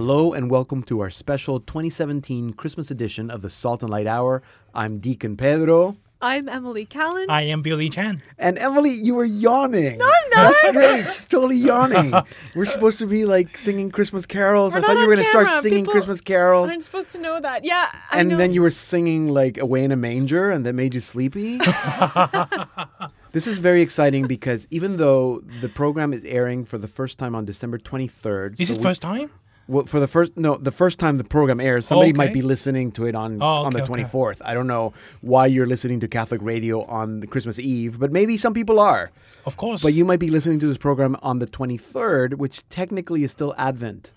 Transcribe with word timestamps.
Hello 0.00 0.32
and 0.32 0.50
welcome 0.50 0.82
to 0.84 1.00
our 1.00 1.10
special 1.10 1.60
2017 1.60 2.54
Christmas 2.54 2.90
edition 2.90 3.30
of 3.30 3.42
the 3.42 3.50
Salt 3.50 3.82
and 3.82 3.90
Light 3.90 4.06
Hour. 4.06 4.42
I'm 4.74 4.98
Deacon 4.98 5.36
Pedro. 5.36 5.94
I'm 6.22 6.48
Emily 6.48 6.86
Callan. 6.86 7.28
I 7.28 7.42
am 7.42 7.60
Billy 7.60 7.90
Chan. 7.90 8.22
And 8.38 8.58
Emily, 8.58 8.92
you 8.92 9.14
were 9.14 9.26
yawning. 9.26 9.98
No, 9.98 10.06
I'm 10.06 10.30
not. 10.30 10.54
That's 10.62 10.72
great. 10.72 11.00
She's 11.04 11.24
totally 11.26 11.58
yawning. 11.58 12.14
We're 12.54 12.64
supposed 12.64 12.98
to 13.00 13.06
be 13.06 13.26
like 13.26 13.58
singing 13.58 13.90
Christmas 13.90 14.24
carols. 14.24 14.72
We're 14.72 14.78
I 14.78 14.80
thought 14.86 14.94
not 14.94 15.00
you 15.02 15.06
were 15.06 15.12
on 15.12 15.16
going 15.16 15.24
to 15.26 15.30
start 15.30 15.46
camera. 15.48 15.62
singing 15.62 15.78
People 15.84 15.92
Christmas 15.92 16.22
carols. 16.22 16.70
aren't 16.70 16.82
supposed 16.82 17.10
to 17.12 17.18
know 17.18 17.38
that. 17.38 17.66
Yeah, 17.66 17.90
I 18.10 18.20
And 18.20 18.30
know. 18.30 18.36
then 18.38 18.54
you 18.54 18.62
were 18.62 18.70
singing 18.70 19.28
like 19.28 19.58
Away 19.58 19.84
in 19.84 19.92
a 19.92 19.96
Manger 19.96 20.50
and 20.50 20.64
that 20.64 20.72
made 20.72 20.94
you 20.94 21.00
sleepy. 21.00 21.58
this 23.32 23.46
is 23.46 23.58
very 23.58 23.82
exciting 23.82 24.26
because 24.26 24.66
even 24.70 24.96
though 24.96 25.42
the 25.60 25.68
program 25.68 26.14
is 26.14 26.24
airing 26.24 26.64
for 26.64 26.78
the 26.78 26.88
first 26.88 27.18
time 27.18 27.34
on 27.34 27.44
December 27.44 27.76
23rd. 27.78 28.58
Is 28.58 28.68
so 28.68 28.74
it 28.74 28.78
we- 28.78 28.82
first 28.82 29.02
time? 29.02 29.30
Well, 29.70 29.86
for 29.86 30.00
the 30.00 30.08
first 30.08 30.36
no, 30.36 30.56
the 30.56 30.72
first 30.72 30.98
time 30.98 31.16
the 31.18 31.24
program 31.24 31.60
airs, 31.60 31.86
somebody 31.86 32.12
might 32.12 32.32
be 32.32 32.42
listening 32.42 32.90
to 32.92 33.06
it 33.06 33.14
on 33.14 33.40
Oh, 33.40 33.46
on 33.46 33.72
the 33.72 33.78
okay, 33.78 33.82
okay. 33.82 33.86
twenty 33.86 34.04
fourth. 34.04 34.42
I 34.44 34.52
don't 34.54 34.66
know 34.66 34.92
why 35.20 35.46
you're 35.46 35.66
listening 35.74 36.00
to 36.00 36.08
Catholic 36.08 36.40
radio 36.42 36.84
on 36.84 37.22
Christmas 37.32 37.58
Eve, 37.58 37.98
but 37.98 38.10
maybe 38.12 38.36
some 38.36 38.52
people 38.54 38.78
are. 38.80 39.10
Of 39.46 39.56
course. 39.56 39.82
But 39.82 39.94
you 39.94 40.04
might 40.04 40.20
be 40.20 40.28
listening 40.30 40.58
to 40.60 40.66
this 40.66 40.78
program 40.78 41.16
on 41.22 41.38
the 41.38 41.46
twenty 41.46 41.76
third, 41.76 42.34
which 42.34 42.68
technically 42.68 43.22
is 43.24 43.30
still 43.30 43.54
Advent. 43.56 44.10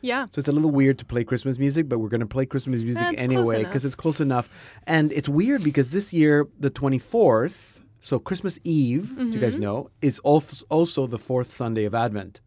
yeah. 0.00 0.26
So 0.30 0.38
it's 0.40 0.48
a 0.48 0.52
little 0.52 0.70
weird 0.70 0.98
to 1.00 1.04
play 1.04 1.24
Christmas 1.24 1.58
music, 1.58 1.88
but 1.88 1.98
we're 1.98 2.08
going 2.16 2.20
to 2.28 2.34
play 2.36 2.46
Christmas 2.46 2.82
music 2.82 3.20
anyway 3.22 3.64
because 3.64 3.84
it's 3.84 3.94
close 3.94 4.20
enough. 4.20 4.48
And 4.86 5.12
it's 5.12 5.28
weird 5.28 5.62
because 5.64 5.90
this 5.90 6.12
year, 6.12 6.46
the 6.60 6.70
24th, 6.70 7.80
so 8.00 8.18
Christmas 8.18 8.58
Eve, 8.64 9.14
do 9.16 9.22
you 9.22 9.30
Mm-hmm. 9.30 9.40
guys 9.40 9.58
know, 9.58 9.90
is 10.00 10.20
als- 10.24 10.62
also 10.68 11.06
the 11.06 11.18
fourth 11.18 11.50
Sunday 11.50 11.84
of 11.84 11.94
Advent. 11.94 12.40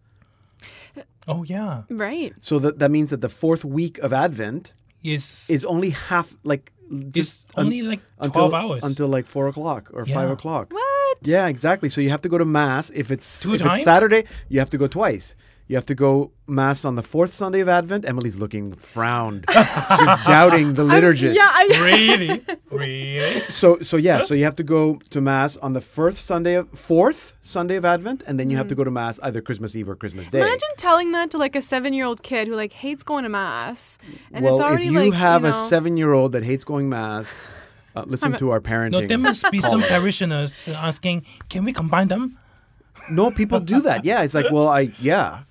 Oh 1.30 1.44
yeah. 1.44 1.84
Right. 1.90 2.34
So 2.42 2.60
that, 2.60 2.80
that 2.80 2.92
means 2.92 3.10
that 3.12 3.22
the 3.22 3.30
fourth 3.30 3.64
week 3.64 3.98
of 4.00 4.12
Advent 4.14 4.74
Is 5.04 5.46
is 5.50 5.64
only 5.66 5.92
half 5.92 6.36
like 6.44 6.72
is 6.92 7.12
just 7.14 7.46
un- 7.56 7.66
only 7.66 7.82
like 7.84 8.02
until, 8.18 8.32
twelve 8.50 8.54
hours. 8.54 8.84
until 8.84 9.08
like 9.08 9.26
four 9.28 9.48
o'clock 9.48 9.90
or 9.94 10.06
five 10.06 10.30
o'clock. 10.30 10.74
What? 10.74 11.18
Yeah, 11.24 11.48
exactly. 11.48 11.90
So 11.90 12.02
you 12.02 12.10
have 12.10 12.22
to 12.24 12.30
go 12.30 12.38
to 12.38 12.46
mass 12.46 12.90
if 12.92 13.12
it's 13.12 13.42
Two 13.42 13.54
if 13.54 13.62
times? 13.62 13.78
it's 13.80 13.86
Saturday. 13.86 14.24
You 14.50 14.60
have 14.60 14.70
to 14.72 14.78
go 14.78 14.88
twice. 14.88 15.36
You 15.68 15.76
have 15.76 15.86
to 15.86 15.94
go 15.96 16.32
mass 16.48 16.84
on 16.84 16.96
the 16.96 17.04
fourth 17.04 17.32
Sunday 17.34 17.60
of 17.60 17.70
Advent. 17.70 18.04
Emily's 18.10 18.38
looking 18.38 18.74
frowned. 18.74 19.46
She's 19.52 20.26
doubting 20.26 20.74
the 20.74 20.84
liturgist. 20.84 21.36
Yeah. 21.36 21.48
I, 21.48 21.68
really, 21.90 22.44
really. 22.72 23.42
So 23.50 23.80
so 23.82 23.98
yeah. 23.98 24.22
So 24.22 24.34
you 24.34 24.44
have 24.44 24.56
to 24.56 24.64
go 24.64 25.00
to 25.10 25.22
mass 25.22 25.58
on 25.58 25.74
the 25.74 25.82
first 25.82 26.26
Sunday 26.26 26.56
of 26.56 26.70
fourth 26.70 27.34
Sunday 27.42 27.76
of 27.76 27.86
Advent, 27.86 28.24
and 28.28 28.40
then 28.40 28.50
you 28.50 28.58
have 28.58 28.68
to 28.68 28.76
go 28.76 28.84
to 28.84 28.92
mass 28.92 29.20
either 29.24 29.42
Christmas 29.42 29.76
Eve 29.76 29.90
or 29.90 29.96
Christmas 29.96 30.28
Day. 30.28 30.40
imagine 30.42 30.70
telling 30.78 31.12
that 31.14 31.32
to 31.32 31.38
like 31.38 31.56
a 31.56 31.62
seven-year-old 31.62 32.22
kid 32.24 32.48
who 32.48 32.56
like 32.56 32.74
hates 32.74 33.04
going 33.04 33.24
to 33.24 33.30
mass, 33.30 33.98
and 34.34 34.44
well, 34.46 34.54
it's 34.54 34.62
already 34.62 34.88
if 34.88 34.92
you 34.92 35.10
like 35.10 35.14
have 35.14 35.44
you 35.44 35.50
a 35.50 35.54
seven-year-old 35.54 36.32
that 36.34 36.44
hates 36.44 36.64
going 36.64 36.90
mass, 36.90 37.40
uh, 37.96 38.04
listen 38.06 38.34
I'm- 38.34 38.40
to 38.40 38.52
our 38.52 38.62
parenting. 38.62 38.92
No, 38.92 39.02
there 39.02 39.18
must 39.18 39.50
be 39.52 39.62
some 39.62 39.82
parishioners 39.82 40.68
asking, 40.68 41.26
"Can 41.50 41.64
we 41.64 41.74
combine 41.74 42.08
them?" 42.08 42.38
No, 43.10 43.32
people 43.32 43.60
do 43.60 43.82
that. 43.82 44.06
Yeah, 44.06 44.22
it's 44.24 44.36
like, 44.36 44.52
well, 44.52 44.68
I 44.68 44.92
yeah. 45.00 45.44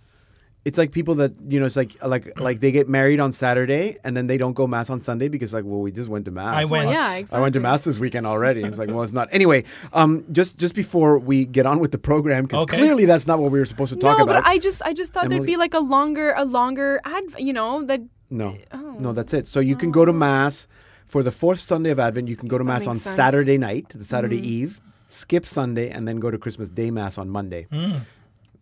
It's 0.65 0.77
like 0.77 0.91
people 0.93 1.15
that 1.17 1.33
you 1.49 1.61
know. 1.61 1.67
It's 1.67 1.77
like 1.77 1.97
like 2.05 2.39
like 2.39 2.61
they 2.61 2.73
get 2.73 2.89
married 2.89 3.21
on 3.21 3.33
Saturday 3.33 3.97
and 4.05 4.15
then 4.17 4.27
they 4.27 4.37
don't 4.37 4.53
go 4.53 4.67
mass 4.67 4.91
on 4.91 5.01
Sunday 5.01 5.29
because 5.29 5.55
like, 5.55 5.65
well, 5.65 5.81
we 5.81 5.91
just 5.93 6.11
went 6.11 6.25
to 6.27 6.31
mass. 6.31 6.55
I 6.57 6.65
went. 6.65 6.87
Well, 6.89 6.93
yeah, 6.95 7.15
exactly. 7.15 7.39
I 7.39 7.41
went 7.41 7.53
to 7.55 7.61
mass 7.61 7.83
this 7.83 7.99
weekend 7.99 8.27
already. 8.27 8.63
It's 8.65 8.77
like, 8.77 8.89
well, 8.91 9.03
it's 9.03 9.13
not. 9.15 9.29
Anyway, 9.33 9.65
um, 9.95 10.25
just 10.31 10.59
just 10.59 10.75
before 10.75 11.19
we 11.19 11.47
get 11.47 11.65
on 11.65 11.79
with 11.79 11.93
the 11.93 11.99
program, 11.99 12.43
because 12.45 12.65
Okay. 12.65 12.77
clearly 12.77 13.07
that's 13.07 13.27
not 13.27 13.39
what 13.39 13.51
we 13.51 13.59
were 13.61 13.65
supposed 13.65 13.95
to 13.95 13.99
talk 13.99 14.17
about. 14.17 14.27
No, 14.27 14.33
about. 14.33 14.45
but 14.45 14.51
I 14.51 14.59
just 14.59 14.83
I 14.85 14.93
just 14.93 15.13
thought 15.13 15.25
Emily- 15.27 15.39
there'd 15.39 15.47
be 15.47 15.57
like 15.57 15.73
a 15.75 15.81
longer 15.81 16.35
a 16.37 16.45
longer 16.45 17.01
ad. 17.05 17.25
You 17.39 17.53
know 17.55 17.85
that. 17.85 18.03
no, 18.29 18.59
Oh. 18.73 18.97
no, 18.99 19.13
that's 19.15 19.33
it. 19.33 19.47
So 19.47 19.61
you 19.61 19.77
can 19.77 19.91
go 19.91 20.05
to 20.05 20.13
mass 20.13 20.67
for 21.07 21.23
the 21.23 21.31
fourth 21.33 21.61
Sunday 21.61 21.91
of 21.91 21.99
Advent. 21.99 22.29
You 22.29 22.37
can 22.37 22.49
go 22.49 22.59
to 22.59 22.65
mass 22.65 22.87
on 22.87 22.99
sense. 22.99 23.17
Saturday 23.17 23.57
night, 23.57 23.89
the 23.95 24.05
Saturday 24.05 24.37
Eve. 24.47 24.83
Skip 25.11 25.47
Sunday 25.47 25.89
and 25.89 26.07
then 26.07 26.19
go 26.21 26.31
to 26.31 26.37
Christmas 26.37 26.69
Day 26.69 26.91
mass 26.91 27.17
on 27.17 27.31
Monday. 27.31 27.67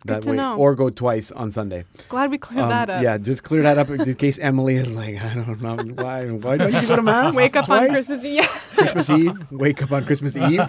That 0.04 0.24
way, 0.24 0.36
know. 0.36 0.56
or 0.56 0.74
go 0.76 0.90
twice 0.90 1.32
on 1.32 1.50
Sunday. 1.50 1.84
Glad 2.08 2.30
we 2.30 2.38
cleared 2.38 2.62
Um, 2.64 2.68
that 2.68 2.90
up. 2.90 3.02
Yeah, 3.02 3.18
just 3.18 3.42
clear 3.42 3.62
that 3.62 3.78
up 3.78 3.88
in 3.90 4.14
case 4.14 4.38
Emily 4.38 4.76
is 4.76 4.94
like, 4.94 5.20
I 5.20 5.34
don't 5.34 5.60
know 5.60 5.76
why. 6.02 6.28
Why 6.30 6.56
don't 6.58 6.72
you 6.72 6.86
go 6.86 6.96
to 6.96 7.02
mass? 7.02 7.34
Wake 7.34 7.56
up 7.56 7.68
on? 7.68 7.88
Christmas 7.88 8.24
Eve. 8.24 8.46
Christmas 8.76 9.10
Eve. 9.10 9.50
Wake 9.50 9.82
up 9.82 9.90
on 9.92 10.04
Christmas 10.04 10.36
Eve. 10.36 10.60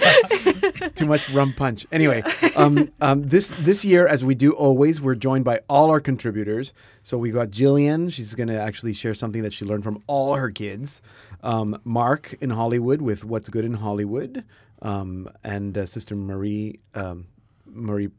Too 0.95 1.05
much 1.05 1.29
rum 1.29 1.53
punch. 1.53 1.85
Anyway, 1.91 2.23
um, 2.55 2.91
um, 3.01 3.27
this 3.27 3.49
this 3.59 3.85
year, 3.85 4.07
as 4.07 4.23
we 4.25 4.33
do 4.33 4.51
always, 4.53 4.99
we're 5.01 5.15
joined 5.15 5.45
by 5.45 5.59
all 5.69 5.89
our 5.91 5.99
contributors. 5.99 6.73
So 7.03 7.17
we 7.17 7.29
got 7.31 7.49
Jillian. 7.49 8.11
She's 8.11 8.33
going 8.33 8.47
to 8.47 8.59
actually 8.59 8.93
share 8.93 9.13
something 9.13 9.43
that 9.43 9.53
she 9.53 9.65
learned 9.65 9.83
from 9.83 10.01
all 10.07 10.35
her 10.35 10.49
kids. 10.49 11.01
Um, 11.43 11.79
Mark 11.83 12.33
in 12.41 12.49
Hollywood 12.49 13.01
with 13.01 13.23
What's 13.23 13.49
Good 13.49 13.65
in 13.65 13.73
Hollywood, 13.73 14.43
um, 14.81 15.29
and 15.43 15.77
uh, 15.77 15.85
Sister 15.85 16.15
Marie. 16.15 16.79
Um, 16.95 17.27
Marie 17.69 18.09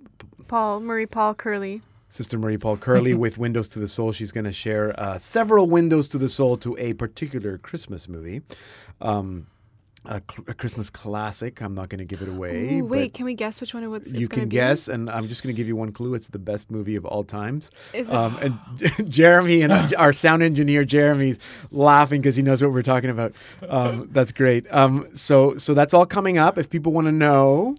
Paul 0.48 0.80
Marie 0.80 1.06
Paul 1.06 1.34
Curley. 1.34 1.82
Sister 2.08 2.38
Marie 2.38 2.56
Paul 2.56 2.76
Curley 2.78 3.14
with 3.24 3.36
Windows 3.38 3.68
to 3.70 3.78
the 3.78 3.88
Soul. 3.88 4.12
She's 4.12 4.32
going 4.32 4.44
to 4.44 4.52
share 4.52 4.98
uh, 4.98 5.18
several 5.18 5.66
windows 5.68 6.08
to 6.08 6.18
the 6.18 6.28
soul 6.28 6.56
to 6.58 6.76
a 6.78 6.94
particular 6.94 7.58
Christmas 7.58 8.08
movie, 8.08 8.40
um, 9.02 9.46
a, 10.06 10.22
cl- 10.30 10.46
a 10.48 10.54
Christmas 10.54 10.88
classic. 10.88 11.60
I'm 11.60 11.74
not 11.74 11.90
going 11.90 11.98
to 11.98 12.06
give 12.06 12.22
it 12.22 12.28
away. 12.30 12.78
Ooh, 12.78 12.86
wait, 12.86 13.12
can 13.12 13.26
we 13.26 13.34
guess 13.34 13.60
which 13.60 13.74
one 13.74 13.82
it 13.84 13.88
was? 13.88 14.14
you 14.14 14.26
can 14.26 14.48
guess, 14.48 14.88
and 14.88 15.10
I'm 15.10 15.28
just 15.28 15.42
going 15.42 15.54
to 15.54 15.56
give 15.56 15.68
you 15.68 15.76
one 15.76 15.92
clue. 15.92 16.14
It's 16.14 16.28
the 16.28 16.38
best 16.38 16.70
movie 16.70 16.96
of 16.96 17.04
all 17.04 17.24
times. 17.24 17.70
Is 17.92 18.08
it? 18.08 18.14
Um, 18.14 18.38
and 18.40 19.10
Jeremy 19.10 19.60
and 19.60 19.94
our 19.98 20.14
sound 20.14 20.42
engineer 20.42 20.86
Jeremy's 20.86 21.38
laughing 21.70 22.22
because 22.22 22.36
he 22.36 22.42
knows 22.42 22.62
what 22.62 22.72
we're 22.72 22.82
talking 22.82 23.10
about. 23.10 23.34
Um, 23.68 24.08
that's 24.12 24.32
great. 24.32 24.64
Um, 24.72 25.08
so 25.14 25.58
so 25.58 25.74
that's 25.74 25.92
all 25.92 26.06
coming 26.06 26.38
up. 26.38 26.56
If 26.56 26.70
people 26.70 26.92
want 26.92 27.06
to 27.06 27.12
know. 27.12 27.76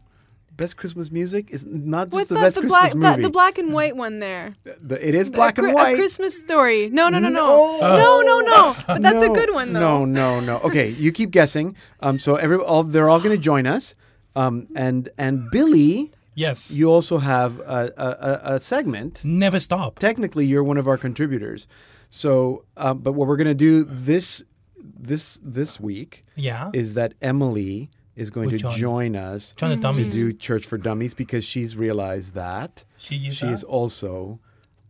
Best 0.59 0.75
Christmas 0.78 1.09
music 1.09 1.52
is 1.52 1.66
not 1.66 2.08
just 2.08 2.14
What's 2.14 2.30
the 2.30 2.36
that? 2.36 2.42
best 2.42 2.56
The 2.56 2.62
Christmas 2.62 2.94
black, 2.94 2.96
movie. 2.96 3.22
the, 3.24 3.28
the 3.30 3.31
black 3.31 3.58
and 3.58 3.74
white 3.74 3.96
one 3.96 4.20
there. 4.20 4.56
The- 4.64 5.00
it 5.08 5.16
is 5.16 5.30
black 5.30 5.58
a, 5.58 5.64
and 5.64 5.74
white. 5.74 5.94
A 5.94 5.97
Christmas 5.97 6.38
story. 6.40 6.90
No, 6.90 7.08
no, 7.09 7.18
no, 7.18 7.30
no, 7.30 7.46
No. 7.81 7.97
no, 7.97 8.22
no, 8.22 8.40
no. 8.42 8.75
But 8.88 9.02
that's 9.02 9.24
a 9.24 9.30
good 9.30 9.53
one 9.53 9.74
though. 9.74 9.80
No, 9.80 10.06
no, 10.06 10.40
no. 10.42 10.59
Okay, 10.68 10.90
you 10.90 11.12
keep 11.12 11.31
guessing. 11.31 11.75
Um, 12.02 12.20
so 12.20 12.36
every 12.36 12.58
all 12.58 12.84
they're 12.84 13.09
all 13.09 13.20
going 13.20 13.36
to 13.36 13.42
join 13.52 13.66
us. 13.66 13.96
Um, 14.36 14.68
and 14.75 15.09
and 15.18 15.50
Billy, 15.52 16.12
Yes. 16.36 16.72
you 16.72 16.91
also 16.91 17.18
have 17.18 17.59
a, 17.62 17.91
a, 17.97 18.08
a- 18.30 18.56
a 18.56 18.59
segment. 18.59 19.22
Never 19.24 19.59
stop. 19.59 19.97
Technically, 20.00 20.46
you're 20.46 20.64
one 20.64 20.78
of 20.78 20.88
our 20.88 20.97
contributors. 20.97 21.68
So, 22.09 22.66
um, 22.78 23.00
but 23.00 23.14
what 23.14 23.28
we're 23.28 23.38
going 23.38 23.47
to 23.58 23.64
do 23.70 23.84
this 23.86 24.44
this 24.81 25.40
this 25.41 25.80
week 25.80 26.26
Yeah. 26.36 26.70
is 26.74 26.94
that 26.96 27.14
Emily 27.22 27.90
is 28.19 28.30
going 28.30 28.46
Will 28.47 28.57
to 28.57 28.57
join. 28.57 28.78
join 28.78 29.16
us 29.16 29.53
Join 29.57 29.69
the 29.69 29.75
mm-hmm. 29.75 29.81
to 29.94 29.97
dummies. 30.02 30.13
do 30.13 30.34
Church 30.34 30.66
for 30.66 30.78
Dummies 30.78 31.13
because 31.13 31.44
she's 31.46 31.75
realized 31.75 32.34
that 32.35 32.84
She 32.97 33.16
is. 33.28 33.35
she 33.38 33.47
is 33.47 33.63
also 33.63 34.40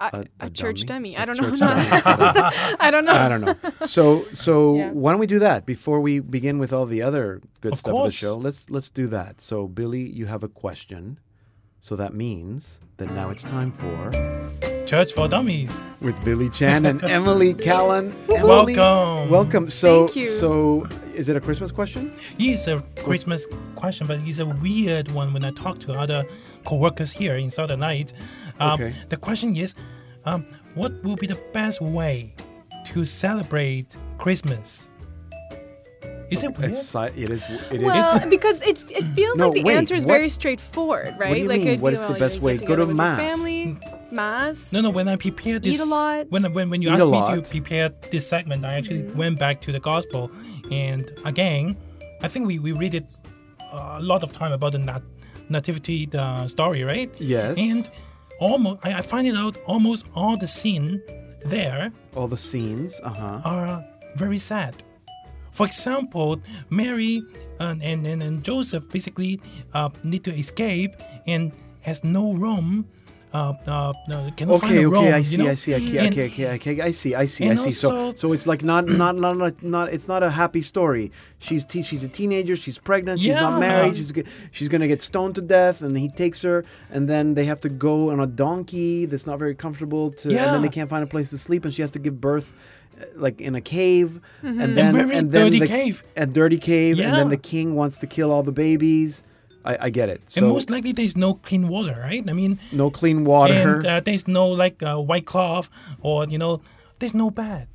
A, 0.01 0.05
a- 0.13 0.19
a, 0.19 0.47
a 0.47 0.49
church 0.49 0.85
dummy? 0.85 1.13
dummy. 1.13 1.15
A 1.15 1.21
I 1.21 1.25
don't 1.25 1.37
know. 1.37 1.49
church 1.49 1.59
I 2.79 2.89
don't 2.91 3.05
know. 3.05 3.13
I 3.13 3.29
don't 3.29 3.41
know. 3.41 3.55
So 3.85 4.25
so 4.33 4.75
Yeah. 4.75 4.91
why 4.91 5.11
don't 5.11 5.19
we 5.19 5.27
do 5.27 5.39
that 5.39 5.65
before 5.65 5.99
we 6.01 6.19
begin 6.19 6.57
with 6.59 6.71
all 6.73 6.85
the 6.85 7.01
other 7.01 7.41
good 7.61 7.73
Of 7.73 7.79
stuff 7.79 7.91
of 7.91 7.95
the 7.95 8.01
course. 8.01 8.13
show? 8.13 8.35
Let's 8.37 8.69
let's 8.69 8.89
do 8.89 9.07
that. 9.07 9.41
So 9.41 9.67
Billy, 9.67 10.03
you 10.19 10.25
have 10.27 10.43
a 10.43 10.49
question. 10.49 11.19
So 11.81 11.95
that 11.95 12.13
means 12.13 12.79
that 12.97 13.09
now 13.13 13.29
it's 13.29 13.43
time 13.43 13.71
for 13.71 14.11
Church 14.89 15.13
for 15.13 15.27
Dummies. 15.27 15.79
with 16.01 16.19
Billy 16.25 16.49
Chan 16.49 16.83
and 16.83 17.03
Emily 17.17 17.53
Callan. 17.53 18.11
Emily, 18.35 18.75
Welcome. 18.75 19.29
Welcome. 19.29 19.69
So 19.69 20.07
Thank 20.07 20.15
you. 20.15 20.25
so 20.25 20.83
is 21.13 21.29
it 21.29 21.35
a 21.35 21.39
Christmas 21.39 21.71
question? 21.71 22.11
It's 22.39 22.67
a 22.67 22.83
Christmas 22.97 23.45
question, 23.75 24.07
but 24.07 24.17
it's 24.21 24.39
a 24.39 24.47
weird 24.47 25.11
one 25.11 25.31
when 25.31 25.45
I 25.45 25.51
talk 25.51 25.77
to 25.81 25.91
other 25.91 26.25
co-workers 26.65 27.11
here 27.11 27.35
in 27.35 27.51
Salt 27.51 27.69
and 27.69 27.81
Light. 27.81 28.13
Um, 28.59 28.71
Okay. 28.81 28.95
The 29.09 29.17
question 29.17 29.55
is, 29.55 29.75
um, 30.25 30.43
what 30.73 30.91
will 31.03 31.17
be 31.17 31.27
the 31.27 31.39
best 31.53 31.81
way 31.81 32.33
to 32.85 33.05
celebrate 33.05 33.95
Christmas? 34.17 34.88
Is 36.31 36.43
it 36.43 36.57
weird? 36.57 36.71
It's 36.71 36.81
si- 36.87 37.13
it 37.23 37.29
is 37.29 37.43
it 37.49 37.73
is 37.73 37.81
Well, 37.81 38.29
because 38.35 38.61
it 38.61 38.77
it 38.91 39.03
feels 39.15 39.37
No, 39.37 39.45
like 39.49 39.53
the 39.55 39.63
wait, 39.63 39.77
answer 39.77 39.95
is 39.95 40.05
what- 40.05 40.13
very 40.13 40.29
straightforward, 40.29 41.15
right? 41.19 41.33
do 41.35 41.41
you 41.41 41.47
like 41.49 41.59
mean? 41.59 41.67
it'd 41.69 41.81
What 41.81 41.93
the 41.95 42.13
best 42.19 42.35
you 42.35 42.41
way? 42.41 42.57
get 42.57 42.67
Go 42.67 42.75
to 42.75 42.81
together 42.81 42.87
with 42.87 42.97
your 42.97 43.05
mass. 43.05 43.31
Family, 43.31 43.77
mass. 44.11 44.73
No, 44.73 44.81
no. 44.81 44.89
When 44.91 45.07
I 45.07 45.15
prepared 45.15 45.63
this, 45.63 45.75
Eat 45.75 45.81
a 45.81 45.85
lot. 45.85 46.27
When 46.29 46.43
when 46.53 46.69
when 46.69 46.81
you 46.81 46.89
Eat 46.89 46.99
asked 47.01 47.11
me 47.11 47.41
to 47.41 47.49
prepare 47.49 47.89
this 48.11 48.27
segment, 48.27 48.65
I 48.65 48.73
actually 48.79 49.03
went 49.21 49.39
back 49.39 49.61
to 49.65 49.71
the 49.71 49.79
gospel, 49.79 50.29
and 50.71 51.03
again, 51.25 51.75
I 52.21 52.27
think 52.27 52.47
we 52.47 52.59
we 52.59 52.71
read 52.73 52.93
it 52.93 53.05
uh, 53.73 53.97
a 53.99 54.03
lot 54.11 54.21
of 54.23 54.31
time 54.33 54.51
about 54.51 54.71
the 54.73 54.79
nat- 54.79 55.07
nativity 55.49 56.09
uh, 56.13 56.47
story, 56.47 56.83
right? 56.83 57.09
Yes. 57.19 57.57
And 57.57 57.89
almost, 58.39 58.85
I, 58.85 58.89
I 58.99 59.01
find 59.01 59.27
it 59.27 59.35
out 59.35 59.57
almost 59.65 60.05
all 60.15 60.37
the 60.37 60.47
scene 60.47 61.01
there 61.45 61.91
all 62.15 62.27
the 62.27 62.37
scenes. 62.37 62.99
Uh 63.03 63.09
huh. 63.09 63.41
are 63.45 63.85
very 64.15 64.37
sad. 64.37 64.73
For 65.59 65.65
example, 65.65 66.39
Mary 66.69 67.21
and, 67.59 67.83
and, 67.83 68.07
and, 68.07 68.23
and 68.23 68.41
Joseph 68.45 68.87
basically 68.87 69.41
uh, 69.73 69.89
need 70.05 70.23
to 70.23 70.33
escape 70.33 70.95
and 71.27 71.51
has 71.81 72.01
no 72.01 72.31
room 72.31 72.87
uh, 73.33 73.53
uh, 73.67 73.91
uh, 74.09 74.31
cannot 74.37 74.61
find 74.61 74.73
Okay, 74.73 74.75
a 74.75 74.77
okay, 74.77 74.85
room, 74.85 75.13
I 75.13 75.17
you 75.17 75.23
see, 75.25 75.37
know? 75.37 75.49
I 75.49 75.55
see, 75.55 75.75
okay, 75.75 75.97
And- 75.97 76.13
okay, 76.13 76.25
okay, 76.27 76.47
okay, 76.55 76.81
I 76.81 76.91
see, 76.91 77.13
I 77.13 77.25
see, 77.25 77.49
I 77.49 77.55
see. 77.55 77.71
So, 77.71 78.13
so 78.15 78.31
it's 78.31 78.47
like 78.47 78.63
not, 78.63 78.87
not, 78.87 79.17
not, 79.17 79.35
not, 79.35 79.61
not 79.61 79.91
it's 79.91 80.07
not 80.07 80.23
a 80.23 80.31
happy 80.31 80.61
story. 80.61 81.11
She's 81.39 81.65
te- 81.65 81.83
she's 81.83 82.03
a 82.03 82.07
teenager, 82.07 82.55
she's 82.55 82.79
pregnant, 82.79 83.19
she's 83.19 83.35
not 83.35 83.59
married, 83.59 83.97
she's 83.97 84.13
she's 84.51 84.69
gonna 84.69 84.87
get 84.87 85.01
stoned 85.01 85.35
to 85.35 85.41
death, 85.41 85.81
and 85.81 85.95
he 85.97 86.07
takes 86.09 86.41
her, 86.41 86.63
and 86.89 87.07
then 87.09 87.33
they 87.33 87.43
have 87.43 87.59
to 87.59 87.69
go 87.69 88.11
on 88.11 88.21
a 88.21 88.27
donkey 88.27 89.05
that's 89.05 89.27
not 89.27 89.37
very 89.37 89.55
comfortable 89.55 90.09
to, 90.11 90.29
and 90.29 90.55
then 90.55 90.61
they 90.61 90.69
can't 90.69 90.89
find 90.89 91.03
a 91.03 91.07
place 91.07 91.29
to 91.31 91.37
sleep, 91.37 91.65
and 91.65 91.73
she 91.73 91.81
has 91.81 91.91
to 91.91 91.99
give 91.99 92.19
birth. 92.21 92.53
Like 93.15 93.39
in 93.41 93.55
a 93.55 93.61
cave, 93.61 94.19
Mm-hmm. 94.43 94.61
and 94.61 94.77
then 94.77 94.93
very 94.93 95.15
and 95.15 95.31
then 95.31 95.45
dirty 95.45 95.59
the, 95.59 95.67
cave. 95.67 96.03
a 96.15 96.25
dirty 96.25 96.57
cave, 96.57 96.99
and 96.99 97.15
then 97.15 97.29
the 97.29 97.37
king 97.37 97.75
wants 97.75 97.97
to 97.99 98.07
kill 98.07 98.31
all 98.31 98.43
the 98.43 98.51
babies. 98.51 99.23
I, 99.65 99.77
I 99.87 99.89
get 99.89 100.07
it. 100.09 100.21
So 100.27 100.41
and 100.41 100.53
most 100.53 100.69
likely 100.69 100.93
there's 100.93 101.17
no 101.17 101.33
clean 101.33 101.67
water, 101.67 101.97
right? 101.99 102.23
I 102.29 102.33
mean, 102.33 102.59
no 102.71 102.89
clean 102.89 103.25
water. 103.25 103.53
and 103.53 103.85
uh, 103.85 103.99
there's 103.99 104.25
no 104.27 104.47
like 104.47 104.81
uh, 104.81 104.95
white 104.97 105.25
cloth 105.25 105.69
or 106.01 106.25
you 106.25 106.37
know, 106.37 106.61
there's 106.99 107.13
no 107.13 107.29
bed, 107.29 107.67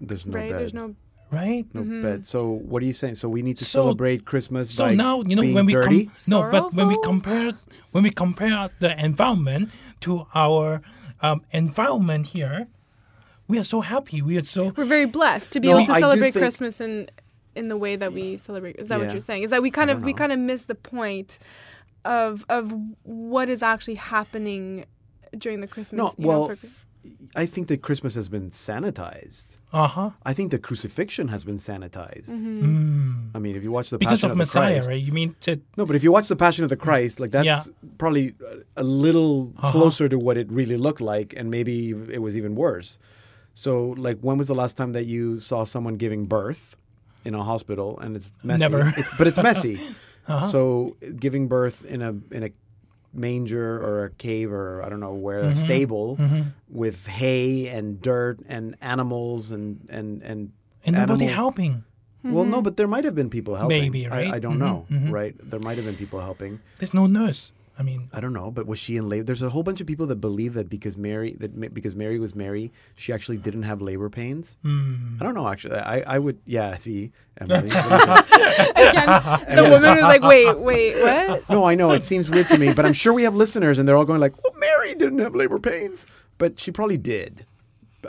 there's 0.00 0.26
no 0.26 0.38
right? 0.38 0.50
bed. 0.50 0.60
There's 0.60 0.74
no. 0.74 0.94
right? 1.30 1.64
No 1.72 1.82
bed. 2.02 2.26
So 2.26 2.50
what 2.70 2.82
are 2.82 2.86
you 2.86 2.92
saying? 2.92 3.14
So 3.16 3.28
we 3.30 3.40
need 3.42 3.56
to 3.58 3.64
So- 3.64 3.80
celebrate 3.82 4.24
Christmas 4.26 4.74
So 4.74 4.84
by 4.84 4.94
now 4.94 5.22
you 5.22 5.34
know 5.36 5.42
being 5.42 5.54
when 5.54 5.66
we 5.66 5.72
dirty. 5.72 6.04
com- 6.06 6.14
no, 6.28 6.50
but 6.50 6.74
when 6.74 6.88
we 6.88 6.98
compare 7.02 7.52
when 7.92 8.04
we 8.04 8.10
compare 8.10 8.68
the 8.80 8.92
environment 9.02 9.70
to 10.04 10.26
our 10.34 10.82
um, 11.22 11.40
environment 11.52 12.26
here, 12.28 12.68
we 13.52 13.58
are 13.62 13.68
so 13.76 13.80
happy. 13.94 14.18
We 14.30 14.34
are 14.40 14.44
so 14.56 14.62
We're 14.76 14.92
very 14.98 15.10
blessed 15.18 15.48
to 15.54 15.60
be 15.60 15.68
No, 15.68 15.76
able 15.76 15.86
to 15.86 15.92
I 15.98 16.00
celebrate 16.06 16.32
think- 16.32 16.42
Christmas 16.44 16.74
in 16.80 16.92
in 17.60 17.68
the 17.72 17.76
way 17.84 17.94
that 18.02 18.12
we 18.18 18.26
celebrate. 18.48 18.76
Is 18.82 18.88
that 18.88 18.98
Yeah. 18.98 19.04
what 19.06 19.12
you're 19.14 19.20
saying? 19.30 19.42
Is 19.46 19.50
that 19.54 19.62
we 19.66 19.70
kind 19.78 19.90
of 19.92 19.98
don't 19.98 20.06
we 20.10 20.14
kind 20.22 20.32
of 20.36 20.38
miss 20.50 20.62
the 20.72 20.78
point 20.96 21.30
of 22.04 22.44
of 22.48 22.64
what 23.04 23.46
is 23.54 23.62
actually 23.72 23.98
happening 24.16 24.64
during 25.44 25.60
the 25.64 25.70
Christmas? 25.74 25.98
No, 26.02 26.06
you 26.06 26.14
know, 26.24 26.28
well, 26.28 26.44
for- 26.48 26.58
I 27.42 27.46
think 27.46 27.64
that 27.70 27.78
Christmas 27.88 28.14
has 28.20 28.28
been 28.36 28.48
sanitized. 28.50 29.48
uh 29.72 29.88
huh 29.96 30.10
I 30.30 30.32
think 30.36 30.46
the 30.56 30.58
crucifixion 30.68 31.26
has 31.34 31.42
been 31.44 31.56
sanitized. 31.70 32.28
Mm-hmm. 32.30 32.64
mm. 32.64 33.14
I 33.36 33.38
mean, 33.44 33.54
if 33.58 33.62
you 33.66 33.72
watch 33.78 33.88
the 33.90 33.98
because 33.98 34.20
Passion 34.20 34.30
of 34.30 34.36
the 34.36 34.42
Messiah, 34.44 34.74
Christ, 34.74 34.88
right? 34.90 35.02
You 35.08 35.12
mean 35.20 35.34
to 35.46 35.50
no, 35.78 35.84
but 35.88 35.96
if 35.98 36.02
you 36.06 36.12
watch 36.16 36.28
the 36.28 36.36
Passion 36.46 36.62
of 36.66 36.70
the 36.74 36.80
Christ, 36.86 37.14
like 37.22 37.32
that's 37.36 37.46
Yeah. 37.52 37.62
probably 38.02 38.26
a 38.76 38.82
a 38.84 38.86
little 39.06 39.32
Uh-huh. 39.56 39.72
closer 39.76 40.08
to 40.14 40.18
what 40.26 40.36
it 40.42 40.46
really 40.60 40.78
looked 40.86 41.00
like, 41.14 41.28
and 41.38 41.50
maybe 41.56 41.76
it 42.16 42.20
was 42.26 42.34
even 42.40 42.52
worse. 42.54 42.90
So, 43.54 43.90
like, 43.98 44.18
when 44.20 44.38
was 44.38 44.48
the 44.48 44.54
last 44.54 44.76
time 44.76 44.92
that 44.92 45.04
you 45.04 45.38
saw 45.38 45.64
someone 45.64 45.96
giving 45.96 46.26
birth 46.26 46.76
in 47.24 47.34
a 47.34 47.42
hospital 47.42 47.98
and 48.00 48.16
it's 48.16 48.32
messy? 48.42 48.60
Never. 48.60 48.92
It's, 48.96 49.10
but 49.18 49.26
it's 49.26 49.38
messy. 49.38 49.78
Uh-huh. 50.28 50.46
So, 50.46 50.96
giving 51.18 51.48
birth 51.48 51.84
in 51.84 52.00
a 52.00 52.14
in 52.30 52.44
a 52.44 52.50
manger 53.12 53.76
or 53.82 54.04
a 54.04 54.10
cave 54.10 54.52
or 54.52 54.80
I 54.84 54.88
don't 54.88 55.00
know 55.00 55.14
where 55.14 55.40
Mm-hmm. 55.42 55.50
a 55.50 55.54
stable 55.56 56.18
with 56.70 57.06
hay 57.06 57.66
and 57.66 58.00
dirt 58.00 58.38
and 58.46 58.76
animals 58.80 59.50
and 59.50 59.84
and 59.90 60.22
and 60.22 60.52
and 60.86 60.94
nobody 60.96 61.24
animal- 61.26 61.34
helping. 61.34 61.84
Well, 62.22 62.44
no, 62.44 62.62
but 62.62 62.76
there 62.76 62.86
might 62.86 63.02
have 63.02 63.16
been 63.16 63.30
people 63.30 63.56
helping. 63.56 63.80
Maybe, 63.80 64.06
I, 64.06 64.10
right? 64.16 64.34
I 64.34 64.38
don't 64.38 64.58
Mhm, 64.58 64.58
know, 64.60 64.86
mhm. 64.88 65.10
right? 65.10 65.34
There 65.42 65.58
might 65.58 65.76
have 65.76 65.86
been 65.86 65.96
people 65.96 66.20
helping. 66.20 66.60
There's 66.78 66.94
no 66.94 67.08
nurse. 67.08 67.50
I 67.78 67.82
mean, 67.82 68.08
I 68.12 68.20
don't 68.20 68.34
know, 68.34 68.50
but 68.50 68.66
was 68.66 68.78
she 68.78 68.96
in 68.96 69.08
labor? 69.08 69.24
There's 69.24 69.40
a 69.42 69.48
whole 69.48 69.62
bunch 69.62 69.80
of 69.80 69.86
people 69.86 70.06
that 70.08 70.16
believe 70.16 70.54
that 70.54 70.68
because 70.68 70.96
Mary 70.96 71.34
that 71.40 71.56
Ma- 71.56 71.68
because 71.72 71.94
Mary 71.96 72.18
was 72.18 72.34
Mary, 72.34 72.70
she 72.96 73.12
actually 73.12 73.38
didn't 73.38 73.62
have 73.62 73.80
labor 73.80 74.10
pains. 74.10 74.56
mm, 74.64 75.20
I 75.20 75.24
don't 75.24 75.34
know. 75.34 75.48
Actually, 75.48 75.76
I 75.78 76.00
I 76.00 76.18
would 76.18 76.38
yeah. 76.44 76.76
See, 76.76 77.12
Emily. 77.38 77.70
Again, 77.70 79.06
the 79.56 79.62
woman 79.70 79.70
was 79.70 80.02
like, 80.02 80.22
"Wait, 80.22 80.58
wait, 80.58 81.00
what?" 81.02 81.48
no, 81.50 81.64
I 81.64 81.74
know 81.74 81.92
it 81.92 82.04
seems 82.04 82.28
weird 82.30 82.48
to 82.48 82.58
me, 82.58 82.72
but 82.74 82.84
I'm 82.84 82.92
sure 82.92 83.12
we 83.12 83.22
have 83.22 83.34
listeners 83.34 83.78
and 83.78 83.88
they're 83.88 83.96
all 83.96 84.04
going 84.04 84.20
like, 84.20 84.34
"Well, 84.42 84.52
Mary 84.58 84.94
didn't 84.94 85.18
have 85.20 85.34
labor 85.34 85.58
pains," 85.58 86.04
but 86.38 86.60
she 86.60 86.70
probably 86.72 86.98
did. 86.98 87.46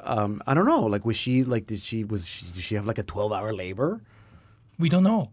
Um, 0.03 0.41
I 0.47 0.53
don't 0.55 0.65
know. 0.65 0.85
Like, 0.87 1.05
was 1.05 1.15
she 1.15 1.43
like? 1.43 1.67
Did 1.67 1.79
she 1.79 2.03
was 2.03 2.27
she, 2.27 2.45
did 2.47 2.63
she 2.63 2.75
have 2.75 2.85
like 2.85 2.97
a 2.97 3.03
12 3.03 3.31
hour 3.31 3.53
labor? 3.53 4.01
we 4.79 4.89
don't 4.89 5.03
know. 5.03 5.31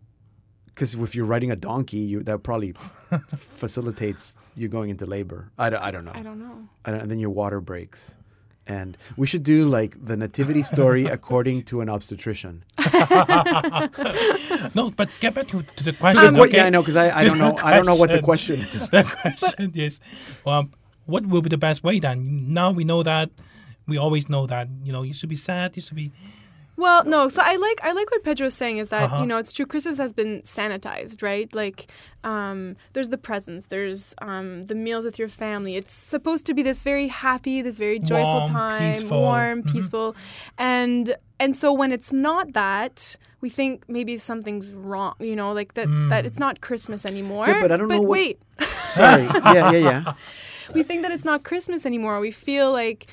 Because 0.81 0.95
if 0.95 1.15
you're 1.15 1.27
riding 1.27 1.51
a 1.51 1.57
donkey, 1.57 1.99
you 1.99 2.23
that 2.23 2.43
probably 2.43 2.73
facilitates 3.37 4.39
you 4.57 4.67
going 4.67 4.89
into 4.89 5.05
labor. 5.05 5.51
I 5.59 5.69
don't, 5.69 5.83
I 5.83 5.91
don't 5.91 6.07
know. 6.07 6.13
I 6.15 6.23
don't 6.23 6.39
know. 6.39 6.57
I 6.87 6.91
don't, 6.91 7.01
and 7.03 7.11
then 7.11 7.19
your 7.19 7.29
water 7.29 7.61
breaks. 7.61 8.15
And 8.67 8.97
we 9.19 9.27
should 9.27 9.43
do 9.43 9.67
like 9.67 10.03
the 10.03 10.17
nativity 10.17 10.63
story 10.63 11.05
according 11.17 11.65
to 11.65 11.83
an 11.83 11.91
obstetrician. 11.91 12.65
No, 14.75 14.91
but 14.91 15.09
get 15.21 15.35
back 15.35 15.49
to, 15.49 15.63
to 15.63 15.85
the 15.85 15.93
question. 15.93 16.25
To 16.25 16.31
the 16.31 16.43
okay? 16.45 16.57
Yeah, 16.59 16.67
I 16.67 16.71
know 16.71 16.81
because 16.81 16.97
I, 16.97 17.11
I 17.11 17.25
don't 17.25 17.39
know 17.39 17.57
I 17.63 17.75
don't 17.75 17.87
know 17.87 17.97
what 17.97 18.13
the 18.13 18.21
Question. 18.23 18.63
question 18.63 18.81
is. 18.81 18.89
the 18.89 19.03
question 19.03 19.73
is, 19.75 20.01
um, 20.47 20.71
what 21.05 21.27
will 21.27 21.43
be 21.43 21.49
the 21.51 21.59
best 21.59 21.83
way 21.85 21.99
then? 21.99 22.55
Now 22.55 22.71
we 22.71 22.85
know 22.85 23.03
that. 23.03 23.29
We 23.87 23.99
always 23.99 24.29
know 24.31 24.47
that 24.47 24.69
you 24.85 24.93
know 24.93 25.03
you 25.03 25.13
should 25.13 25.29
be 25.29 25.37
sad. 25.37 25.77
You 25.77 25.83
should 25.83 25.97
be 25.97 26.11
Well, 26.81 27.05
no. 27.05 27.29
So 27.29 27.43
I 27.45 27.57
like 27.57 27.79
I 27.89 27.93
like 27.93 28.11
what 28.11 28.23
Pedro's 28.25 28.55
saying 28.63 28.79
is 28.79 28.89
that 28.89 29.05
Uh-huh. 29.05 29.21
you 29.21 29.27
know 29.31 29.39
it's 29.43 29.53
true. 29.53 29.67
Christmas 29.67 29.99
has 29.99 30.13
been 30.21 30.41
sanitized, 30.43 31.23
right? 31.23 31.49
Like, 31.63 31.79
um, 32.25 32.77
there's 32.95 33.11
the 33.11 33.19
presents, 33.29 33.67
there's 33.67 34.15
um, 34.23 34.63
the 34.71 34.75
meals 34.75 35.05
with 35.05 35.19
your 35.19 35.29
family. 35.29 35.77
It's 35.81 35.93
supposed 35.93 36.45
to 36.47 36.55
be 36.55 36.63
this 36.63 36.83
very 36.83 37.09
happy, 37.09 37.57
this 37.63 37.79
very 37.79 37.99
joyful 37.99 38.41
Warm, 38.49 38.51
time, 38.51 38.93
peaceful. 38.95 39.21
warm, 39.21 39.63
Mhm. 39.63 39.73
peaceful, 39.73 40.17
and 40.59 41.15
and 41.43 41.55
so 41.55 41.73
when 41.81 41.91
it's 41.93 42.13
not 42.13 42.45
that, 42.55 43.17
we 43.41 43.49
think 43.51 43.85
maybe 43.89 44.17
something's 44.19 44.73
wrong. 44.73 45.15
You 45.21 45.37
know, 45.37 45.53
like 45.53 45.75
that 45.75 45.89
that 46.13 46.25
it's 46.29 46.39
not 46.39 46.61
Christmas 46.69 47.05
anymore. 47.05 47.47
Yeah, 47.47 47.61
but 47.63 47.73
I 47.73 47.77
don't 47.77 47.89
know 47.89 48.01
what- 48.01 48.09
wait, 48.19 48.37
Sorry. 48.85 49.25
Yeah, 49.25 49.71
yeah, 49.73 49.91
yeah. 49.91 50.13
we 50.75 50.83
think 50.83 51.03
that 51.03 51.11
it's 51.13 51.25
not 51.25 51.45
Christmas 51.45 51.85
anymore. 51.87 52.21
We 52.21 52.31
feel 52.31 52.73
like, 52.73 53.11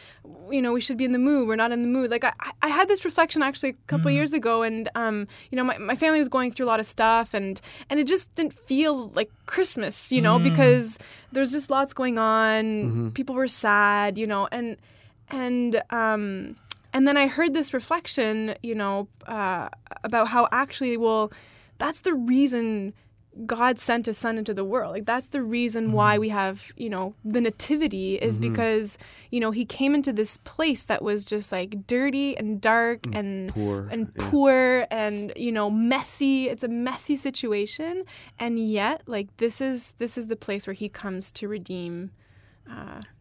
you 0.49 0.61
know, 0.61 0.73
we 0.73 0.81
should 0.81 0.97
be 0.97 1.05
in 1.05 1.11
the 1.11 1.19
mood. 1.19 1.47
We're 1.47 1.55
not 1.55 1.71
in 1.71 1.81
the 1.81 1.87
mood. 1.87 2.11
Like 2.11 2.23
I, 2.23 2.33
I 2.61 2.67
had 2.69 2.87
this 2.87 3.03
reflection 3.05 3.41
actually 3.41 3.69
a 3.69 3.75
couple 3.87 4.11
years 4.11 4.33
ago, 4.33 4.63
and 4.63 4.89
um, 4.95 5.27
you 5.51 5.55
know, 5.55 5.63
my, 5.63 5.77
my 5.77 5.95
family 5.95 6.19
was 6.19 6.27
going 6.27 6.51
through 6.51 6.65
a 6.65 6.71
lot 6.73 6.79
of 6.79 6.85
stuff, 6.85 7.33
and 7.33 7.59
and 7.89 7.99
it 7.99 8.07
just 8.07 8.33
didn't 8.35 8.53
feel 8.53 9.09
like 9.09 9.31
Christmas, 9.45 10.11
you 10.11 10.21
know, 10.21 10.37
because 10.39 10.97
there's 11.31 11.51
just 11.51 11.69
lots 11.69 11.93
going 11.93 12.17
on. 12.17 13.11
People 13.13 13.35
were 13.35 13.47
sad, 13.47 14.17
you 14.17 14.27
know, 14.27 14.47
and 14.51 14.77
and 15.29 15.81
um, 15.89 16.55
and 16.93 17.07
then 17.07 17.17
I 17.17 17.27
heard 17.27 17.53
this 17.53 17.73
reflection, 17.73 18.55
you 18.63 18.75
know, 18.75 19.07
uh, 19.27 19.69
about 20.03 20.27
how 20.29 20.47
actually, 20.51 20.97
well, 20.97 21.31
that's 21.79 22.01
the 22.01 22.13
reason 22.13 22.93
God 23.45 23.77
sent 23.79 24.05
his 24.07 24.17
son 24.17 24.37
into 24.37 24.53
the 24.53 24.65
world. 24.65 24.93
Like 24.93 25.05
that's 25.05 25.27
the 25.27 25.43
reason 25.43 25.85
Mm-hmm. 25.87 25.93
why 25.93 26.17
we 26.17 26.29
have, 26.29 26.71
you 26.75 26.89
know, 26.89 27.13
the 27.23 27.39
nativity 27.41 28.15
is 28.15 28.37
because, 28.37 28.97
you 29.31 29.39
know, 29.39 29.51
he 29.51 29.63
came 29.65 29.93
into 29.93 30.11
this 30.11 30.37
place 30.37 30.83
that 30.83 31.01
was 31.01 31.23
just 31.23 31.51
like 31.51 31.85
dirty 31.87 32.35
and 32.35 32.59
dark 32.59 33.05
and 33.13 33.49
poor, 33.49 33.87
and 33.91 34.11
yeah. 34.17 34.29
poor 34.29 34.87
and, 34.89 35.33
you 35.35 35.51
know, 35.51 35.69
messy. 35.69 36.49
It's 36.49 36.63
a 36.63 36.67
messy 36.67 37.15
situation. 37.15 38.05
And 38.39 38.59
yet, 38.59 39.03
like 39.07 39.35
this 39.37 39.61
is 39.61 39.93
this 39.97 40.17
is 40.17 40.27
the 40.27 40.35
place 40.35 40.65
where 40.65 40.73
he 40.73 40.89
comes 40.89 41.31
to 41.31 41.47
redeem 41.47 42.11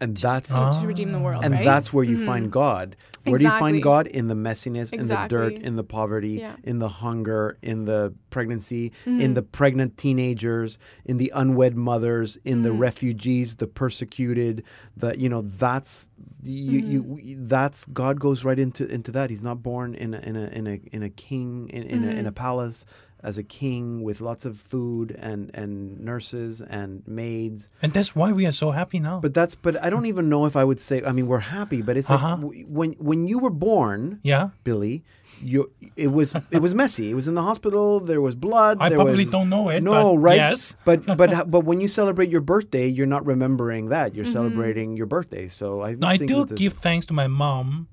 And 0.01 0.17
that's 0.17 0.53
Ah. 0.53 0.71
to 0.81 0.87
redeem 0.87 1.13
the 1.13 1.19
world. 1.19 1.45
and 1.45 1.55
right? 1.55 1.65
that's 1.65 1.93
where 1.93 2.05
you 2.05 2.25
find 2.27 2.51
God. 2.53 2.97
Where 3.25 3.39
do 3.39 3.45
you 3.45 3.51
find 3.51 3.83
God? 3.83 4.07
In 4.07 4.29
the 4.29 4.35
messiness, 4.35 4.93
in 4.93 5.09
the 5.09 5.27
dirt, 5.29 5.55
in 5.55 5.77
the 5.77 5.83
poverty, 5.85 6.35
Yeah. 6.41 6.53
Mm-hmm. 6.53 6.69
in 6.71 6.79
the 6.79 6.89
hunger, 6.89 7.57
in 7.63 7.85
the 7.87 8.13
pregnancy, 8.31 8.93
in 9.07 9.35
the 9.35 9.43
pregnant 9.43 9.97
teenagers, 9.97 10.79
in 11.05 11.17
the 11.17 11.33
unwed 11.35 11.75
mothers, 11.77 12.37
in 12.45 12.57
Mm-hmm. 12.59 12.63
the 12.65 12.73
refugees, 12.73 13.57
the 13.57 13.67
persecuted. 13.67 14.63
The 14.97 15.19
you 15.19 15.29
know 15.29 15.43
that's 15.43 16.09
you, 16.43 16.83
Mm-hmm. 16.83 17.19
you 17.29 17.37
that's 17.41 17.87
God 17.87 18.21
goes 18.21 18.45
right 18.45 18.59
into 18.59 18.87
into 18.87 19.11
that. 19.13 19.31
He's 19.31 19.43
not 19.43 19.63
born 19.63 19.95
in 19.95 20.15
a 20.15 20.19
in 20.21 20.37
a 20.37 20.47
in 20.59 20.67
a 20.67 20.81
in 20.93 21.03
a 21.03 21.11
king 21.11 21.69
in, 21.71 21.83
in, 21.85 22.05
a, 22.05 22.07
Mm-hmm. 22.09 22.19
in 22.19 22.27
a 22.27 22.33
palace 22.33 22.85
as 23.23 23.39
a 23.39 23.43
king 23.43 24.03
with 24.03 24.21
lots 24.21 24.45
of 24.45 24.57
food 24.59 25.17
and 25.19 25.51
and 25.55 25.99
nurses 26.01 26.61
and 26.61 27.03
maids. 27.07 27.69
and 27.83 27.93
that's 27.93 28.15
why 28.15 28.31
we 28.33 28.47
are 28.47 28.53
so 28.53 28.71
happy 28.71 28.99
now. 29.01 29.21
But 29.21 29.35
that's 29.35 29.55
but 29.55 29.83
I 29.83 29.91
don't 29.91 30.07
even 30.07 30.29
know 30.29 30.47
if 30.47 30.55
I 30.57 30.65
would 30.65 30.81
say. 30.81 31.03
I 31.05 31.13
mean, 31.13 31.27
we're 31.27 31.39
happy, 31.59 31.83
but 31.83 31.97
it's 31.97 32.11
Uh-huh. 32.11 32.37
like 32.41 32.65
when 32.69 32.93
when 32.99 33.27
you 33.27 33.39
were 33.39 33.51
born, 33.51 34.21
yeah, 34.23 34.51
Billy, 34.65 35.03
you 35.41 35.71
it 35.97 36.13
was 36.13 36.35
it 36.51 36.61
was 36.61 36.75
messy. 36.75 37.11
It 37.11 37.15
was 37.15 37.27
in 37.29 37.35
the 37.35 37.43
hospital. 37.43 38.01
There 38.01 38.21
was 38.21 38.35
blood. 38.35 38.79
I 38.81 38.89
there 38.91 38.99
probably 38.99 39.25
was, 39.25 39.31
don't 39.31 39.49
know 39.49 39.69
it. 39.71 39.83
No, 39.83 40.15
but 40.15 40.19
right? 40.19 40.37
Yes, 40.37 40.77
But 40.85 41.05
but 41.17 41.33
h- 41.33 41.45
but 41.49 41.61
when 41.65 41.81
you 41.81 41.89
celebrate 41.89 42.31
your 42.31 42.41
birthday, 42.43 42.87
you're 42.87 43.07
not 43.17 43.25
remembering 43.27 43.89
that. 43.89 44.15
You're 44.15 44.25
Mm-hmm. 44.25 44.33
celebrating 44.33 44.97
your 44.97 45.07
birthday. 45.07 45.49
So 45.49 45.83
I, 45.83 45.95
no, 45.97 46.07
I 46.07 46.17
do 46.17 46.47
give 46.47 46.75
thanks 46.75 47.07
to 47.07 47.15
my 47.15 47.27
mom 47.29 47.89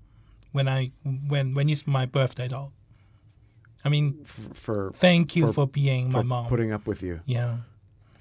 when 0.52 0.68
I 0.68 0.92
when 1.04 1.54
when 1.56 1.70
it's 1.70 1.88
my 1.88 2.06
birthday 2.06 2.48
though. 2.48 2.72
I 3.86 3.90
mean, 3.90 4.20
f- 4.24 4.50
for 4.58 4.92
thank 4.96 5.36
you 5.36 5.48
for- 5.48 5.54
for, 5.54 5.68
being 5.68 6.12
my 6.12 6.22
mom. 6.24 6.48
putting 6.48 6.72
up 6.72 6.88
with 6.88 7.02
you. 7.04 7.20
yeah, 7.26 7.58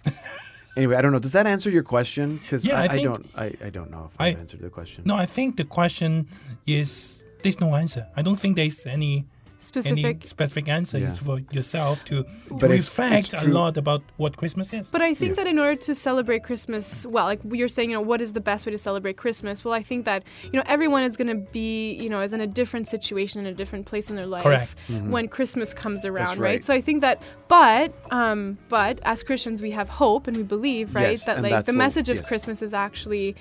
Anyway, 0.77 0.97
I 0.97 1.03
don't 1.03 1.13
know. 1.13 1.19
Does 1.19 1.33
that 1.33 1.47
answer 1.47 1.69
your 1.71 1.83
question? 1.83 2.39
Because 2.39 2.65
Yeah, 2.65 2.81
I, 2.81 2.85
I 2.87 2.89
I 2.95 3.03
don't 3.03 3.27
I, 3.37 3.45
I 3.67 3.71
don't 3.71 3.91
know 3.91 4.09
if 4.11 4.19
I- 4.21 4.29
answered 4.29 4.61
the 4.61 4.71
question. 4.71 5.05
no, 5.07 5.15
I 5.17 5.27
think 5.27 5.57
the 5.57 5.65
question 5.65 6.27
is 6.67 7.25
there's 7.43 7.61
no 7.61 7.75
answer. 7.77 8.07
I 8.17 8.23
don't 8.23 8.41
think 8.41 8.57
there's 8.57 8.87
any 8.87 9.27
specific. 9.63 10.05
any 10.05 10.19
specific 10.25 10.69
answers 10.69 11.03
Yeah. 11.03 11.15
for 11.27 11.37
yourself 11.57 12.05
to 12.11 12.25
But 12.51 12.71
it's- 12.71 12.89
reflect 12.89 13.33
a 13.35 13.49
lot 13.49 13.77
about 13.77 14.03
what 14.17 14.37
Christmas 14.37 14.73
is. 14.73 14.89
But 14.89 15.03
I 15.03 15.15
think 15.15 15.37
that 15.37 15.47
in 15.47 15.59
order 15.59 15.79
to 15.89 15.95
celebrate 15.95 16.43
Christmas, 16.43 17.07
well, 17.07 17.27
like 17.33 17.41
you're 17.59 17.69
saying, 17.77 17.91
you 17.91 17.97
know, 17.97 18.07
what 18.13 18.21
is 18.21 18.33
the 18.33 18.41
best 18.41 18.67
way 18.67 18.73
to 18.73 18.79
celebrate 18.79 19.17
Christmas? 19.17 19.65
Well, 19.65 19.75
I 19.75 19.83
think 19.83 20.05
that 20.05 20.25
you 20.51 20.57
know 20.59 20.65
everyone 20.67 21.03
is 21.03 21.17
going 21.17 21.29
to 21.37 21.41
be, 21.61 21.93
you 21.95 22.09
know, 22.09 22.21
is 22.21 22.33
in 22.33 22.41
a 22.41 22.47
different 22.61 22.89
situation, 22.89 23.41
in 23.41 23.47
a 23.47 23.55
different 23.55 23.85
place 23.87 24.11
in 24.11 24.17
their 24.17 24.27
life 24.27 24.43
Correct. 24.43 24.75
Mm-hmm. 24.89 25.11
when 25.11 25.29
Christmas 25.29 25.73
comes 25.75 26.05
around, 26.05 26.39
right. 26.39 26.51
right. 26.53 26.65
So 26.65 26.73
I 26.75 26.81
think 26.81 27.01
that, 27.03 27.23
but, 27.49 27.93
um, 28.11 28.59
but 28.69 28.99
as 29.03 29.23
Christians, 29.23 29.61
we 29.63 29.71
have 29.73 29.89
hope 29.89 30.27
and 30.29 30.37
we 30.37 30.43
believe, 30.43 30.95
right, 30.95 31.11
Yes, 31.11 31.25
that 31.27 31.43
like 31.43 31.53
that's 31.53 31.67
the 31.67 31.73
what- 31.73 31.79
message 31.79 32.09
of 32.09 32.17
yes. 32.17 32.29
Christmas 32.29 32.63
is 32.63 32.73
actually 32.75 33.35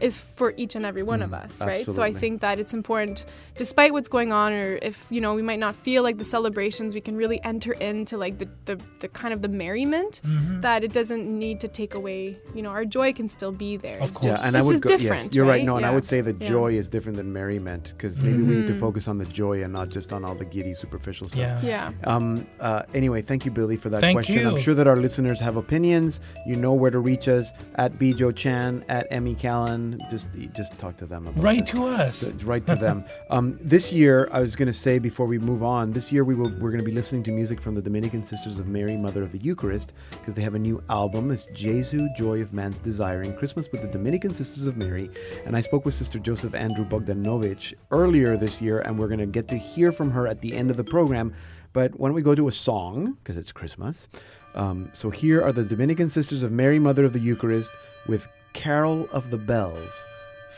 is 0.00 0.06
is 0.06 0.16
for 0.16 0.54
each 0.56 0.74
and 0.76 0.84
every 0.86 1.02
one 1.02 1.20
of 1.22 1.30
mm-hmm. 1.30 1.44
us, 1.46 1.60
right? 1.60 1.84
So 1.96 2.02
I 2.02 2.12
think 2.12 2.40
that 2.40 2.58
it's 2.58 2.74
important, 2.74 3.24
despite 3.56 3.92
what's 3.92 4.08
going 4.08 4.32
on, 4.32 4.52
or 4.52 4.78
if 4.82 5.06
you 5.10 5.20
know 5.20 5.34
we 5.34 5.42
might 5.46 5.58
not 5.66 5.74
feel 5.74 6.02
like 6.02 6.18
the 6.18 6.24
celebrations, 6.24 6.94
we 6.94 7.00
can 7.00 7.16
really 7.16 7.40
enter 7.44 7.72
into 7.74 8.16
like 8.18 8.38
the 8.38 8.48
the, 8.66 8.76
the 9.00 9.08
kind 9.08 9.32
of 9.32 9.40
the 9.42 9.48
merriment 9.48 10.20
Mm-hmm. 10.26 10.60
that 10.62 10.82
it 10.84 10.92
doesn't 10.92 11.24
need 11.26 11.60
to 11.60 11.68
take 11.68 11.94
away. 11.94 12.38
You 12.54 12.62
know, 12.62 12.70
our 12.70 12.84
joy 12.84 13.12
can 13.12 13.28
still 13.28 13.52
be 13.52 13.76
there. 13.76 13.98
Of 14.00 14.08
It's 14.08 14.16
course. 14.18 14.26
Yeah, 14.26 14.32
just- 14.34 14.44
and 14.46 14.56
I 14.56 14.62
would 14.62 14.72
just 14.72 14.82
go. 14.84 14.90
Yes, 14.94 15.00
different. 15.02 15.34
you're 15.34 15.44
right. 15.46 15.58
right? 15.58 15.64
No, 15.64 15.76
and 15.76 15.86
I 15.86 15.90
would 15.96 16.04
say 16.12 16.20
that 16.22 16.40
Yeah. 16.40 16.48
joy 16.48 16.70
is 16.74 16.88
different 16.88 17.16
than 17.16 17.32
merriment 17.32 17.84
because 17.96 18.20
maybe 18.20 18.42
we 18.42 18.54
need 18.56 18.66
to 18.66 18.74
focus 18.74 19.08
on 19.08 19.16
the 19.18 19.24
joy 19.26 19.62
and 19.62 19.72
not 19.72 19.88
just 19.90 20.12
on 20.12 20.24
all 20.24 20.34
the 20.34 20.44
giddy, 20.44 20.74
superficial 20.74 21.28
stuff. 21.28 21.40
Mm-hmm. 21.40 21.66
Yeah. 21.66 21.92
Yeah. 22.00 22.12
Um, 22.14 22.46
uh, 22.60 22.82
anyway, 22.94 23.20
thank 23.22 23.44
you, 23.44 23.50
Billy, 23.50 23.76
for 23.76 23.88
that 23.90 24.00
Thank 24.00 24.16
question. 24.16 24.46
I'm 24.46 24.56
sure 24.56 24.74
that 24.74 24.86
our 24.86 24.96
listeners 24.96 25.38
have 25.40 25.56
opinions. 25.56 26.20
You 26.46 26.56
know 26.56 26.72
where 26.74 26.90
to 26.90 26.98
reach 26.98 27.28
us 27.28 27.52
at 27.76 27.90
Bijo 27.98 28.34
Chan, 28.34 28.84
at 28.88 29.06
Emmy 29.10 29.34
Callan. 29.34 30.00
Just 30.10 30.28
just 30.54 30.76
talk 30.78 30.96
to 30.98 31.06
them. 31.06 31.26
About 31.26 31.42
Right 31.42 31.60
this. 31.60 31.70
to 31.70 31.86
us. 31.86 32.32
Right 32.44 32.66
to 32.66 32.74
them. 32.76 33.04
um, 33.30 33.58
this 33.60 33.92
year, 33.92 34.28
I 34.32 34.40
was 34.40 34.56
going 34.56 34.66
to 34.74 34.78
say 34.86 34.98
before 34.98 35.26
we 35.26 35.35
move 35.40 35.62
on, 35.62 35.92
this 35.92 36.10
year 36.12 36.24
we 36.24 36.34
will 36.34 36.50
we're 36.60 36.70
going 36.70 36.80
to 36.80 36.84
be 36.84 36.92
listening 36.92 37.22
to 37.24 37.30
music 37.30 37.60
from 37.60 37.74
the 37.74 37.82
Dominican 37.82 38.24
Sisters 38.24 38.58
of 38.58 38.66
Mary, 38.66 38.96
Mother 38.96 39.22
of 39.22 39.32
the 39.32 39.38
Eucharist, 39.38 39.92
because 40.10 40.34
they 40.34 40.42
have 40.42 40.54
a 40.54 40.58
new 40.58 40.82
album. 40.88 41.30
It's 41.30 41.46
Jesu, 41.46 42.08
Joy 42.16 42.40
of 42.40 42.52
Man's 42.52 42.78
Desiring, 42.78 43.36
Christmas 43.36 43.68
with 43.72 43.82
the 43.82 43.88
Dominican 43.88 44.32
Sisters 44.32 44.66
of 44.66 44.76
Mary. 44.76 45.10
And 45.44 45.56
I 45.56 45.60
spoke 45.60 45.84
with 45.84 45.94
Sister 45.94 46.18
Joseph 46.18 46.54
Andrew 46.54 46.84
Bogdanowicz 46.84 47.74
earlier 47.90 48.36
this 48.36 48.60
year, 48.62 48.80
and 48.80 48.98
we're 48.98 49.08
going 49.08 49.20
to 49.20 49.26
get 49.26 49.48
to 49.48 49.56
hear 49.56 49.92
from 49.92 50.10
her 50.10 50.26
at 50.26 50.40
the 50.40 50.54
end 50.54 50.70
of 50.70 50.76
the 50.76 50.84
program. 50.84 51.34
But 51.72 51.98
why 51.98 52.08
don't 52.08 52.14
we 52.14 52.22
go 52.22 52.34
to 52.34 52.48
a 52.48 52.52
song 52.52 53.18
because 53.22 53.36
it's 53.36 53.52
Christmas? 53.52 54.08
Um, 54.54 54.88
so 54.92 55.10
here 55.10 55.42
are 55.42 55.52
the 55.52 55.64
Dominican 55.64 56.08
Sisters 56.08 56.42
of 56.42 56.50
Mary, 56.50 56.78
Mother 56.78 57.04
of 57.04 57.12
the 57.12 57.20
Eucharist, 57.20 57.70
with 58.06 58.26
Carol 58.54 59.08
of 59.12 59.30
the 59.30 59.38
Bells 59.38 60.06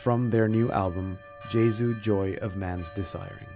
from 0.01 0.29
their 0.29 0.47
new 0.47 0.71
album, 0.71 1.19
Jesu, 1.49 1.99
Joy 1.99 2.37
of 2.41 2.55
Man's 2.55 2.89
Desiring. 2.91 3.47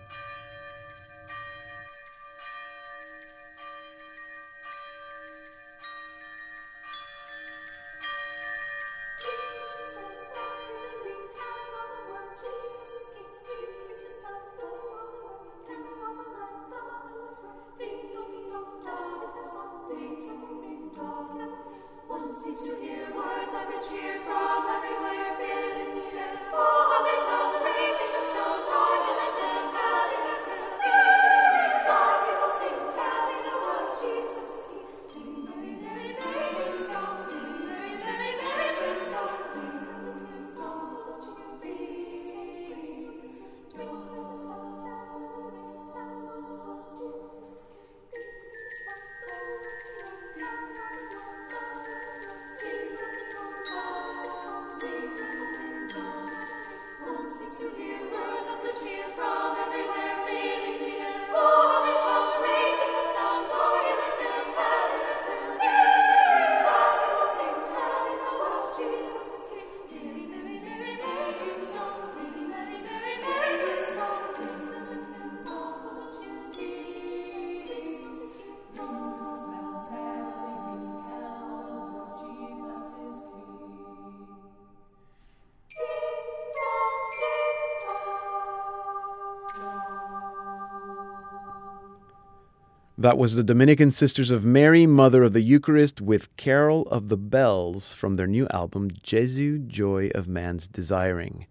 That 93.03 93.17
was 93.17 93.36
the 93.36 93.43
Dominican 93.43 93.91
Sisters 93.91 94.31
of 94.31 94.45
Mary, 94.45 94.86
Mother 94.86 95.24
of 95.24 95.33
the 95.33 95.41
Eucharist, 95.41 96.00
with 96.00 96.33
Carol 96.38 96.83
of 96.83 97.10
the 97.10 97.17
Bells 97.17 97.93
from 97.93 98.15
their 98.15 98.27
new 98.27 98.48
album, 98.50 98.91
Jesu, 99.03 99.60
Joy 99.60 100.10
of 100.15 100.29
Man's 100.29 100.69
Desiring. 100.69 101.45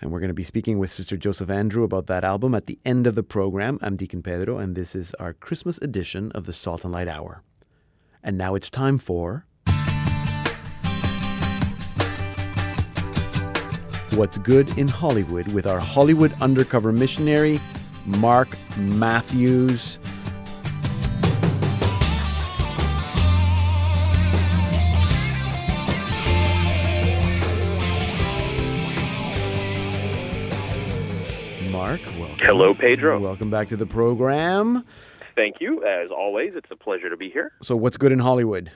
And 0.00 0.12
we're 0.12 0.20
going 0.20 0.28
to 0.28 0.34
be 0.34 0.44
speaking 0.44 0.78
with 0.78 0.92
Sister 0.92 1.16
Joseph 1.16 1.50
Andrew 1.50 1.82
about 1.82 2.06
that 2.06 2.22
album 2.22 2.54
at 2.54 2.66
the 2.66 2.78
end 2.84 3.08
of 3.08 3.16
the 3.16 3.24
program. 3.24 3.80
I'm 3.82 3.96
Deacon 3.96 4.22
Pedro, 4.22 4.58
and 4.58 4.76
this 4.76 4.94
is 4.94 5.12
our 5.14 5.32
Christmas 5.32 5.78
edition 5.78 6.30
of 6.30 6.46
the 6.46 6.52
Salt 6.52 6.84
and 6.84 6.92
Light 6.92 7.08
Hour. 7.08 7.42
And 8.22 8.38
now 8.38 8.54
it's 8.54 8.70
time 8.70 9.00
for. 9.00 9.46
What's 14.12 14.38
Good 14.38 14.78
in 14.78 14.86
Hollywood 14.86 15.50
with 15.50 15.66
our 15.66 15.80
Hollywood 15.80 16.32
undercover 16.40 16.92
missionary, 16.92 17.58
Mark 18.06 18.56
Matthews. 18.76 19.98
Hello, 32.44 32.74
Pedro. 32.74 33.18
Welcome 33.20 33.50
back 33.50 33.68
to 33.68 33.76
the 33.76 33.86
program. 33.86 34.84
Thank 35.34 35.56
you. 35.60 35.84
As 35.84 36.10
always, 36.10 36.48
it's 36.54 36.70
a 36.70 36.76
pleasure 36.76 37.08
to 37.10 37.16
be 37.16 37.30
here. 37.30 37.52
So, 37.62 37.74
what's 37.76 37.96
good 37.96 38.12
in 38.12 38.18
Hollywood? 38.18 38.70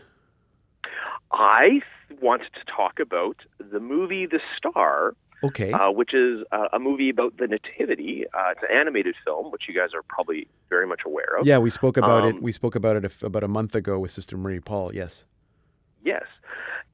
I 1.32 1.80
wanted 2.20 2.48
to 2.54 2.60
talk 2.74 2.98
about 2.98 3.36
the 3.58 3.78
movie 3.78 4.26
The 4.26 4.40
Star, 4.56 5.12
Okay. 5.44 5.70
uh, 5.72 5.90
which 5.90 6.14
is 6.14 6.42
uh, 6.50 6.68
a 6.72 6.78
movie 6.78 7.10
about 7.10 7.36
the 7.36 7.46
Nativity. 7.46 8.24
Uh, 8.32 8.50
it's 8.52 8.60
an 8.62 8.74
animated 8.74 9.14
film, 9.24 9.52
which 9.52 9.64
you 9.68 9.74
guys 9.74 9.90
are 9.94 10.02
probably 10.08 10.48
very 10.70 10.86
much 10.86 11.02
aware 11.04 11.36
of. 11.38 11.46
yeah, 11.46 11.58
we 11.58 11.70
spoke 11.70 11.96
about 11.96 12.24
it. 12.24 12.36
um, 12.36 12.42
We 12.42 12.52
spoke 12.52 12.74
about 12.74 12.96
it 12.96 13.04
a 13.04 13.06
f 13.06 13.22
about 13.22 13.44
a 13.44 13.48
month 13.48 13.74
ago 13.74 13.98
with 13.98 14.10
Sister 14.10 14.36
Marie 14.36 14.60
Paul. 14.60 14.94
Yes. 14.94 15.26
Yes. 16.04 16.24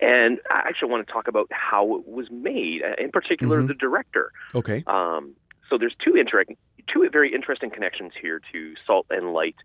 And 0.01 0.41
I 0.51 0.63
actually 0.67 0.91
want 0.91 1.07
to 1.07 1.13
talk 1.13 1.29
about 1.29 1.47
how 1.53 1.95
it 1.97 2.09
was 2.09 2.27
made, 2.31 2.83
uh, 2.83 2.95
in 3.03 3.11
particular, 3.13 3.63
Mhm. 3.63 3.69
the 3.69 3.75
director. 3.75 4.33
Okay. 4.55 4.83
Um, 4.89 5.35
so 5.69 5.79
there's 5.79 5.95
two 6.05 6.17
interesting, 6.17 6.57
two 6.93 7.09
very 7.11 7.33
interesting 7.35 7.71
connections 7.71 8.13
here 8.21 8.41
to 8.53 8.75
Salt 8.87 9.07
and 9.11 9.33
Light 9.33 9.57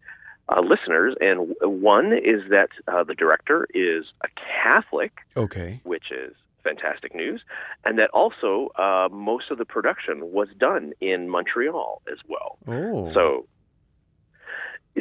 uh, 0.50 0.62
listeners, 0.62 1.16
and 1.22 1.54
w- 1.56 1.80
one 1.82 2.14
is 2.14 2.42
that 2.50 2.70
uh, 2.88 3.04
the 3.04 3.14
director 3.14 3.68
is 3.74 4.06
a 4.24 4.28
Catholic, 4.64 5.12
Okay. 5.38 5.80
which 5.84 6.12
is 6.12 6.34
fantastic 6.64 7.14
news, 7.16 7.42
and 7.86 7.98
that 8.00 8.10
also 8.12 8.70
uh, 8.78 9.08
most 9.12 9.52
of 9.52 9.58
the 9.58 9.66
production 9.66 10.32
was 10.32 10.48
done 10.58 10.94
in 11.02 11.30
Montreal 11.30 12.02
as 12.12 12.18
well. 12.28 12.58
Oh. 12.68 13.14
So, 13.14 13.46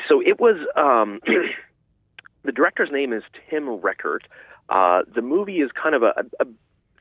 so 0.09 0.21
it 0.21 0.39
was. 0.39 0.57
Um, 0.77 1.21
the 2.45 2.53
director's 2.53 2.91
name 2.93 3.13
is 3.13 3.23
Tim 3.51 3.65
Reckart. 3.67 4.21
Uh, 4.69 5.03
the 5.15 5.23
movie 5.23 5.61
is 5.61 5.71
kind 5.73 5.95
of 5.95 6.03
a, 6.03 6.25
a 6.41 6.47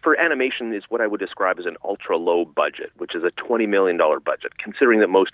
for 0.08 0.18
animation 0.18 0.74
is 0.74 0.84
what 0.88 1.02
I 1.02 1.08
would 1.08 1.20
describe 1.20 1.60
as 1.60 1.66
an 1.66 1.76
ultra 1.84 2.16
low 2.16 2.46
budget, 2.46 2.94
which 2.96 3.14
is 3.14 3.26
a 3.26 3.32
twenty 3.32 3.66
million 3.68 3.98
dollar 3.98 4.22
budget, 4.22 4.58
considering 4.58 5.02
that 5.02 5.10
most 5.10 5.32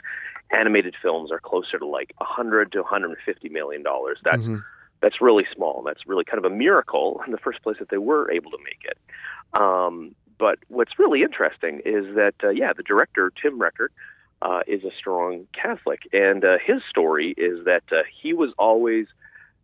animated 0.49 0.95
films 0.99 1.31
are 1.31 1.39
closer 1.39 1.77
to 1.77 1.85
like 1.85 2.11
a 2.19 2.23
hundred 2.23 2.71
to 2.71 2.79
one 2.79 2.87
hundred 2.89 3.09
and 3.09 3.17
fifty 3.23 3.49
million 3.49 3.83
dollars. 3.83 4.17
That's 4.23 4.41
Mhm. 4.41 4.63
that's 5.01 5.21
really 5.21 5.45
small. 5.55 5.83
That's 5.83 6.07
really 6.07 6.23
kind 6.23 6.43
of 6.43 6.51
a 6.51 6.55
miracle 6.55 7.21
in 7.27 7.31
the 7.31 7.37
first 7.37 7.61
place 7.61 7.77
that 7.77 7.89
they 7.89 7.99
were 7.99 8.31
able 8.31 8.49
to 8.49 8.57
make 8.63 8.83
it. 8.83 8.97
Um, 9.61 10.15
but 10.39 10.57
what's 10.69 10.97
really 10.97 11.21
interesting 11.21 11.83
is 11.85 12.15
that, 12.15 12.33
uh, 12.43 12.49
yeah, 12.49 12.73
the 12.73 12.81
director, 12.81 13.31
Tim 13.39 13.59
Reckart 13.59 13.89
uh, 14.41 14.61
is 14.65 14.83
a 14.83 14.91
strong 14.97 15.45
Catholic, 15.53 16.01
and 16.11 16.43
uh, 16.43 16.57
his 16.65 16.81
story 16.89 17.35
is 17.37 17.63
that 17.65 17.83
uh, 17.91 18.01
he 18.19 18.33
was 18.33 18.49
always, 18.57 19.05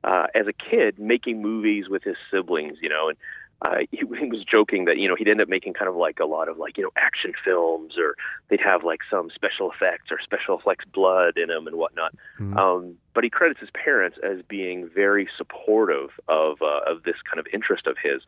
uh, 0.03 0.27
as 0.35 0.45
a 0.45 0.53
kid, 0.53 0.99
making 0.99 1.41
movies 1.41 1.89
with 1.89 2.03
his 2.03 2.15
siblings. 2.29 2.77
You 2.79 2.89
know, 2.89 3.09
and 3.09 3.17
uh, 3.61 3.79
he, 3.91 3.97
he 3.97 4.25
was 4.25 4.43
joking 4.43 4.85
that 4.85 4.97
you 4.97 5.07
know 5.07 5.15
he'd 5.15 5.27
end 5.27 5.41
up 5.41 5.49
making 5.49 5.73
kind 5.73 5.89
of 5.89 5.95
like 5.95 6.19
a 6.19 6.25
lot 6.25 6.47
of 6.47 6.57
like 6.57 6.77
you 6.77 6.83
know 6.83 6.91
action 6.95 7.33
films, 7.43 7.97
or 7.97 8.15
they'd 8.49 8.59
have 8.59 8.83
like 8.83 9.01
some 9.09 9.29
special 9.33 9.71
effects 9.71 10.11
or 10.11 10.19
special 10.21 10.57
effects 10.57 10.85
blood 10.93 11.37
in 11.37 11.49
them 11.49 11.67
and 11.67 11.75
whatnot. 11.75 12.13
Mhm. 12.39 12.57
Um, 12.57 12.97
but 13.13 13.23
he 13.23 13.29
credits 13.29 13.59
his 13.59 13.69
parents 13.71 14.17
as 14.23 14.41
being 14.47 14.89
very 14.93 15.27
supportive 15.37 16.11
of 16.27 16.61
uh, 16.61 16.81
of 16.87 17.03
this 17.03 17.17
kind 17.29 17.39
of 17.39 17.47
interest 17.53 17.87
of 17.87 17.97
his. 18.01 18.21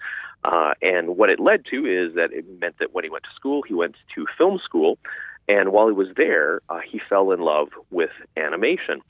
Uh, 0.44 0.74
and 0.82 1.18
what 1.18 1.30
it 1.30 1.40
led 1.40 1.66
to 1.66 1.86
is 1.86 2.16
that 2.16 2.34
it 2.34 2.46
meant 2.60 2.78
that 2.80 2.94
when 2.94 3.04
he 3.04 3.10
went 3.10 3.24
to 3.24 3.30
school, 3.36 3.62
he 3.62 3.74
went 3.74 3.96
to 4.16 4.26
film 4.38 4.60
school, 4.64 4.98
and 5.48 5.72
while 5.72 5.88
he 5.88 5.94
was 5.94 6.10
there, 6.18 6.62
uh, 6.70 6.80
he 6.80 7.00
fell 7.10 7.32
in 7.32 7.40
love 7.40 7.70
with 7.90 8.12
animation. 8.38 9.02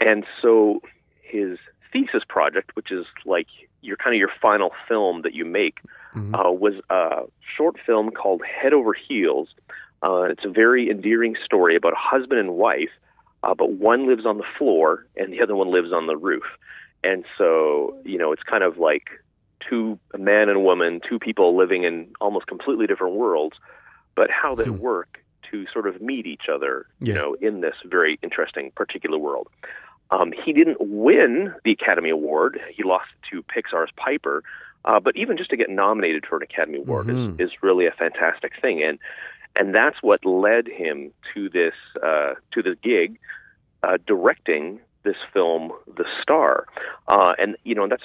And 0.00 0.24
so 0.40 0.82
his 1.22 1.58
thesis 1.92 2.24
project, 2.28 2.72
which 2.74 2.90
is 2.90 3.06
like 3.24 3.46
your 3.82 3.96
kind 3.96 4.14
of 4.14 4.18
your 4.18 4.30
final 4.40 4.72
film 4.88 5.22
that 5.22 5.34
you 5.34 5.44
make, 5.44 5.80
Mhm. 6.14 6.34
uh, 6.34 6.50
was 6.52 6.74
a 6.90 7.24
short 7.56 7.78
film 7.80 8.10
called 8.10 8.42
Head 8.44 8.72
Over 8.72 8.92
Heels. 8.94 9.54
Uh, 10.02 10.22
it's 10.30 10.44
a 10.44 10.48
very 10.48 10.90
endearing 10.90 11.36
story 11.44 11.76
about 11.76 11.92
a 11.92 11.96
husband 11.96 12.40
and 12.40 12.54
wife, 12.54 12.90
uh, 13.42 13.54
but 13.54 13.70
one 13.72 14.06
lives 14.06 14.26
on 14.26 14.38
the 14.38 14.44
floor 14.58 15.06
and 15.16 15.32
the 15.32 15.40
other 15.42 15.54
one 15.54 15.70
lives 15.70 15.92
on 15.92 16.06
the 16.06 16.16
roof. 16.16 16.44
And 17.04 17.24
so, 17.36 17.96
you 18.04 18.18
know, 18.18 18.32
it's 18.32 18.42
kind 18.42 18.62
of 18.62 18.78
like 18.78 19.10
two 19.68 19.98
a 20.14 20.18
man 20.18 20.48
and 20.48 20.56
a 20.56 20.60
woman, 20.60 21.00
two 21.08 21.18
people 21.18 21.56
living 21.56 21.84
in 21.84 22.08
almost 22.20 22.46
completely 22.46 22.86
different 22.86 23.14
worlds, 23.14 23.56
but 24.14 24.30
how 24.30 24.54
they 24.54 24.64
Hmm. 24.64 24.78
work 24.78 25.18
to 25.50 25.66
sort 25.72 25.86
of 25.86 26.00
meet 26.00 26.26
each 26.26 26.48
other, 26.48 26.86
you 27.00 27.12
know, 27.12 27.34
in 27.34 27.60
this 27.60 27.74
very 27.84 28.18
interesting 28.22 28.70
particular 28.72 29.18
world. 29.18 29.48
Um, 30.10 30.32
he 30.44 30.52
didn't 30.52 30.78
win 30.80 31.54
the 31.64 31.72
Academy 31.72 32.10
Award. 32.10 32.60
He 32.74 32.82
lost 32.82 33.08
to 33.30 33.42
Pixar's 33.44 33.90
Piper. 33.96 34.42
Uh, 34.84 34.98
but 34.98 35.16
even 35.16 35.36
just 35.36 35.48
to 35.50 35.56
get 35.56 35.70
nominated 35.70 36.26
for 36.26 36.36
an 36.36 36.42
Academy 36.42 36.78
Award 36.78 37.06
Mhm. 37.06 37.40
is, 37.40 37.50
is 37.50 37.62
really 37.62 37.86
a 37.86 37.92
fantastic 37.92 38.52
thing, 38.60 38.82
and 38.82 38.98
and 39.54 39.74
that's 39.74 40.02
what 40.02 40.24
led 40.24 40.66
him 40.66 41.12
to 41.32 41.48
this 41.48 41.74
uh, 42.02 42.34
to 42.50 42.62
the 42.62 42.74
gig, 42.82 43.18
uh, 43.84 43.98
directing 44.06 44.80
this 45.04 45.16
film, 45.32 45.72
The 45.96 46.04
Star, 46.20 46.66
uh, 47.06 47.34
and 47.38 47.56
you 47.62 47.76
know 47.76 47.86
that's 47.86 48.02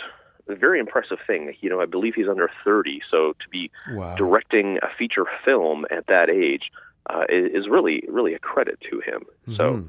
a 0.48 0.54
very 0.56 0.80
impressive 0.80 1.18
thing. 1.26 1.56
You 1.62 1.70
know, 1.72 1.82
I 1.82 1.86
believe 1.88 2.14
he's 2.14 2.28
under 2.30 2.50
thirty, 2.64 3.02
so 3.10 3.34
to 3.40 3.50
be 3.50 3.72
Wow. 3.94 4.16
directing 4.16 4.78
a 4.84 4.90
feature 5.00 5.26
film 5.44 5.86
at 5.90 6.06
that 6.08 6.30
age 6.30 6.70
uh, 7.10 7.24
is, 7.28 7.52
is 7.64 7.68
really 7.68 8.04
really 8.08 8.36
a 8.36 8.40
credit 8.40 8.80
to 8.92 9.00
him. 9.00 9.24
So. 9.56 9.84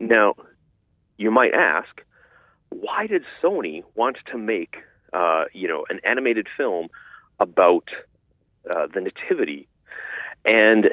Now, 0.00 0.34
you 1.16 1.30
might 1.30 1.54
ask, 1.54 2.02
why 2.70 3.06
did 3.06 3.24
Sony 3.42 3.82
want 3.94 4.18
to 4.30 4.38
make, 4.38 4.76
uh, 5.12 5.44
you 5.52 5.66
know, 5.68 5.84
an 5.88 6.00
animated 6.04 6.46
film 6.56 6.88
about 7.40 7.88
uh, 8.70 8.86
the 8.92 9.00
Nativity? 9.00 9.66
And 10.44 10.86
uh, 10.86 10.88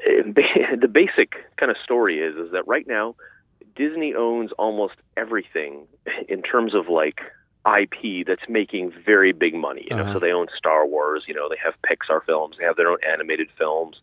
the 0.82 0.88
basic 0.88 1.36
kind 1.58 1.72
of 1.72 1.78
story 1.84 2.20
is 2.20 2.36
is 2.36 2.52
that 2.52 2.68
right 2.68 2.88
now, 2.88 3.16
Disney 3.76 4.14
owns 4.16 4.52
almost 4.54 4.96
everything 5.18 5.86
in 6.30 6.42
terms 6.42 6.74
of 6.74 6.88
like 6.88 7.20
IP 7.80 8.26
that's 8.26 8.48
making 8.48 8.94
very 9.06 9.32
big 9.34 9.54
money. 9.54 9.86
You 9.90 9.98
know, 9.98 10.04
Uh-huh. 10.04 10.14
so 10.14 10.20
they 10.20 10.32
own 10.32 10.48
Star 10.56 10.86
Wars. 10.88 11.24
You 11.28 11.34
know, 11.34 11.50
they 11.50 11.58
have 11.64 11.74
Pixar 11.84 12.24
films. 12.26 12.56
They 12.58 12.64
have 12.66 12.76
their 12.78 12.90
own 12.90 12.98
animated 13.08 13.50
films, 13.58 13.98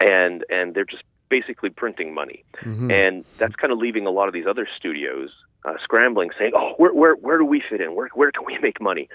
and 0.00 0.44
and 0.50 0.74
they're 0.74 0.84
just 0.84 1.02
basically 1.30 1.70
printing 1.70 2.12
money 2.12 2.44
Mhm. 2.62 2.92
and 2.92 3.24
that's 3.38 3.54
kind 3.56 3.72
of 3.72 3.78
leaving 3.78 4.06
a 4.06 4.10
lot 4.10 4.28
of 4.28 4.34
these 4.34 4.46
other 4.46 4.68
studios 4.76 5.30
uh, 5.66 5.74
scrambling, 5.82 6.30
saying, 6.38 6.52
"Oh, 6.56 6.72
where 6.78 6.92
where 6.94 7.14
where 7.16 7.36
do 7.36 7.44
we 7.44 7.60
fit 7.60 7.82
in? 7.82 7.94
Where 7.94 8.08
where 8.14 8.32
can 8.32 8.44
we 8.46 8.56
make 8.62 8.80
money?" 8.80 9.08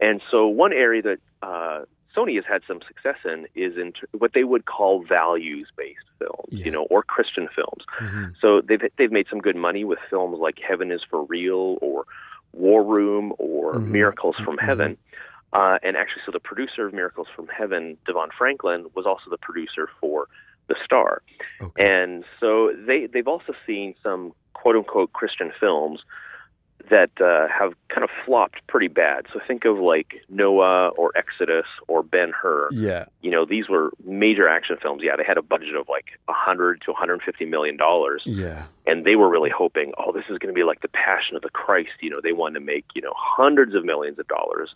And 0.00 0.20
so 0.32 0.48
one 0.48 0.72
area 0.72 1.00
that 1.02 1.18
uh, 1.44 1.84
Sony 2.16 2.34
has 2.34 2.44
had 2.44 2.62
some 2.66 2.80
success 2.88 3.18
in 3.24 3.46
is 3.54 3.76
in 3.78 3.92
t- 3.92 4.00
what 4.18 4.32
they 4.32 4.42
would 4.42 4.64
call 4.64 5.04
values-based 5.04 6.08
films, 6.18 6.48
Yeah. 6.50 6.64
you 6.64 6.70
know, 6.72 6.82
or 6.90 7.04
Christian 7.04 7.46
films. 7.54 7.84
Mhm. 8.00 8.34
So 8.40 8.60
they've 8.60 8.82
they've 8.96 9.12
made 9.12 9.28
some 9.28 9.38
good 9.40 9.54
money 9.54 9.84
with 9.84 10.00
films 10.10 10.38
like 10.40 10.58
Heaven 10.58 10.90
is 10.90 11.04
for 11.04 11.22
Real 11.22 11.78
or 11.80 12.04
War 12.52 12.82
Room 12.82 13.32
or 13.38 13.74
Mhm. 13.74 13.86
Miracles 13.86 14.34
from 14.44 14.56
Mhm. 14.56 14.62
Heaven. 14.66 14.96
Uh, 15.52 15.78
and 15.84 15.96
actually, 15.96 16.22
so 16.26 16.32
the 16.32 16.40
producer 16.40 16.84
of 16.84 16.92
Miracles 16.92 17.28
from 17.36 17.46
Heaven, 17.46 17.96
Devon 18.06 18.30
Franklin, 18.36 18.86
was 18.96 19.06
also 19.06 19.30
the 19.30 19.38
producer 19.38 19.88
for 20.00 20.26
The 20.68 20.76
Star. 20.84 21.22
Okay. 21.60 21.84
And 21.84 22.24
so 22.40 22.72
they 22.86 23.06
they've 23.06 23.28
also 23.28 23.52
seen 23.66 23.94
some 24.02 24.32
quote 24.54 24.76
unquote 24.76 25.12
Christian 25.12 25.52
films 25.58 26.00
that 26.90 27.10
uh, 27.20 27.46
have 27.48 27.74
kind 27.88 28.02
of 28.02 28.10
flopped 28.26 28.66
pretty 28.66 28.88
bad. 28.88 29.26
So 29.32 29.40
think 29.46 29.64
of 29.64 29.78
like 29.78 30.14
Noah 30.28 30.88
or 30.90 31.12
Exodus 31.16 31.64
or 31.86 32.02
Ben 32.02 32.32
Hur. 32.32 32.70
yeah. 32.72 33.04
You 33.22 33.30
know, 33.30 33.44
these 33.44 33.68
were 33.68 33.92
major 34.04 34.48
action 34.48 34.76
films. 34.82 35.00
Yeah, 35.04 35.14
they 35.16 35.22
had 35.24 35.38
a 35.38 35.42
budget 35.42 35.76
of 35.76 35.88
like 35.88 36.06
a 36.28 36.32
100 36.32 36.80
to 36.82 36.90
150 36.90 37.44
million 37.44 37.76
dollars, 37.76 38.22
Yeah. 38.26 38.64
and 38.84 39.04
they 39.06 39.14
were 39.14 39.28
really 39.30 39.48
hoping, 39.50 39.92
oh, 39.96 40.10
this 40.12 40.24
is 40.28 40.38
going 40.38 40.52
to 40.52 40.58
be 40.58 40.64
like 40.64 40.80
the 40.82 40.88
Passion 40.88 41.36
of 41.36 41.42
the 41.42 41.50
Christ. 41.50 41.90
You 42.00 42.10
know, 42.10 42.20
they 42.20 42.32
wanted 42.32 42.58
to 42.58 42.64
make 42.66 42.84
you 42.94 43.00
know 43.02 43.12
hundreds 43.16 43.74
of 43.74 43.84
millions 43.84 44.18
of 44.18 44.26
dollars 44.26 44.74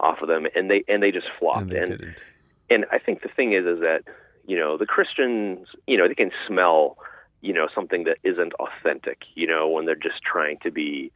off 0.00 0.22
of 0.22 0.28
them, 0.28 0.46
and 0.56 0.70
they 0.70 0.82
and 0.88 1.02
they 1.02 1.12
just 1.12 1.28
flopped. 1.38 1.70
And 1.72 1.98
didn't. 1.98 2.24
and 2.70 2.86
I 2.90 2.98
think 2.98 3.20
the 3.22 3.28
thing 3.28 3.52
is, 3.52 3.66
is 3.66 3.80
that 3.80 4.04
you 4.46 4.58
know 4.58 4.76
the 4.76 4.86
Christians, 4.86 5.68
you 5.86 5.96
know, 5.96 6.08
they 6.08 6.14
can 6.14 6.30
smell, 6.46 6.98
you 7.40 7.52
know, 7.52 7.68
something 7.74 8.04
that 8.04 8.18
isn't 8.22 8.52
authentic. 8.54 9.22
You 9.34 9.46
know, 9.46 9.68
when 9.68 9.86
they're 9.86 9.94
just 9.94 10.22
trying 10.22 10.58
to 10.62 10.70
be, 10.70 11.10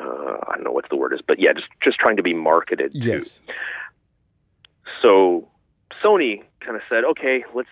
uh, 0.00 0.36
I 0.48 0.54
don't 0.54 0.64
know 0.64 0.72
what 0.72 0.88
the 0.88 0.96
word 0.96 1.12
is, 1.12 1.20
but 1.26 1.38
yeah, 1.38 1.52
just 1.52 1.68
just 1.82 1.98
trying 1.98 2.16
to 2.16 2.22
be 2.22 2.34
marketed 2.34 2.92
to. 2.92 2.98
Yes. 2.98 3.40
So 5.00 5.48
Sony 6.02 6.42
kind 6.60 6.76
of 6.76 6.82
said, 6.88 7.04
okay, 7.04 7.44
let's. 7.54 7.68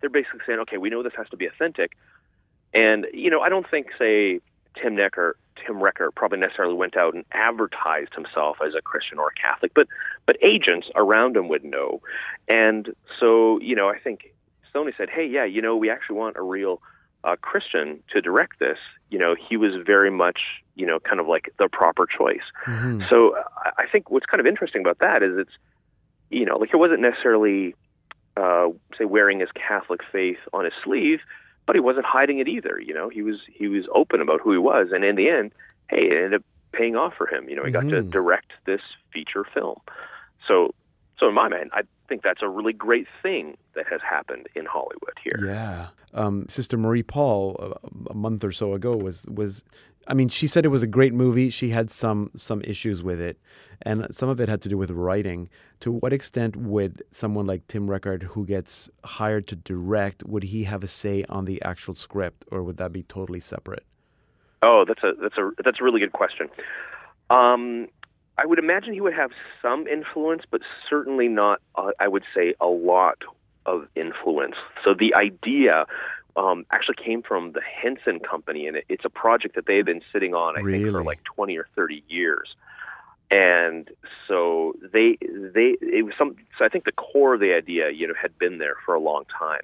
They're 0.00 0.08
basically 0.08 0.40
saying, 0.46 0.60
okay, 0.60 0.78
we 0.78 0.88
know 0.88 1.02
this 1.02 1.12
has 1.18 1.28
to 1.28 1.36
be 1.36 1.44
authentic, 1.44 1.92
and 2.72 3.06
you 3.12 3.28
know, 3.28 3.40
I 3.40 3.50
don't 3.50 3.68
think 3.68 3.88
say 3.98 4.40
Tim 4.80 4.96
Necker, 4.96 5.36
Tim 5.64 5.76
Reckart 5.76 6.14
probably 6.14 6.38
necessarily 6.38 6.74
went 6.74 6.96
out 6.96 7.14
and 7.14 7.24
advertised 7.32 8.14
himself 8.14 8.58
as 8.64 8.74
a 8.74 8.80
Christian 8.82 9.18
or 9.18 9.28
a 9.28 9.34
Catholic, 9.40 9.72
but 9.74 9.86
but 10.26 10.36
agents 10.42 10.88
around 10.94 11.36
him 11.36 11.48
would 11.48 11.64
know, 11.64 12.00
and 12.48 12.94
so 13.18 13.58
you 13.60 13.74
know, 13.74 13.88
I 13.88 13.98
think 13.98 14.32
Sony 14.74 14.96
said, 14.96 15.10
hey, 15.10 15.26
yeah, 15.26 15.44
you 15.44 15.60
know, 15.60 15.76
we 15.76 15.90
actually 15.90 16.16
want 16.16 16.36
a 16.36 16.42
real 16.42 16.80
uh, 17.24 17.36
Christian 17.40 18.02
to 18.12 18.20
direct 18.22 18.58
this. 18.60 18.78
You 19.10 19.18
know, 19.18 19.34
he 19.34 19.56
was 19.56 19.74
very 19.84 20.10
much, 20.10 20.40
you 20.76 20.86
know, 20.86 20.98
kind 21.00 21.20
of 21.20 21.26
like 21.26 21.52
the 21.58 21.68
proper 21.68 22.06
choice. 22.06 22.44
Mhm. 22.66 23.06
So 23.10 23.36
I- 23.64 23.72
I 23.78 23.86
think 23.86 24.10
what's 24.10 24.26
kind 24.26 24.40
of 24.40 24.46
interesting 24.46 24.80
about 24.80 25.00
that 25.00 25.22
is 25.22 25.36
it's, 25.36 25.52
you 26.30 26.46
know, 26.46 26.56
like 26.56 26.72
it 26.72 26.76
wasn't 26.76 27.00
necessarily, 27.00 27.74
uh, 28.36 28.68
say, 28.96 29.04
wearing 29.04 29.40
his 29.40 29.50
Catholic 29.52 30.02
faith 30.04 30.38
on 30.54 30.64
his 30.64 30.72
sleeve, 30.82 31.20
but 31.66 31.76
he 31.76 31.80
wasn't 31.80 32.06
hiding 32.06 32.38
it 32.38 32.48
either. 32.48 32.80
You 32.80 32.94
know, 32.94 33.08
he 33.08 33.22
was 33.22 33.36
he 33.52 33.68
was 33.68 33.84
open 33.94 34.20
about 34.20 34.40
who 34.40 34.52
he 34.52 34.58
was, 34.58 34.88
and 34.92 35.04
in 35.04 35.16
the 35.16 35.28
end, 35.28 35.52
hey, 35.88 36.06
it 36.10 36.12
ended 36.16 36.34
up 36.34 36.42
paying 36.72 36.96
off 36.96 37.14
for 37.16 37.26
him. 37.26 37.48
You 37.48 37.56
know, 37.56 37.64
he 37.64 37.70
got 37.72 37.88
to 37.88 38.02
Mhm. 38.02 38.10
direct 38.10 38.52
this 38.64 38.80
feature 39.12 39.44
film. 39.44 39.80
So, 40.46 40.74
so 41.20 41.28
in 41.28 41.34
my 41.34 41.48
mind, 41.48 41.70
I 41.74 41.82
think 42.08 42.22
that's 42.22 42.42
a 42.42 42.48
really 42.48 42.72
great 42.72 43.06
thing 43.22 43.56
that 43.74 43.86
has 43.88 44.00
happened 44.00 44.48
in 44.56 44.64
Hollywood 44.64 45.14
here. 45.22 45.46
Yeah. 45.46 45.88
Um, 46.14 46.46
Sister 46.48 46.78
Marie 46.78 47.02
Paul, 47.02 47.56
a, 47.60 48.10
a 48.10 48.14
month 48.14 48.42
or 48.42 48.50
so 48.50 48.72
ago, 48.72 48.96
was 48.96 49.26
was. 49.26 49.62
I 50.08 50.14
mean, 50.14 50.30
she 50.30 50.46
said 50.46 50.64
it 50.64 50.68
was 50.68 50.82
a 50.82 50.88
great 50.88 51.12
movie. 51.12 51.50
She 51.50 51.68
had 51.68 51.90
some 51.90 52.30
some 52.34 52.62
issues 52.62 53.02
with 53.02 53.20
it, 53.20 53.38
and 53.82 54.06
some 54.10 54.30
of 54.30 54.40
it 54.40 54.48
had 54.48 54.62
to 54.62 54.68
do 54.68 54.78
with 54.78 54.90
writing. 54.90 55.50
To 55.80 55.92
what 55.92 56.12
extent 56.12 56.56
would 56.56 57.02
someone 57.10 57.46
like 57.46 57.68
Tim 57.68 57.86
Reckart, 57.86 58.22
who 58.22 58.46
gets 58.46 58.88
hired 59.04 59.46
to 59.48 59.56
direct, 59.56 60.24
would 60.24 60.42
he 60.42 60.64
have 60.64 60.82
a 60.82 60.88
say 60.88 61.24
on 61.28 61.44
the 61.44 61.62
actual 61.62 61.94
script, 61.94 62.46
or 62.50 62.62
would 62.62 62.78
that 62.78 62.92
be 62.92 63.02
totally 63.04 63.40
separate? 63.40 63.84
Oh, 64.62 64.84
that's 64.88 65.04
a 65.04 65.12
that's 65.20 65.36
a 65.36 65.50
that's 65.62 65.80
a 65.80 65.84
really 65.84 66.00
good 66.00 66.12
question. 66.12 66.48
Um, 67.28 67.88
I 68.42 68.46
would 68.46 68.58
imagine 68.58 68.94
he 68.94 69.00
would 69.00 69.14
have 69.14 69.32
some 69.60 69.86
influence, 69.86 70.42
but 70.50 70.62
certainly 70.88 71.28
not. 71.28 71.60
Uh, 71.74 71.90
I 71.98 72.08
would 72.08 72.24
say 72.34 72.54
a 72.60 72.66
lot 72.66 73.18
of 73.66 73.86
influence. 73.94 74.56
So 74.84 74.94
the 74.94 75.14
idea 75.14 75.84
um, 76.36 76.64
actually 76.70 76.96
came 76.96 77.22
from 77.22 77.52
the 77.52 77.60
Henson 77.60 78.18
Company, 78.18 78.66
and 78.66 78.76
it, 78.78 78.84
it's 78.88 79.04
a 79.04 79.10
project 79.10 79.56
that 79.56 79.66
they 79.66 79.76
have 79.76 79.86
been 79.86 80.02
sitting 80.12 80.34
on, 80.34 80.58
I 80.58 80.62
think, 80.62 80.90
for 80.90 81.04
like 81.04 81.22
twenty 81.24 81.58
or 81.58 81.66
thirty 81.76 82.02
years. 82.08 82.54
And 83.30 83.88
so 84.26 84.74
they 84.80 85.18
they 85.20 85.76
it 85.80 86.04
was 86.04 86.14
some. 86.16 86.36
So 86.58 86.64
I 86.64 86.68
think 86.68 86.84
the 86.84 86.92
core 86.92 87.34
of 87.34 87.40
the 87.40 87.52
idea, 87.52 87.90
you 87.90 88.06
know, 88.08 88.14
had 88.20 88.38
been 88.38 88.58
there 88.58 88.76
for 88.86 88.94
a 88.94 89.00
long 89.00 89.24
time. 89.38 89.62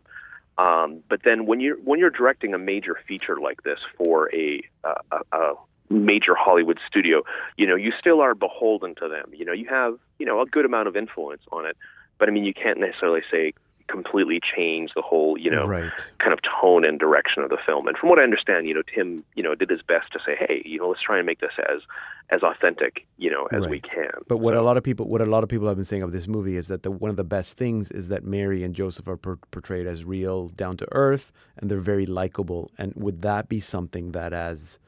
Um, 0.59 1.03
but 1.09 1.23
then 1.23 1.47
when 1.47 1.61
you're 1.61 1.77
when 1.77 1.99
you're 1.99 2.11
directing 2.11 2.55
a 2.55 2.59
major 2.59 2.97
feature 3.07 3.39
like 3.41 3.63
this 3.63 3.81
for 3.97 4.35
a, 4.35 4.63
a, 4.85 5.19
a 5.33 5.55
major 5.91 6.35
Hollywood 6.35 6.79
studio, 6.87 7.23
you 7.57 7.67
know 7.67 7.77
you 7.77 7.93
still 7.99 8.21
are 8.21 8.35
beholden 8.35 8.95
to 8.97 9.09
them. 9.09 9.31
You 9.33 9.45
know 9.45 9.53
you 9.53 9.67
have 9.69 9.99
you 10.19 10.27
know 10.27 10.41
a 10.41 10.47
good 10.47 10.65
amount 10.65 10.89
of 10.89 10.97
influence 10.97 11.43
on 11.53 11.67
it, 11.67 11.77
but 12.19 12.29
I 12.29 12.33
mean 12.33 12.45
you 12.45 12.55
can't 12.55 12.79
necessarily 12.81 13.23
say 13.31 13.53
completely 13.89 14.41
change 14.41 14.91
the 14.97 15.01
whole, 15.01 15.39
you 15.39 15.49
know, 15.49 15.65
Right. 15.65 15.93
kind 16.19 16.33
of 16.33 16.41
tone 16.43 16.85
and 16.85 16.99
direction 16.99 17.45
of 17.45 17.51
the 17.51 17.57
film. 17.65 17.87
And 17.87 17.97
from 17.97 18.09
what 18.09 18.19
I 18.19 18.25
understand, 18.25 18.67
you 18.67 18.75
know, 18.75 18.83
Tim, 18.93 19.23
you 19.37 19.45
know, 19.45 19.55
did 19.55 19.71
his 19.71 19.81
best 19.81 20.13
to 20.15 20.19
say, 20.27 20.35
hey, 20.37 20.61
you 20.65 20.81
know, 20.81 20.89
let's 20.89 21.01
try 21.03 21.19
and 21.19 21.25
make 21.25 21.39
this 21.39 21.53
as 21.71 21.83
as 22.31 22.43
authentic, 22.43 23.07
you 23.19 23.31
know, 23.31 23.47
as 23.53 23.69
we 23.69 23.79
can. 23.81 24.11
But 24.27 24.39
what 24.39 24.55
So- 24.55 24.61
a 24.61 24.65
lot 24.65 24.77
of 24.77 24.83
people, 24.83 25.07
what 25.07 25.21
a 25.21 25.27
lot 25.27 25.45
of 25.45 25.49
people 25.49 25.69
have 25.69 25.77
been 25.77 25.85
saying 25.85 26.03
of 26.03 26.11
this 26.11 26.27
movie 26.27 26.57
is 26.57 26.67
that 26.67 26.83
the 26.83 26.91
one 26.91 27.11
of 27.13 27.17
the 27.17 27.23
best 27.23 27.57
things 27.57 27.93
is 27.93 28.09
that 28.09 28.25
Mary 28.25 28.65
and 28.65 28.75
Joseph 28.75 29.07
are 29.07 29.17
per- 29.17 29.39
portrayed 29.53 29.87
as 29.87 30.05
real, 30.05 30.49
down 30.49 30.77
to 30.79 30.89
earth, 30.91 31.31
and 31.57 31.71
they're 31.71 31.79
very 31.79 32.07
likable. 32.07 32.73
And 32.77 32.93
would 32.97 33.23
that 33.23 33.49
be 33.49 33.61
something 33.61 34.11
that, 34.11 34.33
as 34.33 34.81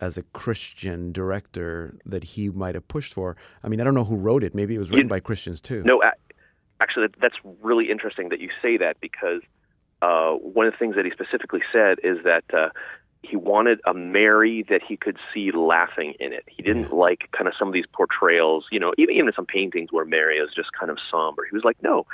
as 0.00 0.18
a 0.18 0.22
Christian 0.32 1.12
director, 1.12 1.94
that 2.06 2.24
he 2.24 2.48
might 2.50 2.74
have 2.74 2.86
pushed 2.88 3.14
for? 3.14 3.36
I 3.62 3.68
mean, 3.68 3.80
I 3.80 3.84
don't 3.84 3.94
know 3.94 4.04
who 4.04 4.16
wrote 4.16 4.44
it. 4.44 4.54
Maybe 4.54 4.74
it 4.74 4.78
was 4.78 4.90
written 4.90 5.08
by 5.08 5.20
Christians 5.20 5.60
too. 5.60 5.82
No, 5.84 6.02
actually, 6.80 7.08
that's 7.20 7.36
really 7.62 7.90
interesting 7.90 8.30
that 8.30 8.40
you 8.40 8.50
say 8.62 8.76
that 8.78 9.00
because 9.00 9.42
uh, 10.02 10.32
one 10.32 10.66
of 10.66 10.72
the 10.72 10.78
things 10.78 10.96
that 10.96 11.04
he 11.04 11.10
specifically 11.10 11.60
said 11.72 11.98
is 12.02 12.18
that 12.24 12.44
uh, 12.54 12.70
he 13.22 13.36
wanted 13.36 13.80
a 13.84 13.92
Mary 13.92 14.64
that 14.70 14.80
he 14.82 14.96
could 14.96 15.18
see 15.32 15.50
laughing 15.52 16.14
in 16.18 16.32
it. 16.32 16.44
He 16.46 16.62
didn't 16.62 16.90
like 16.92 17.28
kind 17.32 17.48
of 17.48 17.54
some 17.58 17.68
of 17.68 17.74
these 17.74 17.84
portrayals, 17.92 18.64
you 18.72 18.80
know, 18.80 18.94
even 18.96 19.14
even 19.14 19.32
some 19.34 19.44
paintings 19.44 19.92
where 19.92 20.06
Mary 20.06 20.38
is 20.38 20.48
just 20.56 20.72
kind 20.72 20.90
of 20.90 20.98
somber. 21.10 21.46
He 21.48 21.54
was 21.54 21.64
like, 21.64 21.76
no, 21.82 22.06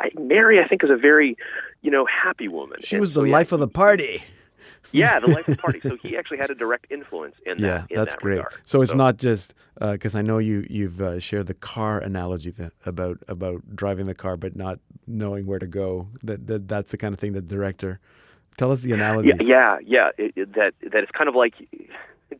I, 0.00 0.08
Mary, 0.18 0.60
I 0.60 0.66
think 0.66 0.82
is 0.82 0.90
a 0.90 0.96
very, 0.96 1.36
you 1.82 1.90
know, 1.90 2.06
happy 2.06 2.48
woman. 2.48 2.78
She 2.82 2.96
And 2.96 3.00
was 3.02 3.10
so, 3.10 3.20
the 3.20 3.26
yeah, 3.28 3.32
life 3.34 3.52
of 3.52 3.60
the 3.60 3.68
party. 3.68 4.22
yeah, 4.92 5.20
the 5.20 5.28
life 5.28 5.46
of 5.48 5.56
the 5.56 5.62
party. 5.62 5.82
So 5.86 5.96
he 6.02 6.16
actually 6.16 6.38
had 6.38 6.50
a 6.50 6.54
direct 6.54 6.86
influence 6.90 7.36
in 7.46 7.60
Yeah, 7.60 7.62
that. 7.62 7.86
in 7.90 7.96
that's 7.96 8.14
that 8.14 8.20
great. 8.20 8.44
regard. 8.44 8.54
So 8.64 8.82
it's 8.82 8.94
not 8.94 9.16
just 9.18 9.54
because 9.80 10.14
I 10.14 10.22
know 10.22 10.38
you 10.38 10.66
you've 10.70 11.00
uh, 11.00 11.18
shared 11.20 11.46
the 11.48 11.54
car 11.54 11.98
analogy 12.00 12.50
that, 12.52 12.72
about 12.86 13.18
about 13.28 13.62
driving 13.76 14.06
the 14.06 14.14
car 14.14 14.36
but 14.36 14.56
not 14.56 14.78
knowing 15.06 15.46
where 15.46 15.58
to 15.58 15.66
go. 15.66 16.08
That, 16.22 16.46
that 16.46 16.68
that's 16.68 16.90
the 16.90 16.96
kind 16.98 17.14
of 17.14 17.20
thing 17.20 17.32
that 17.34 17.48
director. 17.48 18.00
Tell 18.58 18.72
us 18.72 18.80
the 18.80 18.92
analogy. 18.92 19.28
Yeah, 19.28 19.42
yeah, 19.42 19.78
yeah. 19.84 20.10
It, 20.18 20.32
it, 20.36 20.54
that 20.54 20.74
that 20.92 21.02
it's 21.02 21.12
kind 21.12 21.28
of 21.28 21.34
like 21.34 21.54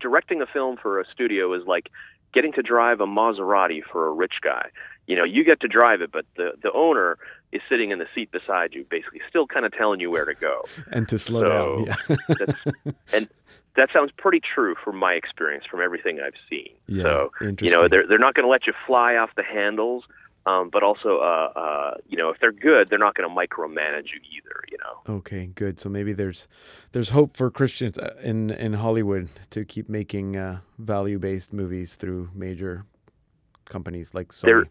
directing 0.01 0.43
a 0.43 0.47
film 0.47 0.77
for 0.81 1.01
a 1.01 1.05
studio 1.13 1.53
is 1.55 1.63
like 1.67 1.91
getting 2.33 2.53
to 2.53 2.63
drive 2.63 3.01
a 3.01 3.07
Maserati 3.07 3.81
for 3.93 4.07
a 4.09 4.13
rich 4.13 4.35
guy. 4.43 4.69
You 5.07 5.17
know, 5.17 5.25
you 5.25 5.45
get 5.45 5.61
to 5.61 5.69
drive 5.69 6.01
it, 6.01 6.11
but 6.13 6.25
the 6.37 6.53
the 6.63 6.73
owner 6.73 7.19
is 7.53 7.61
sitting 7.69 7.91
in 7.91 7.99
the 7.99 8.07
seat 8.15 8.31
beside 8.33 8.75
you, 8.75 8.85
basically 8.91 9.21
still 9.29 9.47
kind 9.47 9.65
of 9.67 9.73
telling 9.73 10.01
you 10.01 10.11
where 10.11 10.25
to 10.25 10.35
go. 10.35 10.65
and 10.91 11.09
to 11.09 11.19
slow 11.19 11.43
So, 11.43 11.49
down. 11.49 11.85
Yeah. 12.09 12.17
That's, 12.39 12.65
and 13.13 13.29
that 13.77 13.91
sounds 13.93 14.11
pretty 14.17 14.41
true 14.41 14.75
from 14.83 14.97
my 14.97 15.13
experience, 15.15 15.65
from 15.71 15.81
everything 15.81 16.21
I've 16.21 16.35
seen. 16.49 16.71
Yeah, 16.87 17.03
so 17.03 17.31
you 17.61 17.71
know, 17.71 17.87
they're 17.89 18.07
they're 18.07 18.19
not 18.19 18.35
going 18.35 18.45
to 18.45 18.51
let 18.51 18.67
you 18.67 18.73
fly 18.87 19.17
off 19.17 19.31
the 19.37 19.43
handles. 19.45 20.05
Um, 20.47 20.69
but 20.71 20.83
also, 20.83 21.21
uh, 21.21 21.53
uh, 21.57 21.95
you 22.07 22.19
know, 22.19 22.29
if 22.29 22.39
they're 22.39 22.53
good, 22.53 22.91
they're 22.91 22.99
not 22.99 23.15
going 23.15 23.27
to 23.27 23.35
micromanage 23.35 24.09
you 24.13 24.21
either. 24.37 24.63
You 24.71 24.77
know. 24.79 25.15
Okay, 25.17 25.47
good. 25.55 25.81
So 25.81 25.89
maybe 25.89 26.13
there's 26.13 26.49
there's 26.93 27.09
hope 27.11 27.35
for 27.37 27.51
Christians 27.51 27.97
uh, 27.99 28.15
in 28.23 28.51
in 28.51 28.75
Hollywood 28.75 29.29
to 29.51 29.65
keep 29.65 29.89
making 29.89 30.37
uh, 30.37 30.59
value 30.79 31.19
based 31.19 31.53
movies 31.55 31.95
through 31.97 32.29
major 32.35 32.85
companies 33.65 34.13
like 34.15 34.29
Sony. 34.33 34.43
There- 34.43 34.69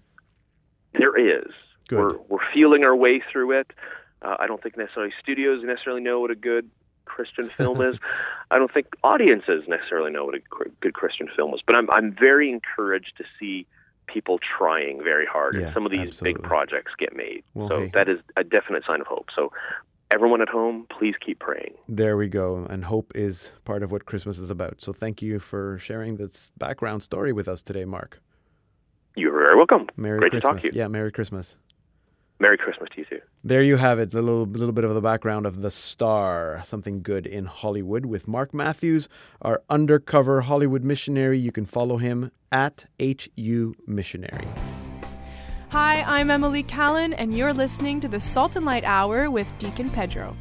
There 0.97 1.17
is. 1.17 1.51
Good. 1.87 1.99
We're 1.99 2.17
we're 2.29 2.53
feeling 2.53 2.83
our 2.83 2.95
way 2.95 3.21
through 3.31 3.59
it. 3.59 3.71
Uh, 4.21 4.37
I 4.39 4.47
don't 4.47 4.61
think 4.63 4.77
necessarily 4.77 5.13
studios 5.21 5.63
necessarily 5.63 6.01
know 6.01 6.19
what 6.19 6.31
a 6.31 6.35
good 6.35 6.69
Christian 7.05 7.49
film 7.57 7.81
is. 7.81 7.97
I 8.51 8.57
don't 8.57 8.73
think 8.73 8.87
audiences 9.03 9.63
necessarily 9.67 10.11
know 10.11 10.25
what 10.25 10.35
a 10.35 10.41
good 10.79 10.93
Christian 10.93 11.27
film 11.35 11.53
is. 11.53 11.61
But 11.65 11.75
I'm 11.75 11.89
I'm 11.91 12.15
very 12.17 12.49
encouraged 12.51 13.13
to 13.17 13.25
see 13.39 13.65
people 14.07 14.37
trying 14.57 15.01
very 15.03 15.25
hard, 15.25 15.55
Yeah, 15.55 15.65
and 15.67 15.73
some 15.73 15.85
of 15.85 15.91
these 15.91 16.01
absolutely. 16.01 16.33
big 16.33 16.43
projects 16.43 16.91
get 16.97 17.15
made. 17.15 17.43
Well, 17.53 17.69
so 17.69 17.79
hey. 17.81 17.91
that 17.93 18.09
is 18.09 18.19
a 18.35 18.43
definite 18.43 18.83
sign 18.85 18.99
of 19.01 19.07
hope. 19.07 19.27
So 19.35 19.51
everyone 20.13 20.41
at 20.41 20.49
home, 20.49 20.85
please 20.97 21.15
keep 21.25 21.39
praying. 21.39 21.73
There 21.87 22.17
we 22.17 22.27
go. 22.27 22.67
And 22.69 22.83
hope 22.83 23.11
is 23.15 23.51
part 23.65 23.81
of 23.81 23.91
what 23.91 24.05
Christmas 24.05 24.37
is 24.37 24.49
about. 24.49 24.81
So 24.81 24.93
thank 24.93 25.21
you 25.21 25.39
for 25.39 25.77
sharing 25.79 26.17
this 26.17 26.51
background 26.57 27.01
story 27.01 27.31
with 27.33 27.47
us 27.47 27.61
today, 27.61 27.85
Mark. 27.85 28.21
You're 29.15 29.31
very 29.37 29.55
welcome. 29.55 29.87
Merry 29.95 30.19
Great 30.19 30.31
Christmas. 30.31 30.49
to 30.49 30.53
talk 30.53 30.61
to 30.61 30.75
you. 30.75 30.81
Yeah, 30.81 30.87
Merry 30.87 31.11
Christmas. 31.11 31.55
Merry 32.39 32.57
Christmas 32.57 32.89
to 32.93 32.99
you 32.99 33.05
too. 33.05 33.19
There 33.43 33.61
you 33.61 33.77
have 33.77 33.99
it, 33.99 34.13
a 34.13 34.21
little 34.21 34.45
little 34.45 34.71
bit 34.73 34.83
of 34.83 34.93
the 34.93 35.01
background 35.01 35.45
of 35.45 35.61
the 35.61 35.71
star, 35.71 36.61
something 36.65 37.01
good 37.01 37.25
in 37.25 37.45
Hollywood 37.45 38.05
with 38.05 38.27
Mark 38.27 38.53
Matthews, 38.53 39.07
our 39.41 39.61
undercover 39.69 40.41
Hollywood 40.41 40.83
missionary. 40.83 41.39
You 41.39 41.51
can 41.51 41.65
follow 41.65 41.97
him 41.97 42.31
at 42.51 42.85
HU 42.99 43.75
Missionary. 43.87 44.47
Hi, 45.69 46.01
I'm 46.01 46.29
Emily 46.29 46.63
Callan, 46.63 47.13
and 47.13 47.35
you're 47.35 47.53
listening 47.53 47.99
to 48.01 48.07
the 48.07 48.19
Salt 48.19 48.55
and 48.55 48.65
Light 48.65 48.83
Hour 48.83 49.31
with 49.31 49.51
Deacon 49.57 49.89
Pedro. 49.89 50.35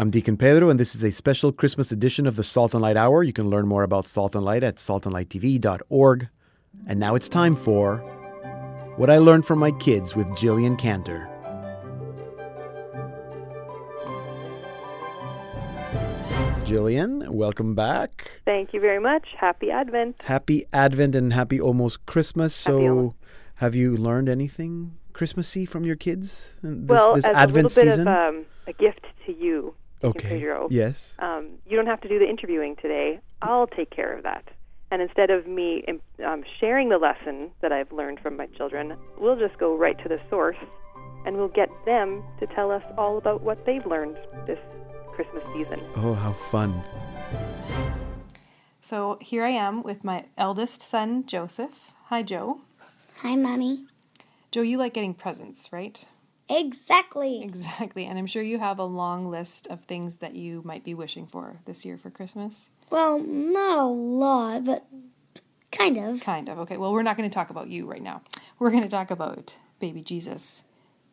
I'm 0.00 0.08
Deacon 0.08 0.38
Pedro, 0.38 0.70
and 0.70 0.80
this 0.80 0.94
is 0.94 1.02
a 1.02 1.12
special 1.12 1.52
Christmas 1.52 1.92
edition 1.92 2.26
of 2.26 2.34
the 2.34 2.42
Salt 2.42 2.72
and 2.72 2.80
Light 2.80 2.96
Hour. 2.96 3.22
You 3.22 3.34
can 3.34 3.50
learn 3.50 3.68
more 3.68 3.82
about 3.82 4.08
Salt 4.08 4.34
and 4.34 4.42
Light 4.42 4.64
at 4.64 4.76
saltandlighttv.org. 4.76 6.28
And 6.86 6.98
now 6.98 7.14
it's 7.16 7.28
time 7.28 7.54
for 7.54 7.98
What 8.96 9.10
I 9.10 9.18
Learned 9.18 9.44
from 9.44 9.58
My 9.58 9.72
Kids 9.72 10.16
with 10.16 10.26
Jillian 10.28 10.78
Cantor. 10.78 11.28
Jillian, 16.64 17.28
welcome 17.28 17.74
back. 17.74 18.40
Thank 18.46 18.72
you 18.72 18.80
very 18.80 19.00
much. 19.00 19.26
Happy 19.36 19.70
Advent. 19.70 20.16
Happy 20.22 20.64
Advent 20.72 21.14
and 21.14 21.34
happy 21.34 21.60
almost 21.60 22.06
Christmas. 22.06 22.54
So, 22.54 22.80
almost. 22.80 23.16
have 23.56 23.74
you 23.74 23.98
learned 23.98 24.30
anything 24.30 24.96
Christmassy 25.12 25.66
from 25.66 25.84
your 25.84 25.96
kids 25.96 26.52
this, 26.62 26.88
well, 26.88 27.16
this 27.16 27.26
as 27.26 27.36
Advent 27.36 27.66
a 27.66 27.68
little 27.68 27.82
bit 27.84 27.90
season? 27.90 28.08
of 28.08 28.34
um, 28.34 28.46
a 28.66 28.72
gift 28.72 29.04
to 29.26 29.32
you, 29.32 29.74
Deacon 30.00 30.10
okay. 30.16 30.28
Pedro. 30.28 30.68
Yes. 30.70 31.14
Um, 31.18 31.58
you 31.66 31.76
don't 31.76 31.86
have 31.86 32.00
to 32.02 32.08
do 32.08 32.18
the 32.18 32.28
interviewing 32.28 32.76
today. 32.76 33.20
I'll 33.42 33.66
take 33.66 33.90
care 33.90 34.16
of 34.16 34.22
that. 34.24 34.44
And 34.90 35.00
instead 35.00 35.30
of 35.30 35.46
me 35.46 35.84
um, 36.26 36.42
sharing 36.58 36.88
the 36.88 36.98
lesson 36.98 37.50
that 37.60 37.70
I've 37.70 37.92
learned 37.92 38.20
from 38.20 38.36
my 38.36 38.46
children, 38.46 38.96
we'll 39.18 39.38
just 39.38 39.56
go 39.58 39.76
right 39.76 39.96
to 40.02 40.08
the 40.08 40.18
source 40.28 40.56
and 41.24 41.36
we'll 41.36 41.48
get 41.48 41.68
them 41.84 42.24
to 42.40 42.46
tell 42.46 42.70
us 42.72 42.82
all 42.98 43.18
about 43.18 43.42
what 43.42 43.64
they've 43.66 43.86
learned 43.86 44.16
this 44.46 44.58
Christmas 45.12 45.44
season. 45.52 45.80
Oh, 45.96 46.14
how 46.14 46.32
fun. 46.32 46.82
So 48.80 49.18
here 49.20 49.44
I 49.44 49.50
am 49.50 49.82
with 49.82 50.02
my 50.02 50.24
eldest 50.36 50.82
son, 50.82 51.26
Joseph. 51.26 51.92
Hi, 52.06 52.22
Joe. 52.22 52.62
Hi, 53.18 53.36
Mommy. 53.36 53.84
Joe, 54.50 54.62
you 54.62 54.78
like 54.78 54.94
getting 54.94 55.14
presents, 55.14 55.72
right? 55.72 56.04
Exactly. 56.50 57.42
Exactly. 57.42 58.04
And 58.06 58.18
I'm 58.18 58.26
sure 58.26 58.42
you 58.42 58.58
have 58.58 58.78
a 58.78 58.84
long 58.84 59.30
list 59.30 59.68
of 59.68 59.82
things 59.84 60.16
that 60.16 60.34
you 60.34 60.62
might 60.64 60.84
be 60.84 60.94
wishing 60.94 61.26
for 61.26 61.60
this 61.64 61.84
year 61.84 61.96
for 61.96 62.10
Christmas. 62.10 62.70
Well, 62.90 63.20
not 63.20 63.78
a 63.78 63.84
lot, 63.84 64.64
but 64.64 64.84
kind 65.70 65.96
of. 65.96 66.20
Kind 66.20 66.48
of. 66.48 66.58
Okay. 66.60 66.76
Well, 66.76 66.92
we're 66.92 67.02
not 67.02 67.16
going 67.16 67.28
to 67.30 67.34
talk 67.34 67.50
about 67.50 67.68
you 67.68 67.86
right 67.86 68.02
now. 68.02 68.22
We're 68.58 68.70
going 68.70 68.82
to 68.82 68.88
talk 68.88 69.10
about 69.12 69.56
baby 69.78 70.02
Jesus 70.02 70.64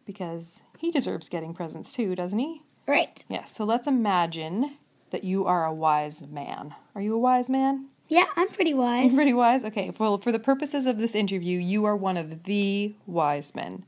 because 0.06 0.62
he 0.80 0.90
deserves 0.90 1.30
getting 1.30 1.54
presents 1.54 1.94
too, 1.94 2.16
doesn't 2.16 2.40
he? 2.40 2.64
Right. 2.88 3.24
Yes. 3.30 3.52
So 3.56 3.64
let's 3.64 3.88
imagine 3.88 4.78
that 5.12 5.24
you 5.24 5.46
are 5.46 5.66
a 5.66 5.74
wise 5.74 6.26
man. 6.26 6.74
Are 6.96 7.02
you 7.02 7.14
a 7.14 7.20
wise 7.20 7.50
man? 7.50 7.88
Yeah, 8.10 8.26
I'm 8.36 8.48
pretty 8.48 8.74
wise. 8.74 9.14
Pretty 9.14 9.34
wise? 9.34 9.64
Okay. 9.66 9.92
Well, 10.00 10.18
for 10.18 10.32
the 10.32 10.40
purposes 10.40 10.86
of 10.86 10.98
this 10.98 11.14
interview, 11.14 11.60
you 11.60 11.86
are 11.86 11.96
one 11.96 12.18
of 12.18 12.44
the 12.44 12.96
wise 13.06 13.54
men. 13.54 13.86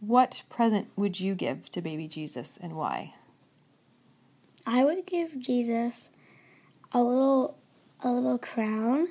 What 0.00 0.42
present 0.48 0.88
would 0.96 1.18
you 1.20 1.34
give 1.34 1.70
to 1.70 1.80
baby 1.80 2.06
Jesus 2.08 2.58
and 2.60 2.74
why? 2.74 3.14
I 4.66 4.84
would 4.84 5.06
give 5.06 5.38
Jesus 5.40 6.10
a 6.92 7.02
little 7.02 7.56
a 8.02 8.10
little 8.10 8.38
crown 8.38 9.08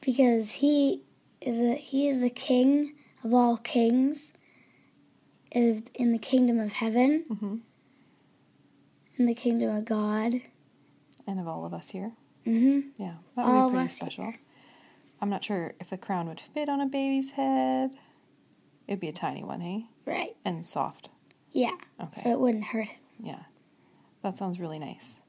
because 0.00 0.52
he 0.52 1.02
is 1.40 1.58
a, 1.58 1.74
he 1.76 2.08
is 2.08 2.20
the 2.20 2.30
king 2.30 2.94
of 3.24 3.32
all 3.32 3.56
kings 3.56 4.32
in 5.50 5.84
in 5.94 6.12
the 6.12 6.18
kingdom 6.18 6.58
of 6.60 6.72
heaven. 6.72 7.62
In 9.18 9.24
the 9.26 9.34
kingdom 9.34 9.74
of 9.74 9.84
God. 9.86 10.34
And 11.26 11.40
of 11.40 11.48
all 11.48 11.64
of 11.64 11.72
us 11.72 11.90
here? 11.90 12.12
hmm 12.44 12.80
Yeah, 12.98 13.14
that 13.34 13.46
would 13.46 13.52
All 13.52 13.70
be 13.70 13.76
pretty 13.76 13.88
special. 13.88 14.34
I'm 15.22 15.30
not 15.30 15.42
sure 15.42 15.74
if 15.80 15.88
the 15.88 15.96
crown 15.96 16.28
would 16.28 16.38
fit 16.40 16.68
on 16.68 16.80
a 16.82 16.86
baby's 16.86 17.30
head. 17.30 17.92
It'd 18.86 19.00
be 19.00 19.08
a 19.08 19.12
tiny 19.12 19.42
one, 19.42 19.60
hey? 19.60 19.86
Right. 20.04 20.36
And 20.44 20.66
soft. 20.66 21.08
Yeah. 21.52 21.72
Okay. 22.00 22.22
So 22.22 22.30
it 22.30 22.38
wouldn't 22.40 22.64
hurt 22.64 22.88
him. 22.88 22.98
Yeah. 23.20 23.38
That 24.22 24.36
sounds 24.36 24.60
really 24.60 24.78
nice. 24.78 25.20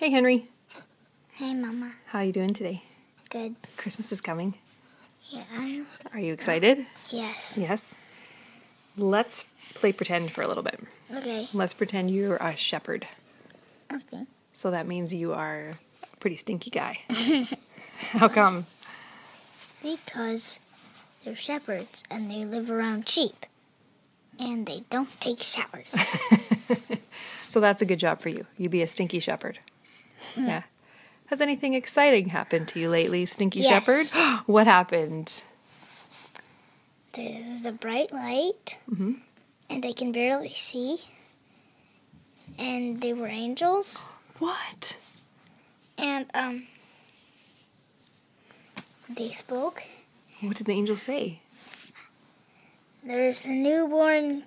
Hey 0.00 0.10
Henry, 0.10 0.48
Hey, 1.32 1.54
Mama. 1.54 1.92
how 2.06 2.20
are 2.20 2.24
you 2.24 2.32
doing 2.32 2.52
today? 2.54 2.82
Good. 3.30 3.54
Christmas 3.76 4.10
is 4.10 4.20
coming. 4.20 4.54
Yeah. 5.30 5.44
Are 6.12 6.18
you 6.18 6.32
excited? 6.32 6.86
Yes. 7.10 7.56
Yes. 7.58 7.94
Let's 8.96 9.44
play 9.74 9.92
pretend 9.92 10.32
for 10.32 10.42
a 10.42 10.48
little 10.48 10.62
bit. 10.64 10.80
Okay. 11.14 11.46
Let's 11.52 11.74
pretend 11.74 12.10
you're 12.10 12.36
a 12.36 12.56
shepherd. 12.56 13.06
Okay. 13.92 14.24
So 14.54 14.70
that 14.72 14.86
means 14.88 15.14
you 15.14 15.32
are 15.34 15.72
a 16.02 16.16
pretty 16.16 16.36
stinky 16.36 16.70
guy. 16.70 17.00
How 18.10 18.28
come? 18.28 18.66
Because 19.82 20.58
they're 21.28 21.36
shepherds 21.36 22.02
and 22.10 22.30
they 22.30 22.44
live 22.46 22.70
around 22.70 23.06
sheep. 23.08 23.44
and 24.38 24.66
they 24.66 24.82
don't 24.88 25.20
take 25.20 25.40
showers. 25.40 25.94
So 27.50 27.60
that's 27.60 27.80
a 27.80 27.86
good 27.86 27.98
job 27.98 28.20
for 28.20 28.28
you. 28.28 28.44
You 28.58 28.68
be 28.68 28.82
a 28.82 28.86
stinky 28.86 29.20
shepherd. 29.20 29.58
Yeah. 30.36 30.64
Has 31.26 31.40
anything 31.40 31.72
exciting 31.72 32.28
happened 32.28 32.68
to 32.68 32.78
you 32.78 32.90
lately, 32.90 33.24
Stinky 33.24 33.60
Yes. 33.60 33.70
Shepherd? 33.86 34.40
what 34.46 34.66
happened? 34.66 35.42
There's 37.14 37.64
a 37.64 37.72
bright 37.72 38.12
light, 38.12 38.76
and 38.90 39.82
they 39.82 39.94
can 39.94 40.12
barely 40.12 40.50
see. 40.52 40.98
And 42.58 43.00
they 43.00 43.14
were 43.14 43.28
angels, 43.28 44.08
What? 44.38 44.98
and 45.96 46.26
um, 46.34 46.64
they 49.08 49.30
spoke. 49.30 49.84
What 50.40 50.56
did 50.56 50.66
the 50.66 50.72
angel 50.72 50.96
say? 50.96 51.40
There's 53.04 53.46
a 53.46 53.50
newborn 53.50 54.44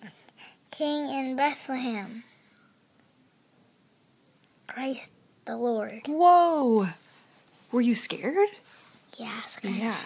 king 0.72 1.10
in 1.10 1.36
Bethlehem. 1.36 2.24
Christ 4.68 5.12
the 5.46 5.58
Lord. 5.58 6.02
Whoa. 6.08 6.90
Were 7.72 7.82
you 7.82 7.96
scared? 7.96 8.50
Yes. 9.18 9.60
Yeah. 9.64 9.98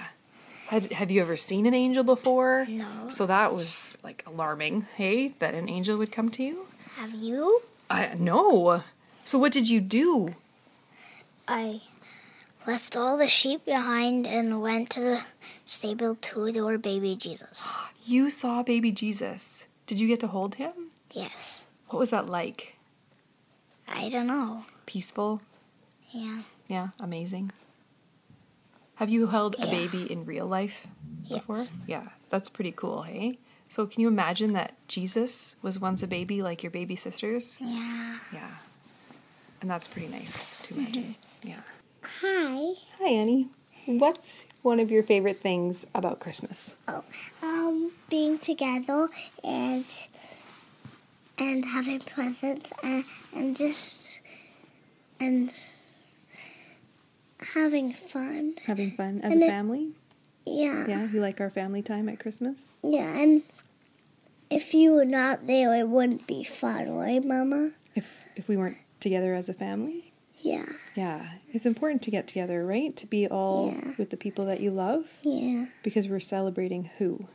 Had, 0.67 0.91
have 0.93 1.11
you 1.11 1.21
ever 1.21 1.37
seen 1.37 1.65
an 1.67 1.75
angel 1.75 2.03
before? 2.03 2.65
No. 2.67 3.09
So 3.09 3.27
that 3.27 3.53
was 3.53 3.95
like 4.03 4.23
alarming, 4.25 4.87
hey, 4.95 5.29
that 5.39 5.53
an 5.53 5.69
angel 5.69 5.97
would 5.97 6.11
come 6.11 6.29
to 6.31 6.43
you? 6.43 6.67
Have 6.95 7.13
you? 7.13 7.61
I 7.89 8.15
no. 8.17 8.83
So 9.23 9.37
what 9.37 9.51
did 9.51 9.69
you 9.69 9.81
do? 9.81 10.35
I 11.47 11.81
left 12.67 12.95
all 12.97 13.17
the 13.17 13.27
sheep 13.27 13.65
behind 13.65 14.25
and 14.27 14.61
went 14.61 14.89
to 14.91 14.99
the 14.99 15.25
stable 15.65 16.15
to 16.15 16.45
adore 16.45 16.77
baby 16.77 17.15
Jesus. 17.15 17.67
You 18.03 18.29
saw 18.29 18.63
baby 18.63 18.91
Jesus. 18.91 19.65
Did 19.87 19.99
you 19.99 20.07
get 20.07 20.19
to 20.21 20.27
hold 20.27 20.55
him? 20.55 20.73
Yes. 21.11 21.67
What 21.89 21.99
was 21.99 22.09
that 22.09 22.27
like? 22.27 22.75
I 23.87 24.09
don't 24.09 24.27
know. 24.27 24.65
Peaceful? 24.85 25.41
Yeah. 26.11 26.41
Yeah, 26.67 26.89
amazing. 26.99 27.51
Have 28.95 29.09
you 29.09 29.27
held 29.27 29.55
a 29.59 29.67
baby 29.67 30.11
in 30.11 30.25
real 30.25 30.45
life 30.47 30.87
before? 31.29 31.57
Yes. 31.57 31.73
Yeah, 31.85 32.07
that's 32.29 32.49
pretty 32.49 32.71
cool, 32.71 33.03
hey? 33.03 33.37
So 33.69 33.85
can 33.85 34.01
you 34.01 34.07
imagine 34.07 34.53
that 34.53 34.73
Jesus 34.87 35.55
was 35.61 35.79
once 35.79 36.01
a 36.01 36.07
baby 36.07 36.41
like 36.41 36.63
your 36.63 36.71
baby 36.71 36.95
sisters? 36.95 37.57
Yeah. 37.59 38.19
Yeah. 38.33 38.51
And 39.61 39.69
that's 39.69 39.87
pretty 39.87 40.07
nice 40.07 40.61
to 40.63 40.75
imagine. 40.75 41.03
Mm-hmm. 41.03 41.49
Yeah. 41.49 41.61
Hi. 42.05 42.73
Hi, 42.99 43.07
Annie. 43.09 43.47
What's 43.85 44.45
one 44.61 44.79
of 44.79 44.89
your 44.91 45.03
favorite 45.03 45.41
things 45.41 45.85
about 45.93 46.19
Christmas? 46.19 46.75
Oh, 46.87 47.03
um, 47.41 47.91
being 48.09 48.37
together 48.39 49.09
and 49.43 49.85
and 51.37 51.65
having 51.65 51.99
presents 51.99 52.71
and, 52.83 53.03
and 53.33 53.57
just 53.57 54.19
and 55.19 55.51
having 57.53 57.91
fun. 57.91 58.55
Having 58.65 58.91
fun 58.91 59.21
as 59.23 59.33
And 59.33 59.41
a 59.43 59.45
it- 59.45 59.49
family? 59.49 59.89
Yeah. 60.47 60.85
Yeah, 60.87 61.07
you 61.11 61.21
like 61.21 61.41
our 61.41 61.49
family 61.49 61.81
time 61.81 62.07
at 62.07 62.19
Christmas? 62.19 62.69
Yeah, 62.83 63.17
and 63.17 63.41
if 64.51 64.75
you 64.75 64.93
were 64.93 65.05
not 65.05 65.47
there, 65.47 65.75
it 65.75 65.87
wouldn't 65.87 66.27
be 66.27 66.43
fun, 66.43 66.93
right, 66.95 67.23
Mama? 67.23 67.71
If 67.95 68.19
if 68.35 68.47
we 68.47 68.55
weren't 68.57 68.77
together 68.99 69.33
as 69.33 69.49
a 69.49 69.53
family? 69.55 70.11
Yeah. 70.45 70.65
Yeah, 70.95 71.31
it's 71.51 71.65
important 71.65 72.03
to 72.03 72.11
get 72.11 72.27
together, 72.27 72.63
right? 72.65 72.95
To 72.97 73.07
be 73.07 73.27
all 73.27 73.73
Yeah. 73.75 73.93
with 73.97 74.11
the 74.11 74.17
people 74.17 74.45
that 74.45 74.59
you 74.61 74.69
love 74.69 75.05
Yeah. 75.23 75.65
because 75.83 76.07
we're 76.07 76.19
celebrating 76.19 76.89
who? 76.99 77.27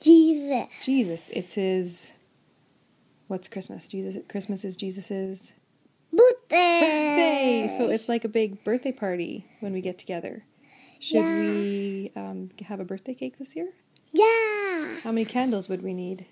Jesus. 0.00 0.66
Jesus. 0.84 1.28
It's 1.30 1.54
his 1.54 2.12
What's 3.28 3.46
Christmas? 3.46 3.86
Jesus 3.86 4.16
Christmas 4.28 4.64
is 4.64 4.76
Jesus's 4.76 5.52
Birthday. 6.12 6.80
birthday. 6.80 7.68
So 7.78 7.88
it's 7.88 8.08
like 8.08 8.24
a 8.24 8.28
big 8.28 8.64
birthday 8.64 8.90
party 8.90 9.44
when 9.60 9.72
we 9.72 9.80
get 9.80 9.96
together. 9.98 10.42
Should 10.98 11.22
we 11.24 12.10
um, 12.16 12.50
have 12.66 12.80
a 12.80 12.84
birthday 12.84 13.14
cake 13.14 13.38
this 13.38 13.54
year? 13.54 13.68
Yeah. 14.12 14.98
How 15.04 15.12
many 15.12 15.24
candles 15.24 15.68
would 15.68 15.82
we 15.82 15.94
need? 15.94 16.26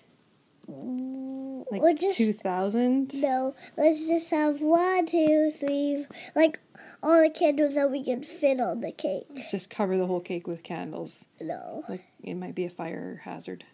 Like 1.71 1.83
We'll 1.83 1.95
just- 1.95 2.17
two 2.17 2.33
thousand. 2.33 3.13
No, 3.15 3.55
let's 3.77 4.07
just 4.07 4.31
have 4.31 4.63
one, 4.63 5.07
two, 5.07 5.51
three, 5.51 6.07
like 6.35 6.61
all 7.03 7.23
the 7.23 7.31
candles 7.31 7.75
that 7.75 7.91
we 7.91 8.03
can 8.05 8.23
fit 8.23 8.59
on 8.61 8.81
the 8.81 8.93
cake. 8.93 9.27
Just 9.51 9.69
cover 9.71 9.97
the 9.99 10.07
whole 10.07 10.21
cake 10.21 10.47
with 10.47 10.63
candles. 10.63 11.25
No. 11.41 11.85
Like 11.89 12.05
it 12.23 12.35
might 12.35 12.55
be 12.55 12.65
a 12.65 12.71
fire 12.71 13.21
hazard, 13.25 13.65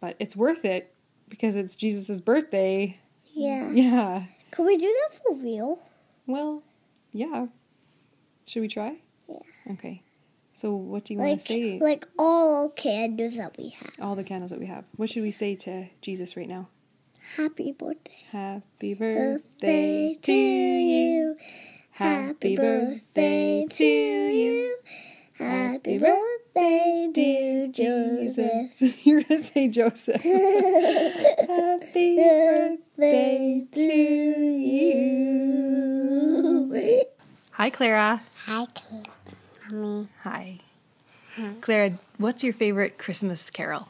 but 0.00 0.16
it's 0.18 0.34
worth 0.36 0.64
it 0.64 0.94
because 1.28 1.56
it's 1.56 1.76
Jesus' 1.76 2.20
birthday. 2.20 2.98
Yeah. 3.32 3.70
Yeah. 3.70 4.24
Can 4.52 4.66
we 4.66 4.76
do 4.76 4.96
that 5.10 5.18
for 5.20 5.34
real? 5.34 5.80
Well, 6.26 6.62
yeah. 7.12 7.46
Should 8.46 8.60
we 8.60 8.68
try? 8.68 8.98
Yeah. 9.28 9.38
Okay. 9.72 10.02
So 10.54 10.72
what 10.72 11.04
do 11.04 11.14
you 11.14 11.20
want 11.20 11.40
to 11.40 11.46
say? 11.46 11.78
like 11.80 12.06
all 12.18 12.68
candles 12.70 13.36
that 13.36 13.58
we 13.58 13.70
have. 13.70 13.90
All 14.00 14.14
the 14.14 14.22
candles 14.22 14.50
that 14.52 14.60
we 14.60 14.66
have. 14.66 14.84
What 14.96 15.10
should 15.10 15.22
we 15.22 15.32
say 15.32 15.56
to 15.56 15.86
Jesus 16.00 16.36
right 16.36 16.48
now? 16.48 16.68
Happy 17.36 17.72
birthday. 17.72 18.24
Happy 18.30 18.94
Birthday 18.94 20.14
birthday 20.14 20.18
to 20.22 20.32
you. 20.32 21.36
Happy 21.90 22.56
birthday 22.56 23.66
to 23.68 23.84
you. 23.84 24.76
Happy 25.38 25.98
birthday, 25.98 27.08
dear 27.12 27.66
Joseph. 27.66 29.04
You're 29.04 29.22
gonna 29.24 29.42
say 29.42 29.66
Joseph. 29.68 30.22
Happy 30.22 32.16
birthday 32.16 33.66
to 33.74 33.82
you. 33.82 35.24
Hi, 37.52 37.70
Clara. 37.70 38.22
Hi, 38.46 38.66
Mommy. 39.74 40.08
Hi. 40.22 40.58
Clara, 41.60 41.98
what's 42.18 42.44
your 42.44 42.52
favorite 42.52 42.96
Christmas 42.98 43.50
carol? 43.50 43.88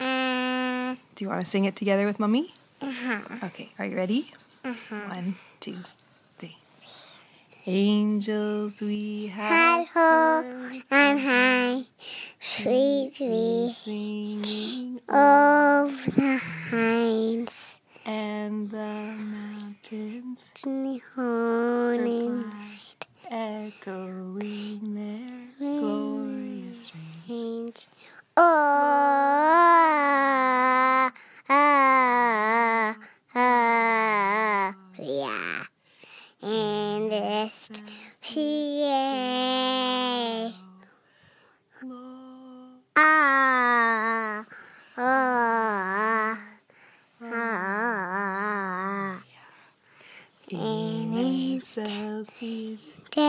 Uh, 0.00 0.96
Do 1.14 1.24
you 1.24 1.28
want 1.28 1.44
to 1.44 1.46
sing 1.50 1.64
it 1.64 1.76
together 1.76 2.06
with 2.06 2.18
Mummy? 2.18 2.54
uh-huh. 2.80 3.20
Okay, 3.46 3.70
are 3.78 3.84
you 3.86 3.96
ready? 3.96 4.32
One, 4.62 5.34
two, 5.60 5.76
three. 6.38 6.56
Angels 7.66 8.80
we 8.80 9.26
have 9.28 9.86
ho 9.94 10.44
and 10.90 11.20
hi, 11.20 11.82
sweet 12.40 13.12
sweet 13.14 13.74
singing 13.84 15.00
of 15.08 15.92
the 16.14 16.40
hinds, 16.70 17.78
and 18.06 18.70
the 18.70 19.14
mountains 19.18 20.50
honing 21.14 22.44
echoing 23.30 24.94
their 24.94 25.50
glorious 25.58 26.90
hinds. 27.26 27.88
Oh, 28.36 28.42
ah, 31.48 31.50
ah, 31.50 32.94
ah, 33.34 34.74
yeah. 34.98 35.64
And 36.42 37.10
this 37.10 37.70
PA. 38.22 38.38
Ah, 42.96 44.44
ah, 44.96 46.38
ah. 47.22 49.22
In 50.50 51.18
excelsis 51.58 52.94
Deo. 53.10 53.26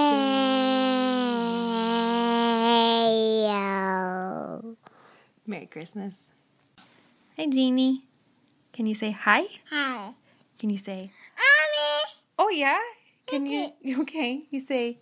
Merry 5.45 5.58
Christmas. 5.69 6.15
Hi, 7.37 7.45
Jeannie. 7.47 8.03
Can 8.73 8.85
you 8.85 8.95
say 8.95 9.11
hi? 9.11 9.43
Hi. 9.69 10.11
Can 10.57 10.69
you 10.69 10.77
say, 10.77 11.11
Mommy. 11.37 12.01
oh 12.37 12.49
yeah? 12.49 12.79
Can 13.27 13.45
you, 13.45 13.71
okay, 14.01 14.43
you 14.49 14.59
say 14.59 14.97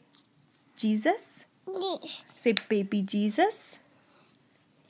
Jesus? 0.75 1.45
Yes. 1.67 2.23
Say 2.35 2.53
baby 2.69 3.01
Jesus. 3.01 3.77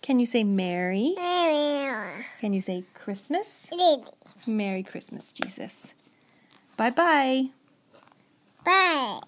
Can 0.01 0.19
you 0.19 0.25
say 0.25 0.43
Mary? 0.43 1.13
Mary. 1.15 2.25
Can 2.39 2.53
you 2.53 2.61
say 2.61 2.83
Christmas? 2.93 3.67
Merry 4.47 4.83
Christmas, 4.83 5.33
Jesus. 5.33 5.93
Bye 6.77 6.91
bye. 6.91 7.45
Bye. 8.63 9.19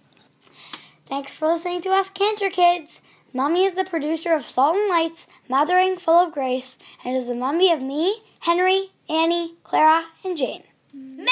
Thanks 1.05 1.33
for 1.33 1.47
listening 1.47 1.81
to 1.81 1.89
us, 1.89 2.09
Cantor 2.09 2.49
Kids. 2.49 3.01
Mommy 3.31 3.63
is 3.63 3.75
the 3.75 3.85
producer 3.85 4.33
of 4.33 4.41
Salt 4.41 4.75
and 4.75 4.89
Lights, 4.89 5.27
Mothering 5.47 5.97
Full 5.97 6.15
of 6.15 6.33
Grace, 6.33 6.79
and 7.05 7.15
is 7.15 7.27
the 7.27 7.35
mommy 7.35 7.71
of 7.71 7.83
me, 7.83 8.23
Henry, 8.39 8.89
Annie, 9.07 9.55
Clara, 9.63 10.03
and 10.25 10.35
Jane. 10.35 10.63
Merry 10.91 11.29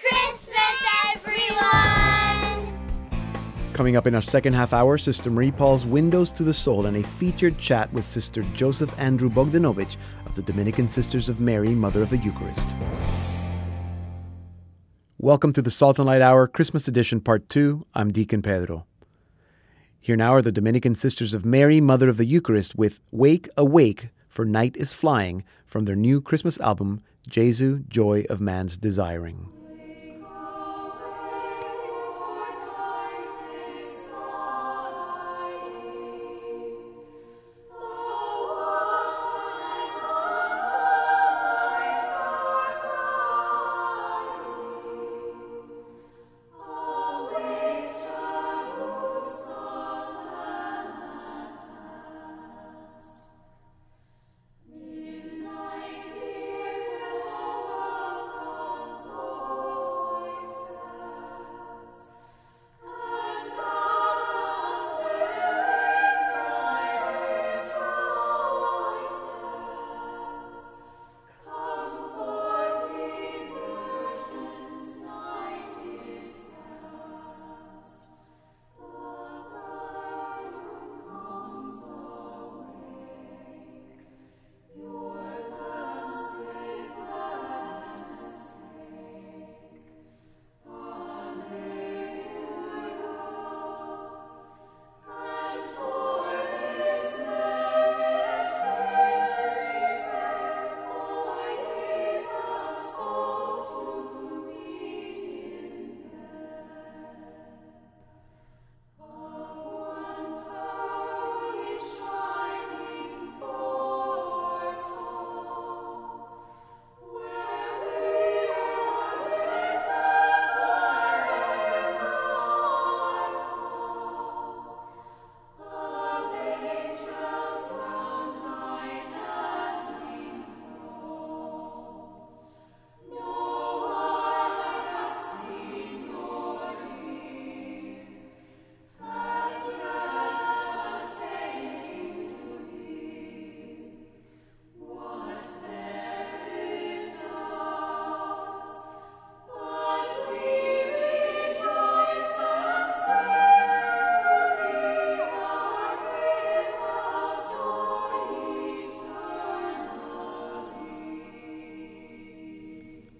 Christmas, 0.00 0.84
everyone! 1.14 2.76
Coming 3.74 3.96
up 3.96 4.08
in 4.08 4.16
our 4.16 4.22
second 4.22 4.54
half 4.54 4.72
hour, 4.72 4.98
Sister 4.98 5.30
Marie 5.30 5.52
Paul's 5.52 5.86
Windows 5.86 6.32
to 6.32 6.42
the 6.42 6.52
Soul 6.52 6.86
and 6.86 6.96
a 6.96 7.04
featured 7.04 7.58
chat 7.58 7.92
with 7.92 8.04
Sister 8.04 8.42
Joseph 8.52 8.92
Andrew 8.98 9.30
Bogdanowicz 9.30 9.96
of 10.26 10.34
the 10.34 10.42
Dominican 10.42 10.88
Sisters 10.88 11.28
of 11.28 11.38
Mary, 11.38 11.76
Mother 11.76 12.02
of 12.02 12.10
the 12.10 12.18
Eucharist. 12.18 12.66
Welcome 15.18 15.52
to 15.52 15.62
the 15.62 15.70
Salt 15.70 16.00
and 16.00 16.06
Light 16.06 16.22
Hour, 16.22 16.48
Christmas 16.48 16.88
edition, 16.88 17.20
part 17.20 17.48
two. 17.48 17.86
I'm 17.94 18.12
Deacon 18.12 18.42
Pedro. 18.42 18.84
Here 20.04 20.16
now 20.16 20.34
are 20.34 20.42
the 20.42 20.52
Dominican 20.52 20.94
Sisters 20.96 21.32
of 21.32 21.46
Mary, 21.46 21.80
Mother 21.80 22.10
of 22.10 22.18
the 22.18 22.26
Eucharist, 22.26 22.76
with 22.76 23.00
Wake 23.10 23.48
Awake 23.56 24.10
for 24.28 24.44
Night 24.44 24.76
is 24.76 24.92
Flying 24.92 25.44
from 25.64 25.86
their 25.86 25.96
new 25.96 26.20
Christmas 26.20 26.60
album, 26.60 27.00
Jesu, 27.26 27.84
Joy 27.88 28.26
of 28.28 28.38
Man's 28.38 28.76
Desiring. 28.76 29.53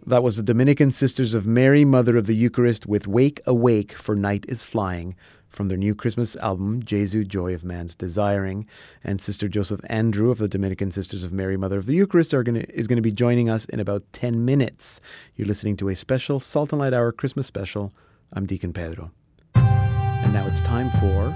That 0.06 0.22
was 0.22 0.36
the 0.36 0.42
Dominican 0.42 0.90
Sisters 0.90 1.32
of 1.32 1.46
Mary, 1.46 1.82
Mother 1.82 2.18
of 2.18 2.26
the 2.26 2.34
Eucharist, 2.34 2.84
with 2.84 3.06
Wake 3.06 3.40
Awake 3.46 3.92
for 3.92 4.14
Night 4.14 4.44
is 4.46 4.62
Flying 4.62 5.16
from 5.48 5.68
their 5.68 5.78
new 5.78 5.94
Christmas 5.94 6.36
album, 6.36 6.82
Jesu, 6.82 7.24
Joy 7.24 7.54
of 7.54 7.64
Man's 7.64 7.94
Desiring. 7.94 8.66
And 9.02 9.18
Sister 9.18 9.48
Joseph 9.48 9.80
Andrew 9.86 10.30
of 10.30 10.36
the 10.36 10.46
Dominican 10.46 10.90
Sisters 10.90 11.24
of 11.24 11.32
Mary, 11.32 11.56
Mother 11.56 11.78
of 11.78 11.86
the 11.86 11.94
Eucharist, 11.94 12.32
gonna, 12.32 12.66
is 12.68 12.86
going 12.86 12.98
to 12.98 13.02
be 13.02 13.12
joining 13.12 13.48
us 13.48 13.64
in 13.64 13.80
about 13.80 14.04
10 14.12 14.44
minutes. 14.44 15.00
You're 15.36 15.48
listening 15.48 15.78
to 15.78 15.88
a 15.88 15.96
special 15.96 16.38
Salt 16.38 16.72
and 16.72 16.80
Light 16.80 16.92
Hour 16.92 17.10
Christmas 17.10 17.46
special. 17.46 17.90
I'm 18.34 18.44
Deacon 18.44 18.74
Pedro. 18.74 19.10
And 19.54 20.34
now 20.34 20.46
it's 20.46 20.60
time 20.60 20.90
for 21.00 21.32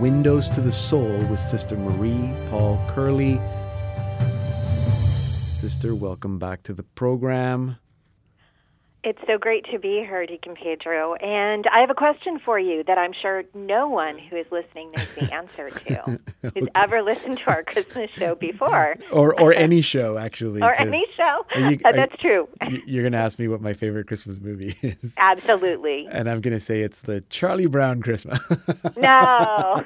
Windows 0.00 0.48
to 0.48 0.60
the 0.60 0.72
Soul 0.72 1.24
with 1.26 1.38
Sister 1.38 1.76
Marie 1.76 2.34
Paul 2.48 2.84
Curley. 2.88 3.40
Sister, 5.60 5.94
welcome 5.94 6.38
back 6.38 6.62
to 6.62 6.72
the 6.72 6.82
program. 6.82 7.76
It's 9.02 9.18
so 9.26 9.38
great 9.38 9.64
to 9.72 9.78
be 9.78 10.00
here, 10.06 10.26
Deacon 10.26 10.54
Pedro. 10.54 11.14
And 11.14 11.66
I 11.68 11.80
have 11.80 11.88
a 11.88 11.94
question 11.94 12.38
for 12.38 12.58
you 12.58 12.84
that 12.84 12.98
I'm 12.98 13.14
sure 13.14 13.44
no 13.54 13.88
one 13.88 14.18
who 14.18 14.36
is 14.36 14.44
listening 14.52 14.92
knows 14.94 15.06
the 15.18 15.32
answer 15.32 15.70
to, 15.70 16.20
who's 16.54 16.68
ever 16.74 17.00
listened 17.00 17.38
to 17.38 17.50
our 17.50 17.62
Christmas 17.62 18.10
show 18.18 18.34
before. 18.34 18.96
Or, 19.10 19.40
or 19.40 19.54
any 19.56 19.80
show, 19.80 20.18
actually. 20.18 20.60
or 20.60 20.74
any 20.78 21.06
show. 21.16 21.46
you- 21.56 21.78
Uh, 21.82 21.88
are- 21.88 21.92
That's 21.96 22.14
true. 22.20 22.46
you- 22.68 22.82
You're 22.84 23.02
going 23.02 23.12
to 23.12 23.18
ask 23.18 23.38
me 23.38 23.48
what 23.48 23.62
my 23.62 23.72
favorite 23.72 24.06
Christmas 24.06 24.38
movie 24.38 24.74
is. 24.82 25.14
Absolutely. 25.16 26.06
And 26.10 26.28
I'm 26.28 26.42
going 26.42 26.52
to 26.52 26.60
say 26.60 26.80
it's 26.82 27.00
the 27.00 27.22
Charlie 27.30 27.66
Brown 27.68 28.02
Christmas. 28.02 28.38
No. 28.98 29.82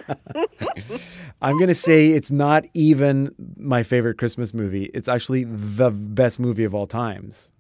I'm 1.40 1.57
going 1.57 1.68
to 1.68 1.74
say 1.77 2.09
it's 2.11 2.33
not 2.33 2.64
even 2.74 3.33
my 3.57 3.85
favorite 3.85 4.18
Christmas 4.18 4.53
movie. 4.53 4.87
It's 4.87 5.07
actually 5.09 5.44
the 5.44 5.90
best 5.92 6.40
movie 6.40 6.64
of 6.64 6.74
all 6.74 6.88
times. 6.88 7.53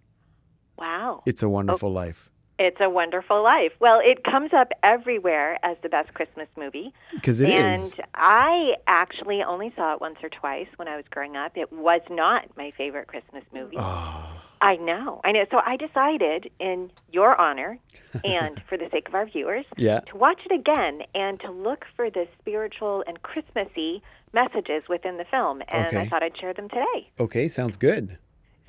Wow. 0.78 1.22
It's 1.26 1.42
a 1.42 1.48
Wonderful 1.48 1.88
oh, 1.90 1.92
Life. 1.92 2.30
It's 2.56 2.76
a 2.80 2.88
wonderful 2.88 3.42
life. 3.42 3.72
Well, 3.80 4.00
it 4.00 4.22
comes 4.22 4.52
up 4.52 4.68
everywhere 4.84 5.58
as 5.64 5.76
the 5.82 5.88
best 5.88 6.14
Christmas 6.14 6.46
movie. 6.56 6.94
Because 7.12 7.40
it 7.40 7.50
and 7.50 7.82
is. 7.82 7.94
I 8.14 8.74
actually 8.86 9.42
only 9.42 9.72
saw 9.74 9.94
it 9.94 10.00
once 10.00 10.18
or 10.22 10.28
twice 10.28 10.68
when 10.76 10.86
I 10.86 10.94
was 10.94 11.04
growing 11.10 11.34
up. 11.36 11.56
It 11.56 11.72
was 11.72 12.00
not 12.08 12.44
my 12.56 12.70
favorite 12.76 13.08
Christmas 13.08 13.42
movie. 13.52 13.74
Oh, 13.76 14.40
I 14.60 14.76
know. 14.76 15.20
I 15.24 15.32
know. 15.32 15.44
So 15.50 15.62
I 15.66 15.76
decided, 15.76 16.48
in 16.60 16.92
your 17.10 17.34
honor 17.40 17.76
and 18.24 18.62
for 18.68 18.78
the 18.78 18.88
sake 18.92 19.08
of 19.08 19.16
our 19.16 19.26
viewers, 19.26 19.66
Yeah. 19.76 20.00
to 20.06 20.16
watch 20.16 20.38
it 20.48 20.52
again 20.54 21.02
and 21.12 21.40
to 21.40 21.50
look 21.50 21.84
for 21.96 22.08
the 22.08 22.28
spiritual 22.38 23.02
and 23.08 23.20
Christmassy 23.22 24.00
messages 24.32 24.84
within 24.88 25.16
the 25.16 25.24
film. 25.24 25.60
And 25.66 25.98
I 25.98 26.06
thought 26.06 26.22
I'd 26.22 26.38
share 26.38 26.54
them 26.54 26.68
today. 26.68 27.10
okay. 27.18 27.48
Sounds 27.48 27.76
good. 27.76 28.16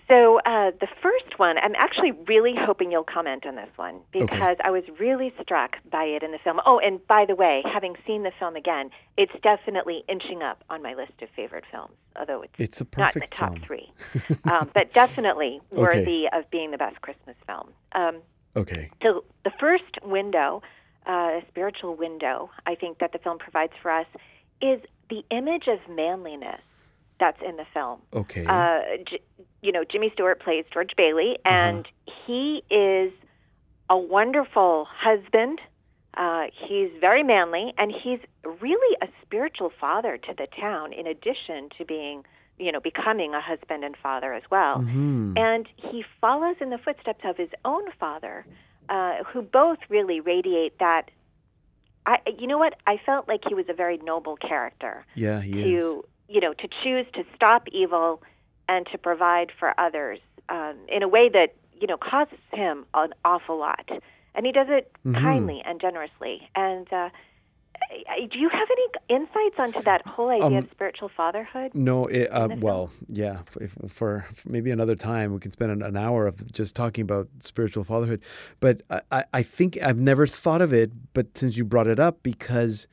So 0.08 0.38
uh, 0.46 0.70
the 0.80 0.88
first 1.02 1.40
one, 1.40 1.58
I'm 1.58 1.74
actually 1.76 2.12
really 2.28 2.54
hoping 2.56 2.92
you'll 2.92 3.04
comment 3.04 3.46
on 3.48 3.56
this 3.56 3.70
one 3.76 4.02
because 4.14 4.58
I 4.64 4.70
was 4.70 4.84
really 5.00 5.34
struck 5.42 5.78
by 5.92 6.04
it 6.04 6.22
in 6.22 6.32
the 6.32 6.38
film. 6.44 6.60
Oh, 6.64 6.78
and 6.80 7.00
by 7.08 7.26
the 7.28 7.34
way, 7.36 7.64
having 7.66 7.96
seen 8.06 8.22
the 8.22 8.32
film 8.38 8.56
again, 8.56 8.92
it's 9.18 9.32
definitely 9.42 10.04
inching 10.08 10.44
up 10.44 10.64
on 10.70 10.84
my 10.84 10.94
list 10.94 11.14
of 11.24 11.30
favorite 11.36 11.64
films, 11.72 11.94
although 12.20 12.44
it's, 12.44 12.54
It's 12.60 12.82
a 12.82 12.88
not 12.98 13.16
in 13.16 13.22
the 13.22 13.28
top 13.28 13.50
film. 13.54 13.62
three, 13.66 13.92
um, 14.44 14.70
but 14.76 14.94
definitely 14.94 15.60
Okay. 15.74 15.82
worthy 15.82 16.26
of 16.32 16.50
being 16.52 16.70
the 16.70 16.78
best 16.78 17.02
Christmas 17.02 17.36
film. 17.48 17.70
Um, 17.94 18.22
Okay. 18.58 18.90
so 19.04 19.24
the 19.44 19.52
first 19.60 19.84
window, 20.04 20.62
uh, 21.08 21.40
spiritual 21.50 21.96
window, 21.96 22.50
I 22.66 22.76
think 22.76 23.00
that 23.00 23.12
the 23.12 23.20
film 23.20 23.38
provides 23.38 23.74
for 23.82 23.92
us 23.92 24.06
is 24.62 24.80
the 25.10 25.24
image 25.30 25.68
of 25.68 25.80
manliness 25.94 26.62
that's 27.20 27.42
in 27.42 27.56
the 27.58 27.66
film. 27.74 28.02
Okay. 28.14 28.46
Uh, 28.46 28.82
J- 29.10 29.20
you 29.62 29.72
know, 29.72 29.84
Jimmy 29.84 30.12
Stewart 30.14 30.40
plays 30.40 30.66
George 30.72 30.92
Bailey, 30.98 31.38
and 31.46 31.88
he 32.26 32.64
is 32.70 33.12
a 33.90 33.98
wonderful 33.98 34.86
husband. 34.92 35.60
Uh, 36.16 36.46
he's 36.68 36.90
very 37.02 37.24
manly, 37.24 37.74
and 37.78 37.92
he's 37.92 38.20
really 38.62 38.98
a 39.02 39.08
spiritual 39.22 39.72
father 39.80 40.18
to 40.18 40.34
the 40.38 40.48
town, 40.60 40.94
in 40.94 41.08
addition 41.08 41.70
to 41.78 41.86
being, 41.86 42.24
you 42.58 42.72
know, 42.72 42.80
becoming 42.80 43.34
a 43.34 43.42
husband 43.42 43.84
and 43.84 43.96
father 43.98 44.34
as 44.34 44.44
well. 44.50 44.78
Mhm. 44.80 45.38
And 45.38 45.68
he 45.76 46.04
follows 46.22 46.56
in 46.62 46.70
the 46.70 46.78
footsteps 46.78 47.26
of 47.26 47.38
his 47.38 47.50
own 47.66 47.92
father, 48.00 48.46
uh, 48.88 49.24
who 49.24 49.42
both 49.42 49.80
really 49.90 50.20
radiate 50.20 50.78
that 50.80 51.12
I, 52.08 52.20
you 52.38 52.46
know 52.46 52.60
what? 52.60 52.76
I 52.86 52.98
felt 53.04 53.28
like 53.28 53.42
he 53.48 53.56
was 53.56 53.66
a 53.68 53.74
very 53.74 53.98
noble 53.98 54.38
character 54.38 55.06
Yeah, 55.16 55.42
he 55.42 55.74
is. 55.74 56.04
You 56.28 56.42
know, 56.42 56.54
to 56.54 56.68
choose 56.84 57.06
to 57.14 57.24
stop 57.36 57.68
evil 57.72 58.22
and 58.68 58.88
to 58.92 58.98
provide 58.98 59.52
for 59.60 59.80
others 59.80 60.20
um, 60.50 60.76
in 60.88 61.04
a 61.04 61.08
way 61.08 61.30
that 61.30 61.54
you 61.80 61.88
know 61.88 61.98
costs 61.98 62.36
him 62.54 62.86
an 62.94 63.14
awful 63.24 63.58
lot, 63.60 63.90
and 64.34 64.46
he 64.46 64.52
does 64.52 64.68
it 64.70 64.92
Mhm. 65.06 65.22
kindly 65.22 65.62
and 65.66 65.80
generously. 65.82 66.50
And 66.56 66.92
uh, 66.92 67.10
do 68.32 68.40
you 68.40 68.50
have 68.50 68.68
any 68.72 69.20
insights 69.20 69.60
onto 69.60 69.82
that 69.84 70.06
whole 70.08 70.30
idea 70.30 70.46
Um, 70.60 70.64
of 70.64 70.72
spiritual 70.72 71.10
fatherhood? 71.10 71.76
No, 71.76 72.08
it, 72.08 72.28
uh, 72.32 72.50
well, 72.60 72.90
yeah. 73.08 73.40
If, 73.60 73.74
for, 73.90 74.26
for 74.30 74.50
maybe 74.50 74.72
another 74.72 74.96
time, 74.96 75.34
we 75.34 75.40
can 75.40 75.52
spend 75.52 75.72
an, 75.72 75.82
an 75.82 75.98
hour 75.98 76.26
of 76.26 76.52
just 76.52 76.76
talking 76.76 77.04
about 77.04 77.28
spiritual 77.42 77.84
fatherhood. 77.84 78.22
But 78.60 78.82
I, 79.12 79.26
I 79.34 79.44
think 79.44 79.78
I've 79.84 80.00
never 80.00 80.26
thought 80.26 80.62
of 80.62 80.74
it. 80.74 80.92
But 81.14 81.38
since 81.38 81.58
you 81.58 81.66
brought 81.66 81.88
it 81.88 82.00
up, 82.00 82.24
because 82.24 82.88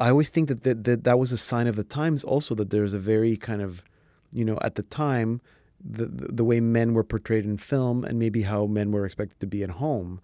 I 0.00 0.08
always 0.10 0.30
think 0.30 0.48
that 0.48 0.62
that, 0.62 0.84
that 0.84 1.04
that 1.04 1.18
was 1.18 1.30
a 1.30 1.36
sign 1.36 1.66
of 1.66 1.76
the 1.76 1.84
times. 1.84 2.24
Also, 2.24 2.54
that 2.54 2.70
there's 2.70 2.94
a 2.94 2.98
very 2.98 3.36
kind 3.36 3.62
of, 3.62 3.84
you 4.32 4.44
know, 4.44 4.58
at 4.62 4.74
the 4.74 4.82
time, 4.82 5.40
the 5.78 6.06
the, 6.06 6.44
way 6.44 6.60
men 6.60 6.94
were 6.94 7.04
portrayed 7.04 7.44
in 7.44 7.58
film, 7.58 8.04
and 8.04 8.18
maybe 8.18 8.42
how 8.42 8.66
men 8.66 8.90
were 8.92 9.04
expected 9.04 9.38
to 9.40 9.46
be 9.46 9.62
at 9.62 9.70
home. 9.70 10.20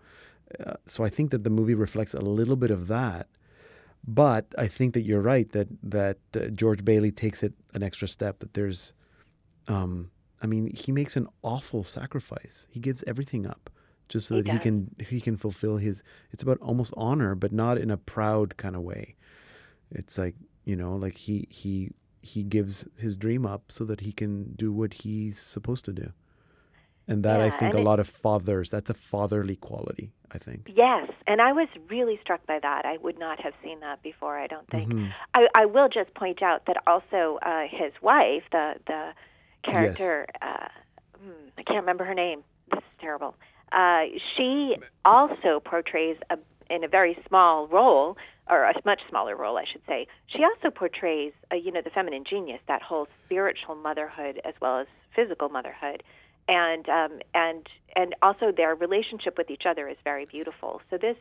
Uh, 0.64 0.74
so 0.86 1.04
I 1.04 1.10
think 1.10 1.30
that 1.30 1.44
the 1.44 1.50
movie 1.50 1.74
reflects 1.74 2.14
a 2.14 2.20
little 2.20 2.56
bit 2.56 2.70
of 2.70 2.88
that. 2.88 3.28
But 4.08 4.46
I 4.56 4.68
think 4.68 4.94
that 4.94 5.02
you're 5.02 5.20
right 5.20 5.50
that 5.52 5.68
that 5.82 6.18
uh, 6.34 6.46
George 6.48 6.84
Bailey 6.84 7.12
takes 7.12 7.42
it 7.42 7.52
an 7.74 7.82
extra 7.82 8.08
step. 8.08 8.38
That 8.38 8.54
there's, 8.54 8.94
um, 9.68 10.10
I 10.42 10.46
mean, 10.46 10.70
he 10.74 10.92
makes 10.92 11.16
an 11.16 11.28
awful 11.42 11.84
sacrifice. 11.84 12.66
He 12.70 12.80
gives 12.80 13.04
everything 13.06 13.46
up 13.46 13.68
just 14.08 14.28
so 14.28 14.36
He 14.36 14.42
that 14.42 14.52
he 14.52 14.58
can 14.58 14.94
he 15.00 15.20
can 15.20 15.36
fulfill 15.36 15.76
his. 15.76 16.02
It's 16.30 16.42
about 16.42 16.58
almost 16.58 16.94
honor, 16.96 17.34
but 17.34 17.52
not 17.52 17.78
in 17.78 17.90
a 17.90 17.96
proud 17.96 18.56
kind 18.56 18.76
of 18.76 18.82
way. 18.82 19.16
It's 19.90 20.18
like 20.18 20.34
you 20.64 20.76
know, 20.76 20.94
like 20.96 21.16
he 21.16 21.46
he 21.50 21.92
he 22.22 22.42
gives 22.42 22.88
his 22.98 23.16
dream 23.16 23.46
up 23.46 23.70
so 23.70 23.84
that 23.84 24.00
he 24.00 24.12
can 24.12 24.54
do 24.54 24.72
what 24.72 24.94
he's 24.94 25.38
supposed 25.38 25.84
to 25.84 25.92
do. 25.92 26.12
And 27.08 27.22
that 27.22 27.40
I 27.40 27.50
think 27.50 27.74
a 27.74 27.78
lot 27.78 28.00
of 28.00 28.08
fathers. 28.08 28.70
That's 28.70 28.90
a 28.90 28.94
fatherly 28.94 29.54
quality. 29.56 30.12
I 30.32 30.38
think. 30.38 30.72
Yes, 30.74 31.08
and 31.28 31.40
I 31.40 31.52
was 31.52 31.68
really 31.88 32.18
struck 32.20 32.44
by 32.46 32.58
that. 32.58 32.84
I 32.84 32.96
would 32.96 33.16
not 33.16 33.40
have 33.40 33.54
seen 33.62 33.78
that 33.80 34.02
before. 34.02 34.36
I 34.36 34.48
don't 34.48 34.68
think. 34.70 34.92
Mhm. 34.92 35.12
I, 35.34 35.46
I 35.54 35.66
will 35.66 35.88
just 35.88 36.12
point 36.14 36.42
out 36.42 36.66
that 36.66 36.78
also 36.86 37.38
uh, 37.42 37.68
his 37.70 37.92
wife, 38.02 38.42
the 38.50 38.74
the 38.88 39.12
character, 39.62 40.26
uh, 40.42 40.68
hmm, 41.22 41.48
I 41.56 41.62
can't 41.62 41.78
remember 41.80 42.04
her 42.04 42.14
name. 42.14 42.42
This 42.72 42.78
is 42.78 42.98
terrible. 43.00 43.36
Uh, 43.70 44.06
she 44.34 44.76
also 45.04 45.60
portrays 45.60 46.16
a 46.30 46.38
in 46.70 46.84
a 46.84 46.88
very 46.88 47.18
small 47.28 47.66
role, 47.68 48.16
or 48.48 48.64
a 48.64 48.74
much 48.84 49.00
smaller 49.08 49.36
role, 49.36 49.58
I 49.58 49.64
should 49.70 49.82
say. 49.86 50.06
She 50.28 50.44
also 50.44 50.70
portrays, 50.70 51.32
uh, 51.52 51.56
you 51.56 51.72
know, 51.72 51.82
the 51.82 51.90
feminine 51.90 52.24
genius, 52.28 52.60
that 52.68 52.82
whole 52.82 53.08
spiritual 53.24 53.74
motherhood 53.74 54.40
as 54.44 54.54
well 54.60 54.80
as 54.80 54.86
physical 55.14 55.48
motherhood, 55.48 56.02
and 56.48 56.88
um, 56.88 57.18
and 57.34 57.66
and 57.96 58.14
also 58.22 58.52
their 58.56 58.74
relationship 58.74 59.36
with 59.36 59.50
each 59.50 59.64
other 59.66 59.88
is 59.88 59.96
very 60.04 60.26
beautiful. 60.26 60.80
So 60.90 60.98
this 60.98 61.16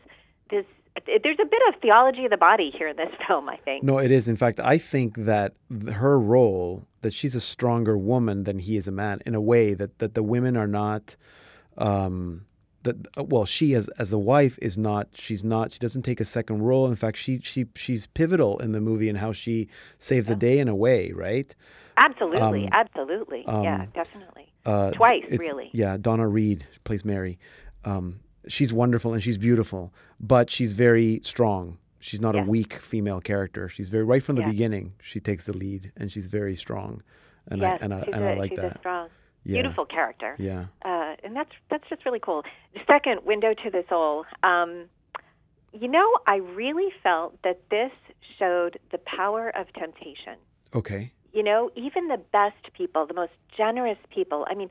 this 0.50 0.66
there's 1.06 1.40
a 1.42 1.46
bit 1.46 1.62
of 1.68 1.82
theology 1.82 2.26
of 2.26 2.32
the 2.32 2.38
body 2.38 2.72
here 2.76 2.88
in 2.88 2.96
this 2.96 3.12
film, 3.28 3.50
I 3.50 3.58
think. 3.58 3.84
No, 3.84 3.98
it 3.98 4.12
is. 4.12 4.28
In 4.28 4.38
fact, 4.38 4.60
I 4.60 4.78
think 4.78 5.16
that 5.18 5.54
her 5.92 6.20
role, 6.20 6.86
that 7.02 7.14
she's 7.14 7.36
a 7.36 7.42
stronger 7.42 7.98
woman 7.98 8.44
than 8.44 8.60
he 8.60 8.78
is 8.78 8.88
a 8.88 8.92
man, 8.92 9.22
in 9.26 9.36
a 9.36 9.42
way 9.42 9.74
that 9.74 10.00
that 10.00 10.14
the 10.14 10.24
women 10.24 10.56
are 10.56 10.68
not. 10.68 11.16
Um, 11.78 12.46
that 12.86 13.28
well, 13.30 13.46
she 13.46 13.74
as 13.76 13.88
as 14.00 14.10
the 14.10 14.18
wife 14.18 14.58
is 14.62 14.78
not. 14.78 15.10
She's 15.14 15.44
not. 15.44 15.74
She 15.74 15.80
doesn't 15.80 16.02
take 16.04 16.20
a 16.22 16.26
second 16.26 16.62
role. 16.64 16.88
In 16.88 16.96
fact, 16.96 17.18
she 17.18 17.40
she 17.40 17.66
she's 17.76 18.08
pivotal 18.08 18.58
in 18.60 18.72
the 18.72 18.82
movie 18.82 19.10
and 19.10 19.18
how 19.18 19.34
she 19.34 19.68
saves 20.00 20.30
the 20.30 20.36
day 20.36 20.58
in 20.60 20.68
a 20.70 20.76
way, 20.76 21.12
right? 21.12 21.54
Absolutely, 21.98 22.64
Um, 22.66 22.70
absolutely. 22.74 23.44
yeah, 23.48 23.82
um, 23.82 23.88
definitely. 23.94 24.52
Uh, 24.66 24.92
Twice, 24.92 25.24
really. 25.32 25.70
Yeah, 25.74 25.98
Donna 26.00 26.28
Reed 26.28 26.66
plays 26.84 27.06
Mary. 27.06 27.38
Um, 27.86 28.20
she's 28.48 28.74
wonderful 28.74 29.14
and 29.14 29.22
she's 29.22 29.38
beautiful, 29.38 29.94
but 30.20 30.50
she's 30.50 30.74
very 30.74 31.22
strong. 31.24 31.78
She's 32.00 32.20
not 32.22 32.36
Yes. 32.36 32.46
a 32.48 32.50
weak 32.50 32.74
female 32.74 33.22
character. 33.22 33.70
She's 33.70 33.90
very 33.90 34.04
right 34.04 34.22
from 34.24 34.36
the 34.36 34.42
Yeah. 34.44 34.50
beginning. 34.52 34.94
She 35.02 35.20
takes 35.20 35.46
the 35.46 35.54
lead 35.54 35.92
and 35.98 36.12
she's 36.12 36.28
very 36.28 36.56
strong, 36.56 37.02
and 37.48 37.62
yes, 37.62 37.80
I 37.82 37.86
and 37.86 37.94
I 37.94 38.00
and 38.14 38.24
a, 38.24 38.32
I 38.32 38.34
like 38.38 38.52
she's 38.52 38.60
that. 38.60 38.76
a 38.76 38.80
strong, 38.80 39.10
Yeah. 39.46 39.62
beautiful 39.62 39.86
character. 39.86 40.36
Yeah. 40.40 40.66
Uh, 40.84 41.16
and 41.24 41.36
that's 41.36 41.52
that's 41.70 41.88
just 41.88 42.04
really 42.06 42.20
cool. 42.20 42.44
The 42.74 42.82
second 42.88 43.22
window 43.26 43.54
to 43.54 43.70
the 43.70 43.84
soul. 43.88 44.26
Um, 44.44 44.86
you 45.72 45.88
know, 45.88 46.18
I 46.26 46.38
really 46.38 46.90
felt 47.04 47.42
that 47.44 47.62
this 47.70 47.92
showed 48.40 48.80
the 48.92 48.98
power 48.98 49.50
of 49.56 49.68
temptation. 49.74 50.38
Okay. 50.74 51.12
You 51.34 51.44
know, 51.44 51.70
even 51.76 52.08
the 52.08 52.20
best 52.32 52.74
people, 52.74 53.06
the 53.06 53.14
most 53.14 53.34
generous 53.56 53.98
people. 54.10 54.46
I 54.50 54.56
mean, 54.56 54.70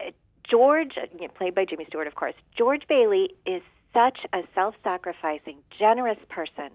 uh, 0.00 0.10
George, 0.48 0.92
uh, 0.96 1.06
you 1.12 1.26
know, 1.26 1.28
played 1.28 1.54
by 1.54 1.66
Jimmy 1.66 1.84
Stewart, 1.86 2.06
of 2.06 2.14
course. 2.14 2.34
George 2.56 2.82
Bailey 2.88 3.30
is 3.44 3.62
such 3.92 4.20
a 4.32 4.40
self-sacrificing, 4.54 5.58
generous 5.78 6.18
person. 6.30 6.70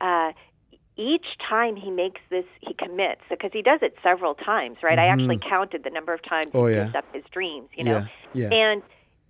Uh, 0.00 0.32
each 1.00 1.38
time 1.48 1.76
he 1.76 1.90
makes 1.90 2.20
this, 2.28 2.44
he 2.60 2.74
commits 2.74 3.22
because 3.30 3.50
he 3.52 3.62
does 3.62 3.80
it 3.82 3.94
several 4.02 4.34
times, 4.34 4.76
right? 4.82 4.98
I 4.98 5.06
actually 5.06 5.38
Mhm. 5.38 5.48
counted 5.48 5.82
the 5.82 5.90
number 5.90 6.12
of 6.12 6.20
times 6.22 6.50
Oh, 6.52 6.66
he 6.66 6.74
yeah. 6.74 6.84
gives 6.84 6.96
up 6.96 7.06
his 7.14 7.24
dreams. 7.32 7.68
You 7.74 7.84
know, 7.84 8.06
Yeah. 8.34 8.48
Yeah. 8.50 8.54
and 8.70 8.82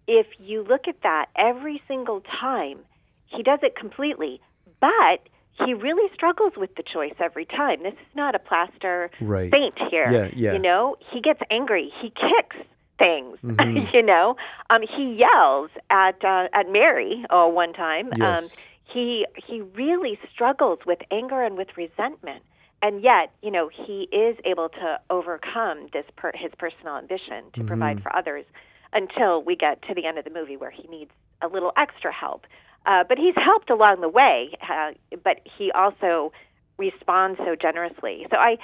if 0.08 0.26
you 0.40 0.62
look 0.62 0.88
at 0.88 1.00
that 1.02 1.26
every 1.36 1.80
single 1.86 2.20
time, 2.22 2.80
he 3.26 3.42
does 3.44 3.60
it 3.62 3.76
completely, 3.76 4.40
but 4.80 5.20
he 5.64 5.74
really 5.74 6.12
struggles 6.14 6.56
with 6.56 6.74
the 6.74 6.82
choice 6.82 7.14
every 7.20 7.44
time. 7.44 7.82
This 7.82 7.94
is 7.94 8.14
not 8.14 8.34
a 8.34 8.38
plaster 8.40 9.10
Right. 9.20 9.50
saint 9.52 9.78
here. 9.90 10.10
Yeah, 10.10 10.30
yeah. 10.34 10.52
You 10.54 10.58
know, 10.58 10.96
he 11.12 11.20
gets 11.20 11.40
angry. 11.50 11.90
He 12.00 12.10
kicks 12.10 12.56
things. 12.98 13.38
Mhm. 13.44 13.92
you 13.94 14.02
know, 14.02 14.36
um, 14.70 14.82
he 14.82 15.14
yells 15.14 15.70
at 15.90 16.22
uh, 16.24 16.48
at 16.52 16.68
Mary 16.70 17.24
uh, 17.30 17.46
one 17.46 17.72
time. 17.72 18.06
Um, 18.14 18.18
Yes. 18.18 18.56
He 18.92 19.26
he 19.46 19.60
really 19.60 20.18
struggles 20.32 20.80
with 20.86 20.98
anger 21.10 21.42
and 21.42 21.56
with 21.56 21.68
resentment. 21.76 22.42
And 22.82 23.02
yet, 23.02 23.30
you 23.42 23.50
know, 23.50 23.68
he 23.68 24.08
is 24.10 24.36
able 24.46 24.70
to 24.70 24.98
overcome 25.10 25.88
this 25.92 26.06
per, 26.16 26.32
his 26.34 26.50
personal 26.58 26.96
ambition 26.96 27.44
to 27.54 27.62
provide 27.64 27.98
Mhm. 27.98 28.02
for 28.02 28.16
others 28.16 28.46
until 28.94 29.42
we 29.42 29.54
get 29.54 29.82
to 29.82 29.94
the 29.94 30.06
end 30.06 30.16
of 30.18 30.24
the 30.24 30.30
movie 30.30 30.56
where 30.56 30.70
he 30.70 30.88
needs 30.88 31.10
a 31.42 31.48
little 31.48 31.72
extra 31.76 32.10
help. 32.10 32.46
Uh, 32.86 33.04
but 33.04 33.18
he's 33.18 33.34
helped 33.36 33.68
along 33.68 34.00
the 34.00 34.08
way, 34.08 34.54
uh, 34.68 34.92
but 35.22 35.40
he 35.44 35.70
also 35.72 36.32
responds 36.78 37.38
so 37.44 37.54
generously. 37.54 38.26
So 38.30 38.38
I, 38.38 38.56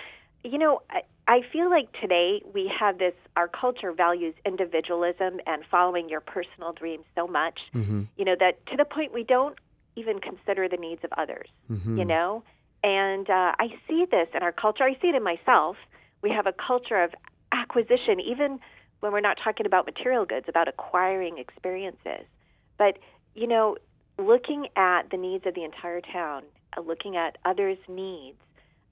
you 0.42 0.56
know, 0.56 0.80
I, 0.90 1.02
I 1.28 1.42
feel 1.52 1.68
like 1.68 1.92
today 2.00 2.40
we 2.54 2.68
have 2.68 2.96
this, 2.98 3.12
our 3.36 3.48
culture 3.48 3.92
values 3.92 4.34
individualism 4.46 5.40
and 5.46 5.62
following 5.70 6.08
your 6.08 6.20
personal 6.20 6.72
dreams 6.72 7.04
so 7.14 7.26
much, 7.26 7.60
Mm-hmm. 7.74 8.02
you 8.16 8.24
know, 8.24 8.36
that 8.40 8.64
to 8.68 8.76
the 8.78 8.86
point 8.86 9.12
we 9.12 9.24
don't 9.24 9.56
even 9.96 10.20
consider 10.20 10.68
the 10.68 10.76
needs 10.76 11.02
of 11.04 11.10
others, 11.16 11.48
Mm-hmm. 11.70 11.98
you 11.98 12.04
know? 12.04 12.42
And 12.84 13.28
uh, 13.28 13.52
I 13.58 13.68
see 13.88 14.06
this 14.10 14.28
in 14.34 14.42
our 14.42 14.52
culture. 14.52 14.84
I 14.84 14.94
see 15.00 15.08
it 15.08 15.14
in 15.14 15.22
myself. 15.24 15.76
We 16.22 16.30
have 16.30 16.46
a 16.46 16.52
culture 16.52 17.02
of 17.02 17.10
acquisition, 17.52 18.20
even 18.20 18.60
when 19.00 19.12
we're 19.12 19.20
not 19.20 19.38
talking 19.42 19.66
about 19.66 19.86
material 19.86 20.24
goods, 20.24 20.46
about 20.48 20.68
acquiring 20.68 21.38
experiences. 21.38 22.24
But, 22.78 22.98
you 23.34 23.46
know, 23.46 23.76
looking 24.18 24.68
at 24.76 25.10
the 25.10 25.16
needs 25.16 25.46
of 25.46 25.54
the 25.54 25.64
entire 25.64 26.00
town, 26.00 26.42
uh, 26.76 26.80
looking 26.82 27.16
at 27.16 27.38
others' 27.44 27.78
needs, 27.88 28.38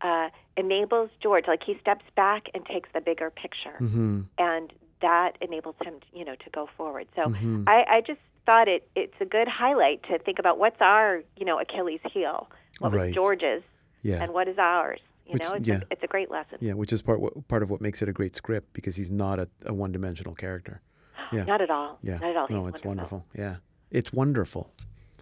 uh, 0.00 0.28
enables 0.57 1.11
George, 1.22 1.44
like 1.46 1.62
he 1.64 1.78
steps 1.80 2.05
back 2.16 2.44
and 2.52 2.64
takes 2.66 2.88
the 2.94 3.00
bigger 3.00 3.30
picture. 3.30 3.78
Mm-hmm. 3.80 4.22
And 4.38 4.72
that 5.00 5.32
enables 5.40 5.76
him, 5.84 5.94
you 6.12 6.24
know, 6.24 6.34
to 6.34 6.50
go 6.50 6.68
forward. 6.76 7.07
So 7.14 7.22
Mhm. 7.28 7.64
I, 7.68 7.84
I 7.96 8.00
just 8.00 8.20
thought 8.47 8.68
it 8.68 8.88
it's 8.95 9.14
a 9.20 9.24
good 9.24 9.49
highlight 9.49 10.03
to 10.05 10.18
think 10.18 10.38
about 10.38 10.59
what's 10.59 10.80
our, 10.80 11.22
you 11.36 11.45
know, 11.45 11.59
Achilles 11.61 12.01
heel, 12.12 12.49
what 12.80 12.92
Right. 12.92 13.07
was 13.07 13.14
George's, 13.14 13.62
Yeah. 14.03 14.22
and 14.22 14.32
what 14.32 14.49
is 14.49 14.59
ours. 14.59 15.01
You 15.26 15.32
Which- 15.34 15.42
know, 15.42 15.53
it's, 15.55 15.66
yeah. 15.68 15.76
a, 15.76 15.82
it's 15.90 16.03
a 16.03 16.07
great 16.07 16.30
lesson. 16.30 16.59
Yeah, 16.61 16.74
which 16.74 16.92
is 16.92 17.01
part 17.03 17.20
part 17.49 17.62
of 17.62 17.70
what 17.70 17.80
makes 17.80 18.03
it 18.03 18.09
a 18.09 18.12
great 18.12 18.34
script 18.36 18.72
because 18.74 18.95
he's 18.97 19.11
not 19.11 19.38
a, 19.38 19.49
a 19.64 19.72
one 19.72 19.90
dimensional 19.92 20.34
character. 20.34 20.80
Yeah. 21.32 21.45
Not 21.53 21.61
at 21.62 21.70
all. 21.70 21.99
Yeah. 22.03 22.18
Not 22.18 22.30
at 22.30 22.36
all. 22.36 22.47
No, 22.51 22.66
He's 22.66 22.74
it's 22.74 22.84
wonderful. 22.84 23.24
Yeah. 23.34 23.57
It's 23.90 24.12
wonderful. 24.12 24.70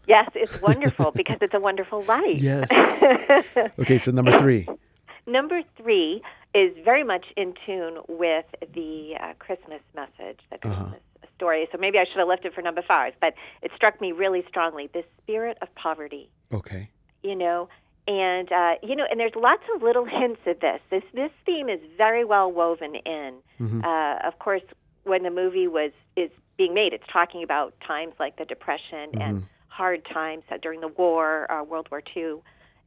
Yes, 0.09 0.29
it's 0.35 0.61
wonderful 0.69 1.13
because 1.13 1.39
it's 1.41 1.55
a 1.55 1.61
wonderful 1.61 2.03
life. 2.05 2.41
Yes. 2.41 2.69
Okay, 3.79 3.99
so 3.99 4.11
number 4.11 4.37
three. 4.39 4.67
Number 5.27 5.63
three 5.77 6.21
is 6.53 6.73
very 6.85 7.05
much 7.05 7.27
in 7.37 7.55
tune 7.65 7.99
with 8.09 8.45
the 8.75 9.15
uh, 9.21 9.35
Christmas 9.39 9.81
message, 9.95 10.41
the 10.51 10.69
Uh-huh. 10.69 10.91
Story. 11.37 11.69
So 11.73 11.79
maybe 11.79 11.99
I 11.99 12.05
should 12.05 12.19
have 12.19 12.29
left 12.29 12.45
it 12.45 12.55
for 12.55 12.63
number 12.63 12.83
five, 12.83 13.15
but 13.21 13.35
it 13.63 13.71
struck 13.75 14.01
me 14.01 14.13
really 14.13 14.45
strongly. 14.49 14.89
The 14.93 15.05
spirit 15.23 15.59
of 15.61 15.75
poverty, 15.75 16.31
Okay. 16.53 16.89
you 17.23 17.35
know, 17.35 17.69
and 18.07 18.51
uh, 18.53 18.75
you 18.83 18.95
know, 18.95 19.07
and 19.11 19.19
there's 19.19 19.35
lots 19.35 19.63
of 19.75 19.83
little 19.83 20.05
hints 20.21 20.41
of 20.47 20.61
this. 20.61 20.81
This 20.91 21.03
this 21.15 21.31
theme 21.47 21.69
is 21.69 21.81
very 21.97 22.25
well 22.25 22.51
woven 22.51 22.95
in. 22.97 23.35
Mhm. 23.61 23.85
Uh, 23.85 24.27
of 24.27 24.39
course, 24.39 24.63
when 25.05 25.23
the 25.23 25.31
movie 25.31 25.67
was 25.69 25.93
is 26.17 26.31
being 26.57 26.75
made, 26.75 26.93
it's 26.93 27.07
talking 27.13 27.43
about 27.43 27.75
times 27.81 28.15
like 28.21 28.37
the 28.37 28.45
Depression 28.45 29.21
and 29.21 29.45
hard 29.69 30.05
times 30.05 30.45
uh, 30.51 30.59
during 30.61 30.81
the 30.81 30.89
war, 30.89 31.51
uh, 31.51 31.63
World 31.65 31.89
War 31.91 32.03
II, 32.15 32.37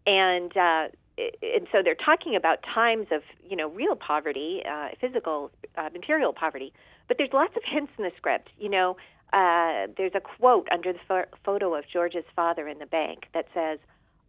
and 0.06 0.56
uh, 0.56 0.88
and 1.18 1.68
so 1.72 1.82
they're 1.82 1.96
talking 1.96 2.36
about 2.36 2.62
times 2.64 3.08
of 3.12 3.22
you 3.50 3.56
know 3.56 3.70
real 3.70 3.96
poverty, 3.96 4.62
uh, 4.70 4.90
physical, 5.02 5.52
uh, 5.78 5.90
material 5.94 6.32
poverty. 6.32 6.72
But 7.08 7.18
there's 7.18 7.34
lots 7.34 7.56
of 7.56 7.64
hints 7.66 7.92
in 7.98 8.04
the 8.04 8.12
script. 8.18 8.50
You 8.58 8.70
know, 8.70 8.98
uh, 9.34 9.88
there's 9.98 10.14
a 10.16 10.22
quote 10.22 10.68
under 10.72 10.94
the 10.94 11.00
pho- 11.08 11.26
photo 11.44 11.76
of 11.76 11.86
George's 11.92 12.26
father 12.36 12.68
in 12.68 12.80
the 12.80 12.86
bank 12.86 13.28
that 13.34 13.48
says, 13.54 13.80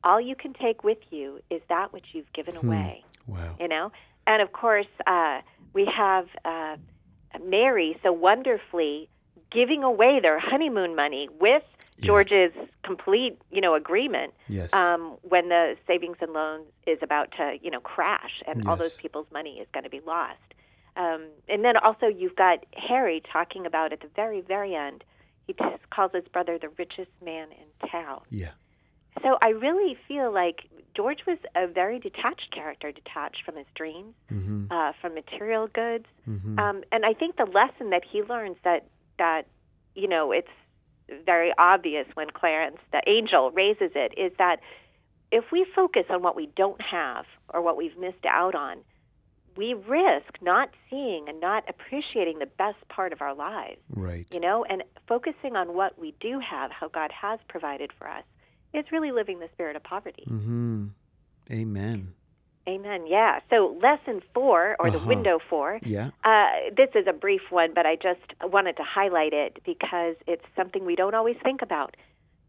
"All 0.04 0.20
you 0.20 0.34
can 0.36 0.52
take 0.54 0.84
with 0.84 0.98
you 1.10 1.40
is 1.50 1.62
that 1.68 1.92
which 1.92 2.06
you've 2.12 2.32
given 2.32 2.56
away." 2.56 3.04
Wow. 3.26 3.56
you 3.58 3.66
know 3.66 3.90
and 4.28 4.40
of 4.40 4.52
course 4.52 4.86
uh, 5.04 5.40
we 5.72 5.84
have 5.84 6.28
uh, 6.44 6.76
mary 7.44 7.98
so 8.04 8.12
wonderfully 8.12 9.08
giving 9.50 9.82
away 9.82 10.20
their 10.20 10.38
honeymoon 10.38 10.94
money 10.94 11.28
with 11.40 11.64
Yeah. 11.98 12.06
george's 12.06 12.52
complete 12.84 13.36
you 13.50 13.60
know 13.60 13.74
agreement 13.74 14.32
Yes. 14.48 14.72
um, 14.72 15.16
when 15.22 15.48
the 15.48 15.76
savings 15.88 16.18
and 16.20 16.32
loans 16.32 16.66
is 16.86 16.98
about 17.02 17.32
to 17.32 17.58
you 17.60 17.70
know 17.70 17.80
crash 17.80 18.42
and 18.46 18.68
all 18.68 18.76
those 18.76 18.92
people's 18.94 19.26
money 19.32 19.58
is 19.58 19.66
going 19.72 19.82
to 19.84 19.90
be 19.90 20.00
lost 20.06 20.38
um, 20.96 21.26
and 21.48 21.64
then 21.64 21.76
also 21.76 22.06
you've 22.06 22.36
got 22.36 22.64
harry 22.72 23.22
talking 23.32 23.66
about 23.66 23.92
at 23.92 24.00
the 24.00 24.08
very 24.16 24.40
very 24.40 24.74
end 24.74 25.04
he 25.46 25.52
just 25.52 25.88
calls 25.90 26.10
his 26.12 26.24
brother 26.32 26.58
the 26.58 26.68
richest 26.78 27.10
man 27.24 27.48
in 27.52 27.88
town 27.88 28.20
yeah. 28.30 28.50
so 29.22 29.38
I 29.42 29.48
really 29.50 29.96
feel 30.08 30.32
like 30.32 30.68
George 30.94 31.20
was 31.26 31.38
a 31.54 31.66
very 31.66 31.98
detached 31.98 32.50
character, 32.52 32.90
detached 32.90 33.42
from 33.44 33.56
his 33.56 33.66
dreams, 33.74 34.14
Mm-hmm. 34.32 34.72
uh, 34.72 34.92
from 35.00 35.14
material 35.14 35.66
goods, 35.68 36.06
Mm-hmm. 36.28 36.58
um, 36.58 36.82
and 36.90 37.04
I 37.04 37.12
think 37.12 37.36
the 37.36 37.44
lesson 37.44 37.90
that 37.90 38.02
he 38.10 38.22
learns 38.22 38.56
that 38.64 38.86
that 39.18 39.46
you 39.94 40.08
know 40.08 40.32
it's 40.32 40.48
very 41.24 41.52
obvious 41.58 42.06
when 42.14 42.30
Clarence, 42.30 42.78
the 42.92 43.02
angel, 43.06 43.50
raises 43.50 43.92
it 43.94 44.12
is 44.16 44.32
that 44.38 44.60
if 45.30 45.44
we 45.52 45.64
focus 45.74 46.06
on 46.10 46.22
what 46.22 46.34
we 46.34 46.46
don't 46.56 46.80
have 46.80 47.26
or 47.52 47.60
what 47.62 47.76
we've 47.76 47.96
missed 47.98 48.24
out 48.26 48.54
on, 48.54 48.78
we 49.56 49.74
risk 49.74 50.40
not 50.42 50.70
seeing 50.90 51.28
and 51.28 51.40
not 51.40 51.64
appreciating 51.68 52.38
the 52.38 52.46
best 52.46 52.76
part 52.88 53.12
of 53.12 53.20
our 53.22 53.34
lives 53.34 53.78
right. 53.90 54.26
you 54.30 54.40
know, 54.40 54.64
and 54.68 54.82
focusing 55.08 55.56
on 55.56 55.74
what 55.74 55.98
we 55.98 56.14
do 56.20 56.38
have, 56.40 56.70
how 56.70 56.88
God 56.88 57.10
has 57.12 57.38
provided 57.48 57.90
for 57.98 58.08
us, 58.08 58.24
is 58.74 58.84
really 58.92 59.12
living 59.12 59.38
the 59.38 59.48
spirit 59.54 59.76
of 59.76 59.82
poverty. 59.82 60.24
Mm-hmm. 60.28 60.86
Amen. 61.50 62.12
Amen. 62.68 63.06
Yeah. 63.06 63.38
So, 63.48 63.78
lesson 63.80 64.20
four, 64.34 64.74
or 64.80 64.90
the 64.90 64.96
Uh-huh. 64.98 65.06
window 65.06 65.38
four, 65.48 65.78
Yeah. 65.82 66.10
uh, 66.24 66.46
this 66.76 66.90
is 66.96 67.06
a 67.06 67.12
brief 67.12 67.42
one, 67.50 67.72
but 67.74 67.86
I 67.86 67.94
just 67.94 68.20
wanted 68.42 68.76
to 68.78 68.82
highlight 68.82 69.32
it 69.32 69.60
because 69.64 70.16
it's 70.26 70.44
something 70.56 70.84
we 70.84 70.96
don't 70.96 71.14
always 71.14 71.36
think 71.44 71.62
about. 71.62 71.96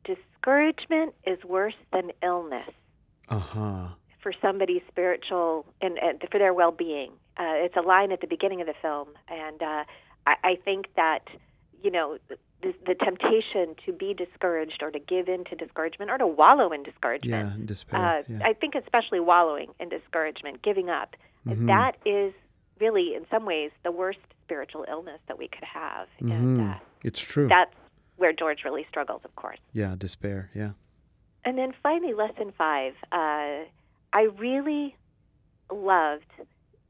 Discouragement 0.06 1.14
is 1.26 1.44
worse 1.44 1.76
than 1.94 2.12
illness 2.24 2.70
Uh 3.30 3.40
huh. 3.40 3.88
For 4.28 4.34
somebody's 4.46 4.82
spiritual 4.90 5.66
and, 5.82 5.98
and 5.98 6.22
for 6.30 6.38
their 6.38 6.54
well-being. 6.54 7.12
Uh, 7.38 7.54
it's 7.64 7.76
a 7.78 7.82
line 7.82 8.12
at 8.12 8.20
the 8.20 8.28
beginning 8.28 8.60
of 8.62 8.68
the 8.68 8.74
film, 8.82 9.08
and 9.30 9.62
uh, 9.62 9.84
I, 10.26 10.36
I 10.44 10.56
think 10.66 10.88
that 10.98 11.20
you 11.82 11.92
know 11.92 12.18
the, 12.30 12.74
the 12.86 12.96
temptation 12.96 13.76
to 13.86 13.94
be 13.94 14.14
discouraged 14.14 14.82
or 14.82 14.92
to 14.92 15.00
give 15.00 15.30
in 15.30 15.46
to 15.46 15.56
discouragement 15.56 16.10
or 16.12 16.18
to 16.18 16.28
wallow 16.28 16.72
in 16.74 16.84
discouragement. 16.84 17.60
Yeah. 17.60 17.66
Despair. 17.66 18.00
Uh, 18.20 18.24
yeah. 18.28 18.40
I 18.44 18.54
think 18.54 18.74
especially 18.76 19.20
wallowing 19.22 19.70
in 19.80 19.88
discouragement, 19.90 20.62
giving 20.64 20.90
up. 20.90 21.16
Mhm. 21.48 21.68
That 21.68 21.94
is 22.06 22.34
really, 22.82 23.14
in 23.16 23.26
some 23.32 23.46
ways, 23.46 23.72
the 23.84 23.92
worst 23.92 24.20
spiritual 24.44 24.86
illness 24.90 25.20
that 25.28 25.38
we 25.38 25.48
could 25.48 25.64
have, 25.64 26.08
and 26.20 26.60
Mhm. 26.60 26.76
uh, 26.76 26.80
it's 27.04 27.20
true. 27.22 27.48
that's 27.48 27.74
where 28.18 28.34
George 28.34 28.64
really 28.66 28.86
struggles, 28.90 29.22
of 29.24 29.34
course. 29.38 29.60
yeah. 29.72 29.96
Despair. 29.98 30.50
Yeah. 30.56 30.72
And 31.46 31.58
then 31.58 31.72
finally, 31.84 32.14
lesson 32.14 32.52
five. 32.58 32.94
Uh, 33.12 33.66
I 34.14 34.24
really 34.38 34.96
loved 35.72 36.32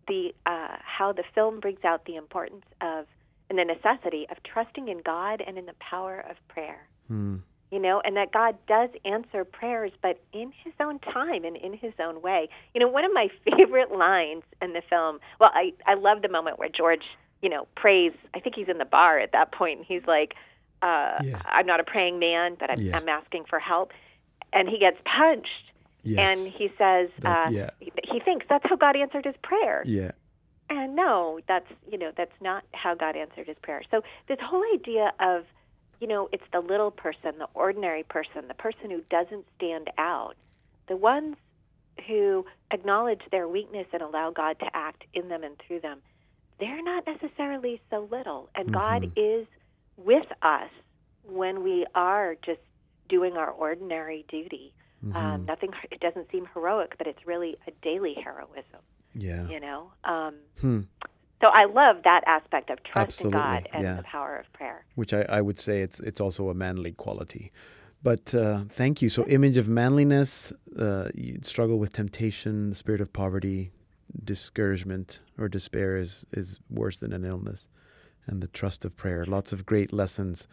the 0.07 0.34
uh, 0.45 0.78
how 0.80 1.11
the 1.11 1.24
film 1.36 1.59
brings 1.59 1.84
out 1.84 2.05
the 2.05 2.15
importance 2.15 2.63
of 2.82 3.05
and 3.49 3.57
the 3.57 3.65
necessity 3.65 4.28
of 4.30 4.38
trusting 4.43 4.88
in 4.89 4.99
God 4.99 5.41
and 5.45 5.57
in 5.57 5.65
the 5.65 5.76
power 5.80 6.24
of 6.30 6.36
prayer. 6.47 6.88
Hmm. 7.07 7.38
You 7.72 7.80
know, 7.80 8.01
and 8.05 8.15
that 8.15 8.32
God 8.32 8.57
does 8.68 8.89
answer 9.03 9.43
prayers, 9.43 9.91
but 10.01 10.22
in 10.32 10.53
His 10.63 10.74
own 10.80 10.99
time 10.99 11.43
and 11.43 11.57
in 11.57 11.74
His 11.74 11.93
own 11.99 12.22
way. 12.22 12.47
You 12.74 12.80
know, 12.80 12.88
one 12.88 13.03
of 13.03 13.11
my 13.13 13.28
favorite 13.57 13.91
lines 13.91 14.43
in 14.61 14.74
the 14.74 14.82
film. 14.89 15.20
Well, 15.39 15.51
I 15.53 15.74
I 15.86 15.95
love 15.95 16.22
the 16.22 16.30
moment 16.30 16.59
where 16.59 16.70
George, 16.70 17.03
you 17.41 17.49
know, 17.49 17.68
prays. 17.76 18.13
I 18.34 18.39
think 18.39 18.55
he's 18.55 18.70
in 18.70 18.78
the 18.78 18.86
bar 18.86 19.20
at 19.20 19.34
that 19.34 19.51
point, 19.51 19.80
and 19.80 19.86
he's 19.86 20.05
like, 20.07 20.36
uh, 20.82 21.20
Yeah. 21.24 21.41
"I'm 21.45 21.65
not 21.65 21.82
a 21.82 21.84
praying 21.84 22.20
man, 22.20 22.55
but 22.57 22.70
I'm, 22.70 22.80
Yeah. 22.80 22.95
I'm 22.95 23.09
asking 23.09 23.45
for 23.49 23.59
help." 23.59 23.91
And 24.53 24.70
he 24.70 24.80
gets 24.80 24.97
punched, 25.03 25.72
Yes. 26.04 26.38
and 26.39 26.54
he 26.54 26.68
says, 26.78 27.10
That- 27.22 27.48
uh, 27.48 27.50
yeah. 27.52 27.70
he, 27.80 27.91
he 28.12 28.20
thinks 28.20 28.45
that's 28.50 28.66
how 28.68 28.76
God 28.76 28.95
answered 28.95 29.26
his 29.26 29.36
prayer. 29.43 29.84
yeah. 29.86 30.12
And 30.70 30.98
no, 30.98 31.39
that's 31.48 31.66
you 31.89 31.98
know 31.98 32.12
that's 32.18 32.39
not 32.41 32.64
how 32.74 32.93
God 32.93 33.16
answered 33.16 33.48
his 33.48 33.56
prayer. 33.62 33.84
So 33.89 34.02
this 34.28 34.38
whole 34.41 34.66
idea 34.74 35.14
of, 35.22 35.45
you 36.02 36.08
know, 36.08 36.28
it's 36.34 36.43
the 36.52 36.60
little 36.60 36.91
person, 36.91 37.38
the 37.39 37.48
ordinary 37.54 38.04
person, 38.04 38.50
the 38.50 38.54
person 38.54 38.89
who 38.91 39.00
doesn't 39.10 39.45
stand 39.56 39.89
out, 39.98 40.36
the 40.89 40.98
ones 40.98 41.38
who 42.06 42.45
acknowledge 42.72 43.22
their 43.32 43.48
weakness 43.48 43.88
and 43.93 44.02
allow 44.02 44.30
God 44.30 44.60
to 44.60 44.66
act 44.74 45.06
in 45.14 45.30
them 45.30 45.43
and 45.45 45.56
through 45.66 45.80
them, 45.80 46.00
they're 46.60 46.84
not 46.84 47.06
necessarily 47.08 47.82
so 47.89 48.08
little. 48.12 48.50
And 48.54 48.74
God 48.74 49.12
is 49.16 49.48
with 49.95 50.28
us 50.41 50.70
when 51.24 51.64
we 51.64 51.86
are 51.95 52.36
just 52.45 52.60
doing 53.08 53.38
our 53.38 53.52
ordinary 53.52 54.26
duty. 54.28 54.74
Um, 55.14 55.45
nothing. 55.45 55.72
It 55.91 56.00
doesn't 56.00 56.30
seem 56.32 56.48
heroic, 56.54 56.95
but 56.98 57.08
it's 57.08 57.26
really 57.26 57.56
a 57.68 57.72
daily 57.84 58.16
heroism 58.24 58.82
Yeah. 59.14 59.48
you 59.48 59.60
know 59.60 59.91
um, 60.04 60.34
Hmm. 60.62 60.82
so 61.41 61.48
i 61.62 61.66
love 61.66 61.98
that 62.04 62.24
aspect 62.26 62.70
of 62.70 62.78
trust 62.84 63.22
in 63.24 63.30
god 63.30 63.39
Absolutely, 63.39 63.72
and 63.74 63.84
yeah. 63.84 63.95
the 64.02 64.04
power 64.04 64.36
of 64.38 64.52
prayer 64.54 64.86
Which 64.95 65.14
I, 65.14 65.22
I 65.38 65.41
would 65.41 65.60
say 65.60 65.82
it's 65.82 66.00
it's 66.00 66.20
also 66.26 66.50
a 66.50 66.56
manly 66.66 66.91
quality. 67.06 67.52
But 68.04 68.26
uh, 68.34 68.60
thank 68.70 69.02
you. 69.02 69.10
So, 69.10 69.26
image 69.38 69.58
of 69.58 69.68
manliness, 69.68 70.54
uh, 70.78 71.10
you 71.16 71.39
struggle 71.41 71.78
with 71.80 71.91
temptation, 71.93 72.70
the 72.70 72.76
spirit 72.76 73.02
of 73.02 73.12
poverty, 73.12 73.72
discouragement 74.24 75.20
or 75.38 75.48
despair 75.50 75.98
is, 75.98 76.26
is 76.32 76.60
worse 76.70 76.98
than 76.98 77.12
an 77.12 77.26
illness, 77.26 77.68
and 78.28 78.41
the 78.41 78.48
trust 78.48 78.86
of 78.86 78.95
prayer. 78.95 79.26
Lots 79.26 79.52
of 79.52 79.66
great 79.66 79.91
lessons, 79.91 80.48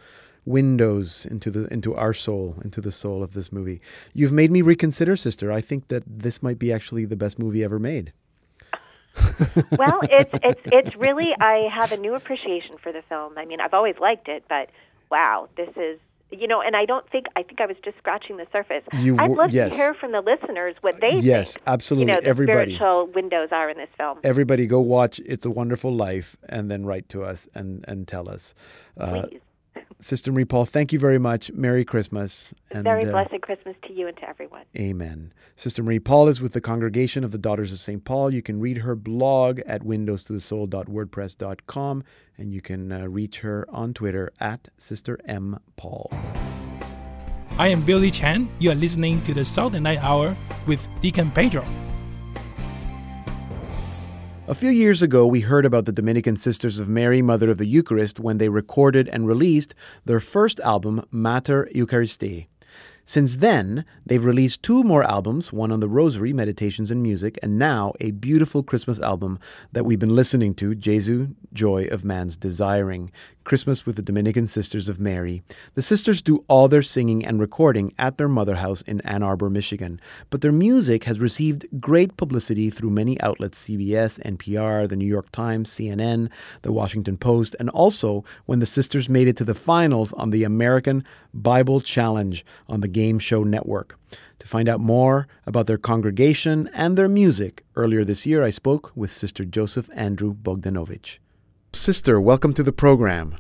windows 0.47 1.26
into 1.26 1.51
the 1.51 1.72
into 1.72 1.95
our 1.95 2.12
soul, 2.12 2.57
into 2.62 2.80
the 2.80 2.92
soul 2.92 3.22
of 3.22 3.32
this 3.32 3.51
movie. 3.53 3.80
You've 4.12 4.32
made 4.32 4.51
me 4.51 4.62
reconsider, 4.62 5.16
sister. 5.16 5.51
I 5.53 5.61
think 5.61 5.88
that 5.88 6.03
this 6.07 6.42
might 6.42 6.59
be 6.59 6.72
actually 6.72 7.05
the 7.05 7.16
best 7.16 7.38
movie 7.38 7.64
ever 7.64 7.78
made. 7.78 8.12
well 9.78 10.01
it's 10.11 10.32
it's 10.42 10.61
it's 10.64 10.97
really 10.97 11.32
i 11.38 11.68
have 11.72 11.92
a 11.92 11.97
new 11.97 12.16
appreciation 12.16 12.76
for 12.82 12.90
the 12.90 13.01
film 13.09 13.38
i 13.38 13.45
mean 13.45 13.61
i've 13.61 13.72
always 13.72 13.95
liked 14.01 14.26
it 14.26 14.42
but 14.49 14.68
wow 15.09 15.49
this 15.57 15.68
is 15.76 16.01
you 16.32 16.49
know 16.49 16.61
and 16.61 16.74
i 16.74 16.84
don't 16.84 17.09
think 17.11 17.26
i 17.36 17.42
think 17.45 17.61
i 17.61 17.66
was 17.66 17.76
just 17.84 17.97
scratching 17.99 18.38
the 18.38 18.47
surface 18.51 18.82
You 18.92 19.16
i'd 19.20 19.30
love 19.30 19.53
yes. 19.53 19.70
to 19.70 19.76
hear 19.76 19.95
from 19.95 20.11
the 20.11 20.20
listeners 20.20 20.74
what 20.80 21.01
they 21.01 21.14
yes, 21.14 21.55
think 21.55 21.62
absolutely. 21.68 22.11
you 22.11 22.16
know 22.16 22.20
the 22.22 22.26
Everybody. 22.28 22.74
spiritual 22.74 23.07
windows 23.14 23.51
are 23.53 23.70
in 23.70 23.76
this 23.76 23.88
film 23.97 24.18
everybody 24.24 24.66
go 24.66 24.80
watch 24.80 25.20
It's 25.20 25.47
a 25.47 25.51
Wonderful 25.51 25.92
Life 25.92 26.36
and 26.49 26.68
then 26.68 26.84
write 26.84 27.09
to 27.11 27.22
us 27.22 27.49
and, 27.55 27.84
and 27.86 28.09
tell 28.09 28.28
us. 28.28 28.53
Uh, 28.99 29.22
please 29.22 29.40
Sister 30.05 30.30
Marie 30.32 30.44
Paul, 30.44 30.66
thank 30.66 30.92
you 30.92 30.98
very 30.98 31.18
much. 31.18 31.50
Merry 31.52 31.82
Christmas. 31.82 32.52
And, 32.70 32.84
very 32.84 33.07
uh, 33.07 33.11
blessed 33.11 33.40
christmas 33.40 33.74
to 33.86 33.94
you 33.94 34.07
and 34.07 34.14
to 34.18 34.28
everyone 34.28 34.64
Amen. 34.76 35.32
Sister 35.57 35.82
Marie 35.82 35.98
Paul 35.98 36.28
is 36.28 36.42
with 36.42 36.52
the 36.52 36.61
Congregation 36.61 37.24
of 37.24 37.30
the 37.30 37.38
Daughters 37.38 37.72
of 37.72 37.78
St. 37.78 38.05
Paul. 38.05 38.30
You 38.32 38.42
can 38.42 38.61
read 38.61 38.76
her 38.78 38.94
blog 38.94 39.61
at 39.61 39.82
windowstothesoul.wordpress.com 39.82 42.05
and 42.36 42.52
you 42.52 42.61
can 42.61 42.92
uh, 42.92 43.07
reach 43.07 43.40
her 43.40 43.66
on 43.70 43.94
Twitter 43.94 44.30
at 44.40 44.68
Sister 44.76 45.18
M. 45.24 45.59
Paul. 45.76 46.12
I 47.57 47.68
am 47.68 47.82
Billy 47.82 48.11
Chan. 48.11 48.48
You 48.59 48.72
are 48.72 48.74
listening 48.74 49.22
to 49.22 49.32
the 49.32 49.44
Salt 49.44 49.74
and 49.74 49.84
Light 49.84 50.02
Hour 50.02 50.36
with 50.66 50.84
Deacon 51.00 51.30
Pedro. 51.30 51.64
A 54.47 54.55
few 54.55 54.68
years 54.68 55.01
ago, 55.01 55.26
we 55.26 55.40
heard 55.40 55.64
about 55.64 55.86
the 55.86 55.92
Dominican 55.92 56.36
Sisters 56.36 56.78
of 56.78 56.86
Mary, 56.86 57.22
Mother 57.22 57.49
of 57.49 57.57
the 57.57 57.64
Eucharist, 57.64 58.20
when 58.20 58.36
they 58.36 58.51
recorded 58.51 59.09
and 59.09 59.26
released 59.26 59.74
their 60.05 60.20
first 60.20 60.61
album, 60.61 61.03
Mater 61.11 61.66
Eucharistiae. 61.74 62.47
Since 63.07 63.36
then, 63.36 63.86
they've 64.05 64.24
released 64.24 64.62
two 64.62 64.82
more 64.82 65.03
albums, 65.03 65.51
one 65.51 65.72
on 65.72 65.80
the 65.80 65.88
Rosary, 65.88 66.34
Meditations 66.34 66.90
and 66.90 67.03
Music, 67.03 67.38
and 67.42 67.59
now 67.59 67.95
a 68.01 68.11
beautiful 68.11 68.62
Christmas 68.62 69.01
album 69.01 69.38
that 69.72 69.86
we've 69.86 69.99
been 69.99 70.14
listening 70.14 70.53
to, 70.57 70.74
Jesu, 70.74 71.28
Joy 71.55 71.86
of 71.90 72.05
Man's 72.05 72.36
Desiring. 72.36 73.11
Christmas 73.45 73.84
with 73.84 73.97
the 73.97 74.03
Dominican 74.03 74.47
Sisters 74.47 74.88
of 74.88 74.99
Mary. 74.99 75.42
The 75.74 75.82
sisters 75.82 76.22
do 76.22 76.45
all 76.49 76.66
their 76.66 76.82
singing 76.82 77.24
and 77.24 77.38
recording 77.38 77.92
at 77.99 78.16
their 78.16 78.28
mother 78.28 78.57
house 78.57 78.82
in 78.82 79.03
Ann 79.03 79.22
Arbor, 79.22 79.51
Michigan, 79.51 80.01
but 80.30 80.40
their 80.40 80.51
music 80.51 81.05
has 81.05 81.20
received 81.20 81.66
great 81.78 82.16
publicity 82.16 82.70
through 82.70 82.90
many 82.90 83.20
outlets 83.20 83.66
CBS, 83.66 84.18
NPR, 84.22 84.88
the 84.88 84.97
New 84.97 85.07
York 85.07 85.30
Times, 85.30 85.70
CNN, 85.70 86.30
the 86.62 86.72
Washington 86.72 87.16
Post, 87.16 87.55
and 87.61 87.68
also 87.70 88.24
when 88.47 88.61
the 88.61 88.66
sisters 88.66 89.09
made 89.09 89.28
it 89.28 89.36
to 89.36 89.45
the 89.45 89.55
finals 89.55 90.12
on 90.14 90.30
the 90.30 90.45
American 90.45 91.05
Bible 91.34 91.80
Challenge 91.80 92.45
on 92.68 92.80
the 92.80 92.88
Game 92.88 93.18
Show 93.18 93.45
Network. 93.45 93.99
To 94.38 94.47
find 94.47 94.68
out 94.68 94.80
more 94.80 95.28
about 95.47 95.66
their 95.66 95.78
congregation 95.78 96.68
and 96.74 96.97
their 96.97 97.09
music, 97.09 97.64
earlier 97.76 98.05
this 98.05 98.26
year 98.26 98.42
I 98.42 98.51
spoke 98.51 98.92
with 98.95 99.12
Sister 99.12 99.45
Joseph 99.45 99.88
Andrew 99.95 100.34
Bogdanowicz. 100.34 101.18
Sister, 101.74 102.20
welcome 102.20 102.54
to 102.54 102.62
the 102.62 102.72
program. 102.72 103.36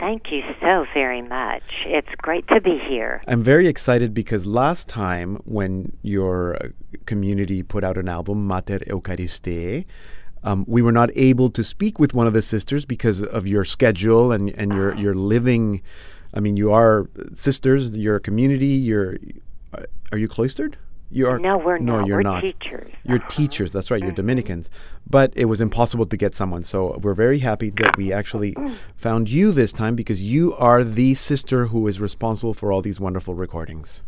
Thank 0.00 0.32
you 0.32 0.42
so 0.60 0.84
very 0.92 1.22
much. 1.22 1.62
It's 1.86 2.08
great 2.18 2.48
to 2.48 2.60
be 2.60 2.78
here. 2.88 3.22
I'm 3.28 3.42
very 3.42 3.68
excited 3.68 4.12
because 4.12 4.46
last 4.46 4.88
time 4.88 5.36
when 5.44 5.92
your 6.02 6.56
uh, 6.56 6.68
community 7.06 7.62
put 7.62 7.84
out 7.84 7.96
an 7.96 8.08
album, 8.08 8.46
Mater 8.46 8.80
Eucharistiae, 8.80 9.84
um, 10.42 10.64
we 10.66 10.82
were 10.82 10.90
not 10.90 11.10
able 11.14 11.50
to 11.50 11.62
speak 11.62 12.00
with 12.00 12.14
one 12.14 12.26
of 12.26 12.32
the 12.32 12.42
sisters 12.42 12.84
because 12.84 13.22
of 13.22 13.46
your 13.46 13.64
schedule 13.64 14.32
and, 14.32 14.50
and 14.50 14.72
your, 14.72 14.96
your 14.96 15.14
living. 15.14 15.82
I 16.34 16.40
mean, 16.40 16.56
you 16.56 16.72
are 16.72 17.08
sisters, 17.34 17.96
you're 17.96 18.16
a 18.16 18.20
community, 18.20 18.66
you're. 18.66 19.18
uh, 19.72 19.84
Are 20.10 20.18
you 20.18 20.26
cloistered? 20.26 20.76
You 21.12 21.28
are. 21.28 21.38
No, 21.38 21.58
we're 21.58 21.78
no, 21.78 21.98
not. 21.98 22.06
you're 22.06 22.16
We're 22.18 22.22
not. 22.22 22.40
teachers. 22.40 22.90
You're 23.04 23.18
teachers. 23.18 23.70
That's 23.70 23.90
right. 23.90 24.02
You're 24.02 24.12
Dominicans. 24.12 24.70
But 25.08 25.30
it 25.36 25.44
was 25.44 25.60
impossible 25.60 26.06
to 26.06 26.16
get 26.16 26.34
someone. 26.34 26.64
So 26.64 26.98
we're 27.02 27.12
very 27.12 27.40
happy 27.40 27.68
that 27.70 27.98
we 27.98 28.12
actually 28.12 28.56
found 28.96 29.28
you 29.28 29.52
this 29.52 29.72
time 29.72 29.94
because 29.94 30.22
you 30.22 30.54
are 30.54 30.82
the 30.82 31.12
sister 31.14 31.66
who 31.66 31.86
is 31.86 32.00
responsible 32.00 32.54
for 32.54 32.72
all 32.72 32.80
these 32.80 32.98
wonderful 32.98 33.34
recordings. 33.34 34.02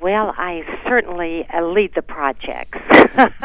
Well, 0.00 0.34
I 0.36 0.62
certainly 0.86 1.46
uh, 1.52 1.62
lead 1.62 1.92
the 1.94 2.02
projects. 2.02 2.78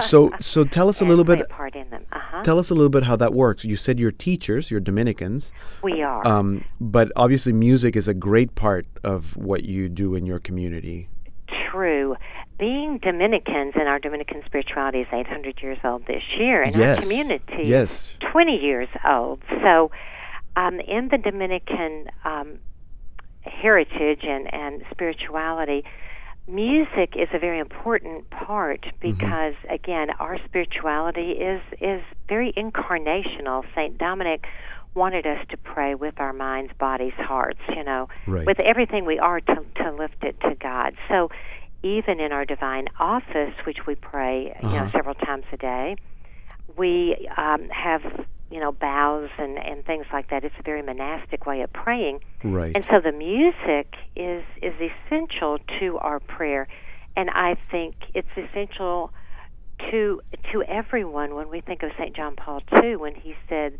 So, 0.02 0.32
so 0.40 0.64
tell 0.66 0.90
us 0.90 1.00
a 1.02 1.06
little 1.06 1.24
bit. 1.24 1.48
part 1.50 1.76
in 1.76 1.90
them. 1.90 2.06
Uh-huh. 2.12 2.44
Tell 2.44 2.60
us 2.60 2.70
a 2.70 2.74
little 2.74 2.90
bit 2.90 3.04
how 3.04 3.16
that 3.18 3.34
works. 3.34 3.64
You 3.64 3.76
said 3.78 3.98
you're 4.00 4.12
teachers. 4.12 4.70
You're 4.72 4.82
Dominicans. 4.82 5.52
we 5.84 6.02
are. 6.02 6.26
Um, 6.28 6.66
but 6.82 7.12
obviously, 7.16 7.54
music 7.54 7.96
is 7.96 8.08
a 8.08 8.14
great 8.14 8.56
part 8.56 8.86
of 9.04 9.36
what 9.38 9.64
you 9.66 9.88
do 9.90 10.16
in 10.16 10.26
your 10.26 10.40
community. 10.40 11.08
True. 11.72 12.16
Being 12.60 12.97
Dominicans 12.97 13.74
and 13.80 13.88
our 13.88 13.99
Dominican 13.99 14.43
spirituality 14.45 14.99
is 14.99 15.07
800 15.14 15.62
years 15.64 15.78
old 15.84 16.05
this 16.07 16.24
year, 16.38 16.62
and 16.62 16.76
Yes. 16.76 16.97
our 16.97 17.01
community 17.01 17.64
Yes. 17.64 18.18
20 18.20 18.57
years 18.57 18.89
old. 19.07 19.41
So, 19.64 19.91
um, 20.57 20.82
in 20.82 21.07
the 21.07 21.18
Dominican 21.18 22.07
um, 22.26 22.60
heritage 23.43 24.20
and, 24.24 24.53
and 24.53 24.84
spirituality, 24.91 25.86
music 26.49 27.16
is 27.16 27.30
a 27.34 27.39
very 27.39 27.60
important 27.60 28.30
part 28.30 28.86
because, 28.99 29.53
again, 29.70 30.10
our 30.20 30.38
spirituality 30.43 31.32
is 31.32 31.62
is 31.80 32.01
very 32.28 32.51
incarnational. 32.57 33.64
Saint 33.74 33.97
Dominic 33.97 34.45
wanted 34.95 35.26
us 35.26 35.45
to 35.47 35.55
pray 35.55 35.95
with 35.95 36.20
our 36.20 36.34
minds, 36.34 36.74
bodies, 36.78 37.14
hearts. 37.18 37.62
You 37.74 37.86
know, 37.86 38.10
Right. 38.28 38.45
with 38.45 38.60
everything 38.60 39.05
we 39.05 39.18
are 39.18 39.39
to 39.39 39.55
to 39.78 39.91
lift 39.93 40.22
it 40.26 40.38
to 40.41 40.55
God. 40.55 40.95
So. 41.07 41.30
Even 41.84 42.20
in 42.20 42.32
our 42.32 42.46
divine 42.46 42.88
office, 43.00 43.54
which 43.66 43.80
we 43.88 43.96
pray, 43.96 44.54
you 44.62 44.74
know, 44.74 44.84
Uh-huh. 44.84 44.98
several 44.98 45.16
times 45.16 45.46
a 45.54 45.58
day, 45.58 45.96
we 46.78 47.28
um, 47.38 47.70
have 47.70 48.02
you 48.52 48.60
know 48.60 48.72
bows 48.72 49.30
and 49.38 49.58
and 49.58 49.86
things 49.86 50.06
like 50.12 50.30
that. 50.30 50.44
It's 50.44 50.56
a 50.60 50.64
very 50.64 50.82
monastic 50.82 51.46
way 51.46 51.62
of 51.62 51.72
praying, 51.72 52.20
Right. 52.44 52.76
and 52.76 52.84
so 52.90 53.00
the 53.00 53.12
music 53.12 53.96
is 54.16 54.44
is 54.62 54.74
essential 54.80 55.58
to 55.80 55.98
our 56.00 56.20
prayer, 56.20 56.68
and 57.16 57.30
I 57.30 57.56
think 57.72 57.96
it's 58.14 58.28
essential 58.36 59.12
to 59.92 60.22
to 60.52 60.64
everyone 60.64 61.36
when 61.36 61.50
we 61.50 61.62
think 61.62 61.84
of 61.84 61.92
Saint 61.98 62.16
John 62.16 62.36
Paul 62.36 62.62
II 62.84 62.98
when 62.98 63.16
he 63.16 63.36
said 63.48 63.74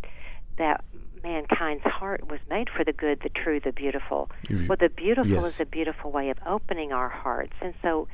that 0.58 0.84
mankind's 1.24 1.84
heart 1.84 2.30
was 2.30 2.40
made 2.50 2.70
for 2.70 2.84
the 2.84 2.94
good, 2.94 3.20
the 3.22 3.30
true, 3.30 3.60
the 3.60 3.72
beautiful. 3.72 4.30
Well, 4.68 4.78
the 4.80 4.90
beautiful 4.90 5.44
Yes. 5.44 5.56
is 5.56 5.60
a 5.60 5.66
beautiful 5.66 6.12
way 6.12 6.30
of 6.30 6.38
opening 6.46 6.92
our 6.92 7.10
hearts, 7.10 7.54
and 7.62 7.74
so 7.82 8.08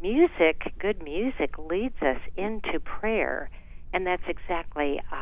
music, 0.00 0.72
good 0.78 1.02
music, 1.02 1.58
leads 1.58 2.00
us 2.02 2.20
into 2.36 2.80
prayer. 2.80 3.50
And 3.94 4.06
that's 4.06 4.22
exactly 4.26 5.00
uh, 5.12 5.21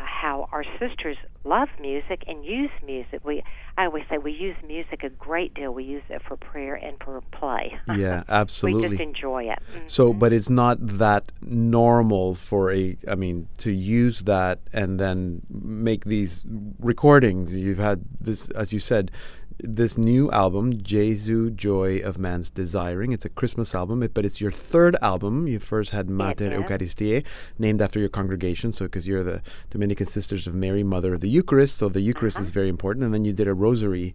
our 0.61 0.89
sisters 0.89 1.17
love 1.45 1.69
music 1.81 2.25
and 2.27 2.45
use 2.45 2.71
music. 2.85 3.25
We, 3.25 3.43
I 3.79 3.87
always 3.87 4.05
say, 4.11 4.19
we 4.19 4.33
use 4.33 4.57
music 4.67 5.03
a 5.03 5.09
great 5.09 5.55
deal. 5.55 5.73
We 5.73 5.85
use 5.85 6.03
it 6.11 6.21
for 6.27 6.37
prayer 6.37 6.75
and 6.75 6.97
for 7.03 7.21
play. 7.33 7.79
Yeah, 7.97 8.23
absolutely. 8.29 8.89
we 8.91 8.97
just 8.97 9.03
enjoy 9.03 9.45
it. 9.45 9.59
Mm. 9.75 9.91
So, 9.91 10.13
but 10.13 10.33
it's 10.33 10.49
not 10.49 10.79
that 10.81 11.33
normal 11.43 12.35
for 12.35 12.73
a, 12.73 12.97
I 13.09 13.15
mean, 13.15 13.49
to 13.59 13.71
use 13.71 14.21
that 14.21 14.61
and 14.73 14.99
then 14.99 15.43
make 15.51 16.05
these 16.05 16.45
recordings. 16.79 17.55
You've 17.55 17.79
had 17.79 18.03
this, 18.21 18.49
as 18.51 18.73
you 18.73 18.79
said, 18.79 19.11
this 19.65 19.97
new 19.99 20.31
album, 20.31 20.83
Jesu 20.83 21.51
Joy 21.51 21.99
of 21.99 22.19
Man's 22.19 22.51
Desiring. 22.51 23.13
It's 23.13 23.25
a 23.25 23.29
Christmas 23.29 23.75
album, 23.75 24.07
but 24.15 24.25
it's 24.25 24.41
your 24.41 24.51
third 24.51 24.97
album. 25.03 25.47
You 25.47 25.59
first 25.59 25.91
had 25.91 26.09
Mater 26.11 26.53
is. 26.53 26.61
Eucharistiae, 26.61 27.25
named 27.59 27.81
after 27.83 27.99
your 28.01 28.09
congregation. 28.09 28.73
So, 28.73 28.85
because 28.87 29.07
you're 29.09 29.23
the 29.23 29.43
Dominican 29.71 30.07
Sisters 30.07 30.47
of 30.47 30.55
Mary, 30.55 30.83
Mother 30.83 31.15
of 31.15 31.21
the 31.21 31.29
Eucharist, 31.29 31.77
so 31.79 31.89
the 31.89 32.01
Eucharist 32.01 32.37
Uh-huh. 32.37 32.45
is 32.45 32.51
very 32.51 32.69
important. 32.69 33.05
And 33.05 33.13
then 33.15 33.25
you 33.25 33.33
did 33.33 33.49
a 33.49 33.55
Rosary 33.55 34.15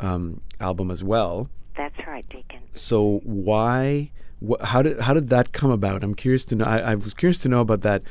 um, 0.00 0.40
album 0.60 0.90
as 0.90 1.02
well. 1.04 1.48
That's 1.76 1.98
right, 2.06 2.24
Deacon. 2.28 2.60
So 2.74 3.20
why? 3.24 4.10
Wh- 4.46 4.62
how 4.62 4.82
did 4.82 5.00
how 5.00 5.14
did 5.14 5.28
that 5.30 5.52
come 5.52 5.70
about? 5.70 6.02
I'm 6.04 6.14
curious 6.14 6.44
to 6.46 6.54
know. 6.56 6.64
I, 6.64 6.78
I 6.78 6.94
was 6.94 7.14
curious 7.14 7.38
to 7.42 7.48
know 7.48 7.60
about 7.60 7.82
that 7.82 8.02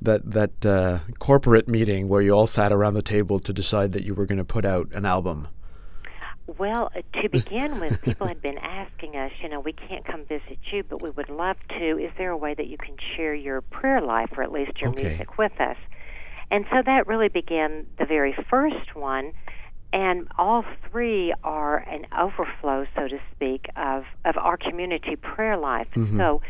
that 0.00 0.30
that 0.30 0.64
uh, 0.66 0.98
corporate 1.18 1.66
meeting 1.68 2.08
where 2.08 2.22
you 2.22 2.32
all 2.32 2.46
sat 2.46 2.70
around 2.72 2.94
the 2.94 3.02
table 3.02 3.40
to 3.40 3.52
decide 3.52 3.90
that 3.92 4.04
you 4.04 4.14
were 4.14 4.26
going 4.26 4.38
to 4.38 4.44
put 4.44 4.64
out 4.64 4.88
an 4.92 5.04
album. 5.04 5.48
Well, 6.58 6.90
uh, 6.96 7.02
to 7.22 7.28
begin 7.44 7.78
with, 7.80 8.00
people 8.00 8.26
had 8.26 8.40
been 8.40 8.58
asking 8.58 9.16
us, 9.16 9.30
you 9.42 9.48
know, 9.48 9.60
we 9.60 9.72
can't 9.72 10.04
come 10.04 10.24
visit 10.24 10.58
you, 10.72 10.82
but 10.88 11.00
we 11.02 11.10
would 11.10 11.28
love 11.28 11.56
to. 11.78 11.98
Is 11.98 12.10
there 12.16 12.30
a 12.30 12.36
way 12.36 12.54
that 12.54 12.66
you 12.66 12.76
can 12.78 12.96
share 13.16 13.34
your 13.34 13.60
prayer 13.60 14.00
life 14.00 14.30
or 14.36 14.42
at 14.42 14.52
least 14.52 14.80
your 14.80 14.90
Okay. 14.90 15.08
music 15.08 15.38
with 15.38 15.60
us? 15.60 15.76
And 16.50 16.64
so 16.70 16.82
that 16.84 17.06
really 17.06 17.28
began 17.28 17.86
the 17.98 18.06
very 18.06 18.34
first 18.50 18.94
one. 18.96 19.32
And 19.92 20.28
all 20.36 20.64
three 20.90 21.34
are 21.44 21.78
an 21.78 22.06
overflow, 22.18 22.86
so 22.94 23.08
to 23.08 23.18
speak, 23.34 23.66
of, 23.76 24.04
of 24.24 24.36
our 24.36 24.56
community 24.56 25.16
prayer 25.16 25.56
life. 25.56 25.88
Mhm. 25.94 26.16
So 26.18 26.40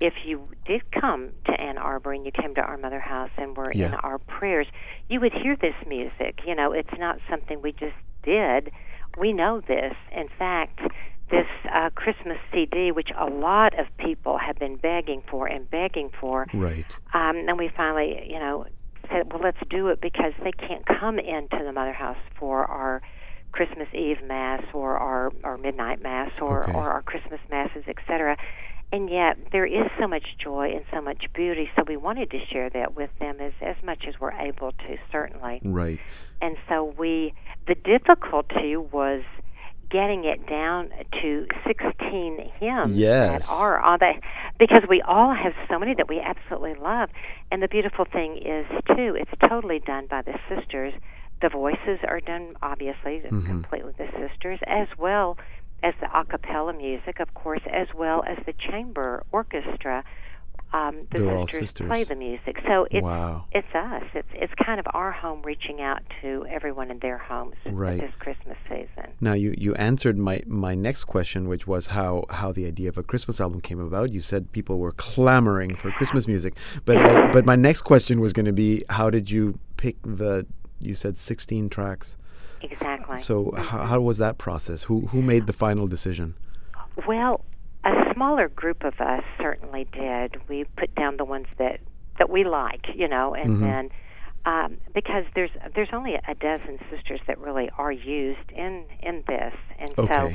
if 0.00 0.14
you 0.24 0.48
did 0.64 0.82
come 0.92 1.30
to 1.46 1.60
Ann 1.60 1.78
Arbor 1.78 2.12
and 2.12 2.24
you 2.24 2.32
came 2.32 2.54
to 2.54 2.60
our 2.60 2.76
mother 2.76 3.00
house 3.00 3.30
and 3.36 3.56
were 3.56 3.70
in 3.70 3.94
our 3.94 4.18
prayers, 4.18 4.66
you 5.08 5.20
would 5.20 5.32
hear 5.32 5.56
this 5.56 5.74
music. 5.86 6.40
You 6.46 6.54
know, 6.54 6.72
it's 6.72 6.96
not 6.98 7.18
something 7.28 7.60
we 7.62 7.72
just 7.72 7.96
did. 8.22 8.70
We 9.18 9.32
know 9.32 9.60
this. 9.66 9.94
In 10.14 10.28
fact, 10.38 10.80
this 11.30 11.46
uh, 11.74 11.90
Christmas 11.94 12.38
CD, 12.52 12.90
which 12.92 13.10
a 13.18 13.26
lot 13.26 13.78
of 13.78 13.86
people 13.98 14.38
have 14.38 14.58
been 14.58 14.76
begging 14.76 15.22
for 15.30 15.46
and 15.46 15.68
begging 15.70 16.10
for, 16.18 16.46
Right. 16.54 16.86
um, 17.14 17.36
and 17.48 17.58
we 17.58 17.70
finally, 17.76 18.24
you 18.26 18.38
know, 18.38 18.66
said, 19.10 19.32
well, 19.32 19.42
let's 19.42 19.58
do 19.70 19.88
it 19.88 20.00
because 20.00 20.32
they 20.42 20.52
can't 20.52 20.84
come 20.86 21.18
into 21.18 21.58
the 21.64 21.72
mother 21.72 21.92
house 21.92 22.16
for 22.38 22.64
our 22.66 23.02
Christmas 23.52 23.88
Eve 23.94 24.18
mass 24.26 24.62
or 24.74 24.96
our, 24.98 25.32
our 25.44 25.56
midnight 25.56 26.02
mass 26.02 26.30
or, 26.40 26.64
Okay. 26.64 26.72
or 26.72 26.90
our 26.90 27.02
Christmas 27.02 27.40
masses, 27.50 27.84
etc. 27.88 28.36
And 28.90 29.10
yet 29.10 29.36
there 29.52 29.66
is 29.66 29.86
so 30.00 30.06
much 30.08 30.24
joy 30.42 30.70
and 30.74 30.84
so 30.92 31.00
much 31.02 31.26
beauty, 31.34 31.68
so 31.76 31.84
we 31.86 31.96
wanted 31.98 32.30
to 32.30 32.38
share 32.50 32.70
that 32.70 32.96
with 32.96 33.10
them 33.20 33.36
as 33.40 33.52
as 33.60 33.76
much 33.84 34.04
as 34.08 34.14
we're 34.18 34.32
able 34.32 34.72
to, 34.72 34.96
certainly. 35.12 35.60
Right. 35.62 36.00
And 36.40 36.56
so 36.68 36.94
we, 36.98 37.34
the 37.66 37.74
difficulty 37.74 38.76
was 38.76 39.22
getting 39.90 40.24
it 40.24 40.46
down 40.48 40.90
to 41.22 41.46
16 41.66 42.50
hymns 42.60 42.96
Yes. 42.96 43.46
that 43.46 43.52
are 43.52 43.78
on 43.80 43.98
that 44.00 44.20
because 44.58 44.82
we 44.88 45.00
all 45.02 45.34
have 45.34 45.52
so 45.68 45.78
many 45.78 45.94
that 45.94 46.08
we 46.08 46.20
absolutely 46.20 46.74
love. 46.74 47.08
And 47.50 47.62
the 47.62 47.68
beautiful 47.68 48.04
thing 48.04 48.36
is 48.38 48.66
too, 48.94 49.16
it's 49.18 49.30
totally 49.48 49.78
done 49.80 50.06
by 50.06 50.22
the 50.22 50.38
sisters. 50.48 50.92
The 51.40 51.48
voices 51.48 52.00
are 52.06 52.20
done 52.20 52.54
obviously 52.62 53.20
Mhm. 53.20 53.46
completely 53.46 53.92
the 53.96 54.08
sisters 54.28 54.58
as 54.66 54.88
well 54.98 55.38
as 55.82 55.94
the 56.00 56.06
a 56.18 56.24
cappella 56.24 56.72
music, 56.72 57.20
of 57.20 57.32
course, 57.34 57.62
as 57.72 57.88
well 57.94 58.24
as 58.26 58.38
the 58.46 58.52
chamber 58.52 59.22
orchestra. 59.32 60.04
Um, 60.70 61.06
the 61.12 61.20
They're 61.20 61.34
all 61.34 61.46
sisters, 61.46 61.86
play 61.88 62.04
the 62.04 62.14
music, 62.14 62.58
so 62.66 62.86
it's 62.90 63.02
Wow. 63.02 63.46
it's 63.52 63.74
us. 63.74 64.02
It's 64.12 64.28
it's 64.34 64.52
kind 64.62 64.78
of 64.78 64.86
our 64.92 65.10
home 65.12 65.40
reaching 65.40 65.80
out 65.80 66.02
to 66.20 66.44
everyone 66.50 66.90
in 66.90 66.98
their 66.98 67.16
homes 67.16 67.54
Right. 67.64 67.98
this 67.98 68.12
Christmas 68.18 68.58
season. 68.68 69.12
Now 69.18 69.32
you, 69.32 69.54
you 69.56 69.74
answered 69.76 70.18
my, 70.18 70.42
my 70.46 70.74
next 70.74 71.04
question, 71.04 71.48
which 71.48 71.66
was 71.66 71.86
how, 71.86 72.26
how 72.28 72.52
the 72.52 72.66
idea 72.66 72.90
of 72.90 72.98
a 72.98 73.02
Christmas 73.02 73.40
album 73.40 73.62
came 73.62 73.80
about. 73.80 74.12
You 74.12 74.20
said 74.20 74.52
people 74.52 74.78
were 74.78 74.92
clamoring 74.92 75.74
for 75.74 75.90
Christmas 75.92 76.28
music, 76.28 76.52
but 76.84 76.98
I, 76.98 77.32
but 77.32 77.46
my 77.46 77.56
next 77.56 77.80
question 77.82 78.20
was 78.20 78.34
going 78.34 78.44
to 78.44 78.52
be 78.52 78.84
how 78.90 79.08
did 79.08 79.30
you 79.30 79.58
pick 79.78 79.96
the 80.02 80.44
you 80.80 80.94
said 80.94 81.16
sixteen 81.16 81.70
tracks 81.70 82.17
exactly. 82.62 83.16
So 83.18 83.52
how, 83.56 83.84
how 83.84 84.00
was 84.00 84.18
that 84.18 84.38
process? 84.38 84.84
Who 84.84 85.06
who 85.08 85.22
made 85.22 85.46
the 85.46 85.52
final 85.52 85.86
decision? 85.86 86.34
Well, 87.06 87.44
a 87.84 88.12
smaller 88.14 88.48
group 88.48 88.84
of 88.84 89.00
us 89.00 89.24
certainly 89.40 89.86
did. 89.92 90.36
We 90.48 90.64
put 90.76 90.94
down 90.94 91.16
the 91.16 91.24
ones 91.24 91.46
that 91.58 91.80
that 92.18 92.30
we 92.30 92.44
like, 92.44 92.86
you 92.94 93.08
know, 93.08 93.34
and 93.34 93.58
Mhm. 93.58 93.60
then 93.60 93.90
um, 94.44 94.78
because 94.94 95.24
there's 95.34 95.50
there's 95.74 95.92
only 95.92 96.14
a 96.14 96.34
dozen 96.34 96.78
sisters 96.90 97.20
that 97.26 97.38
really 97.38 97.70
are 97.78 97.92
used 97.92 98.50
in 98.50 98.84
in 99.02 99.22
this, 99.26 99.54
and 99.78 99.90
so 100.08 100.32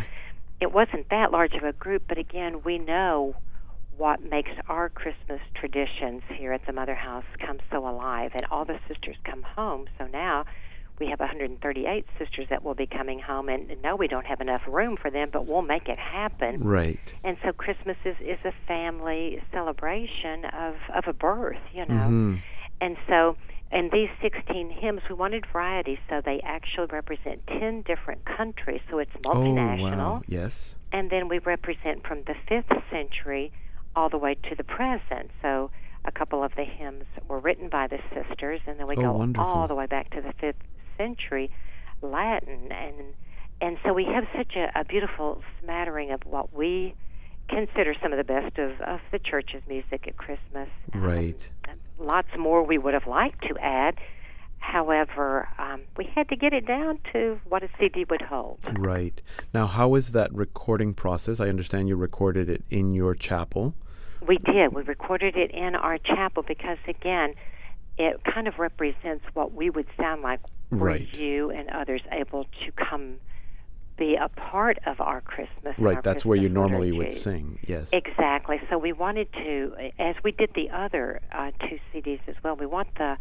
it 0.59 0.71
wasn't 0.71 1.09
that 1.09 1.31
large 1.31 1.53
of 1.53 1.63
a 1.63 1.73
group. 1.73 2.03
But 2.07 2.17
again, 2.17 2.61
we 2.63 2.77
know 2.77 3.35
what 3.97 4.23
makes 4.23 4.51
our 4.69 4.89
Christmas 4.89 5.41
traditions 5.53 6.23
here 6.29 6.51
at 6.53 6.65
the 6.65 6.73
Mother 6.73 6.95
House 6.95 7.25
come 7.39 7.59
so 7.71 7.87
alive, 7.87 8.31
and 8.33 8.45
all 8.49 8.65
the 8.65 8.79
sisters 8.87 9.15
come 9.23 9.43
home. 9.43 9.85
So 9.97 10.07
now 10.07 10.45
we 10.99 11.07
have 11.07 11.19
138 11.19 12.05
sisters 12.19 12.47
that 12.49 12.63
will 12.63 12.75
be 12.75 12.85
coming 12.85 13.19
home, 13.19 13.49
and 13.49 13.71
no, 13.83 13.95
we 13.95 14.07
don't 14.07 14.25
have 14.25 14.41
enough 14.41 14.61
room 14.67 14.95
for 14.95 15.09
them, 15.09 15.29
but 15.31 15.47
we'll 15.47 15.61
make 15.63 15.87
it 15.89 15.97
happen. 15.99 16.63
Right. 16.63 16.99
And 17.23 17.37
so 17.43 17.51
Christmas 17.51 17.97
is, 18.05 18.15
is 18.21 18.37
a 18.45 18.53
family 18.67 19.41
celebration 19.51 20.45
of, 20.45 20.75
of 20.93 21.07
a 21.07 21.13
birth, 21.13 21.57
you 21.73 21.85
know. 21.85 21.95
Mhm. 22.09 22.41
And 22.81 22.97
so, 23.07 23.35
in 23.71 23.89
these 23.91 24.09
16 24.21 24.69
hymns, 24.69 25.01
we 25.09 25.15
wanted 25.15 25.45
variety, 25.51 25.99
so 26.09 26.21
they 26.23 26.39
actually 26.43 26.87
represent 26.91 27.45
10 27.47 27.81
different 27.81 28.23
countries, 28.25 28.81
so 28.89 28.99
it's 28.99 29.11
Oh 29.25 29.29
multinational. 29.29 29.97
wow. 29.97 30.21
Yes. 30.27 30.75
And 30.91 31.09
then 31.09 31.27
we 31.27 31.39
represent 31.39 32.05
from 32.05 32.23
the 32.23 32.35
5th 32.47 32.83
century 32.91 33.51
all 33.95 34.09
the 34.09 34.17
way 34.19 34.35
to 34.49 34.55
the 34.55 34.63
present. 34.63 35.31
So, 35.41 35.71
a 36.05 36.11
couple 36.11 36.43
of 36.43 36.53
the 36.55 36.65
hymns 36.65 37.05
were 37.27 37.39
written 37.39 37.69
by 37.69 37.87
the 37.87 37.99
sisters, 38.13 38.59
and 38.67 38.77
then 38.79 38.85
we 38.87 38.95
Oh, 38.97 39.01
go 39.01 39.11
wonderful. 39.13 39.47
all 39.49 39.67
the 39.67 39.75
way 39.75 39.85
back 39.87 40.09
to 40.11 40.21
the 40.21 40.33
5th 40.33 40.55
century 40.97 41.51
Latin. 42.01 42.71
And, 42.71 43.13
and 43.61 43.77
so 43.83 43.93
we 43.93 44.05
have 44.05 44.25
such 44.35 44.55
a, 44.55 44.71
a 44.79 44.83
beautiful 44.83 45.41
smattering 45.61 46.11
of 46.11 46.21
what 46.25 46.53
we 46.53 46.95
consider 47.49 47.95
some 48.01 48.11
of 48.11 48.17
the 48.17 48.23
best 48.23 48.57
of, 48.57 48.79
of 48.81 48.99
the 49.11 49.19
church's 49.19 49.61
music 49.67 50.07
at 50.07 50.17
Christmas. 50.17 50.69
Right. 50.93 51.37
Lots 51.99 52.29
more 52.37 52.63
we 52.63 52.77
would 52.77 52.93
have 52.93 53.07
liked 53.07 53.41
to 53.47 53.57
add. 53.59 53.97
However, 54.59 55.49
um, 55.59 55.81
we 55.97 56.05
had 56.15 56.29
to 56.29 56.37
get 56.37 56.53
it 56.53 56.65
down 56.65 56.97
to 57.11 57.39
what 57.49 57.63
a 57.63 57.69
CD 57.77 58.05
would 58.09 58.21
hold. 58.21 58.59
Right. 58.77 59.21
Now, 59.53 59.67
how 59.67 59.95
is 59.95 60.11
that 60.11 60.33
recording 60.33 60.93
process? 60.93 61.39
I 61.39 61.49
understand 61.49 61.89
you 61.89 61.97
recorded 61.97 62.49
it 62.49 62.63
in 62.69 62.93
your 62.93 63.13
chapel. 63.13 63.75
We 64.25 64.37
did. 64.37 64.73
We 64.73 64.83
recorded 64.83 65.35
it 65.35 65.51
in 65.51 65.75
our 65.75 65.97
chapel 65.97 66.43
because, 66.43 66.77
again, 66.87 67.35
it 67.97 68.21
kind 68.23 68.47
of 68.47 68.57
represents 68.57 69.25
what 69.33 69.53
we 69.53 69.69
would 69.69 69.87
sound 69.97 70.21
like 70.21 70.39
Right. 70.69 71.13
you 71.17 71.51
and 71.51 71.69
others 71.69 72.01
able 72.11 72.45
to 72.65 72.71
come 72.71 73.17
be 73.95 74.15
a 74.15 74.27
part 74.27 74.79
of 74.87 74.99
our 74.99 75.21
Christmas. 75.21 75.75
Right. 75.77 75.97
our 75.97 76.01
That's 76.01 76.25
where 76.25 76.35
you 76.35 76.49
Christmas 76.49 76.55
normally 76.71 76.91
would 76.93 77.13
sing. 77.13 77.59
Yes. 77.67 77.89
Exactly. 77.93 78.59
So 78.69 78.77
we 78.79 78.91
wanted 78.91 79.31
to, 79.33 79.75
as 79.99 80.15
we 80.23 80.31
did 80.31 80.51
the 80.55 80.71
other 80.71 81.21
uh, 81.31 81.51
two 81.67 81.79
CDs 81.93 82.19
as 82.27 82.35
well, 82.43 82.55
we 82.55 82.65
want 82.65 82.87
the 82.95 83.17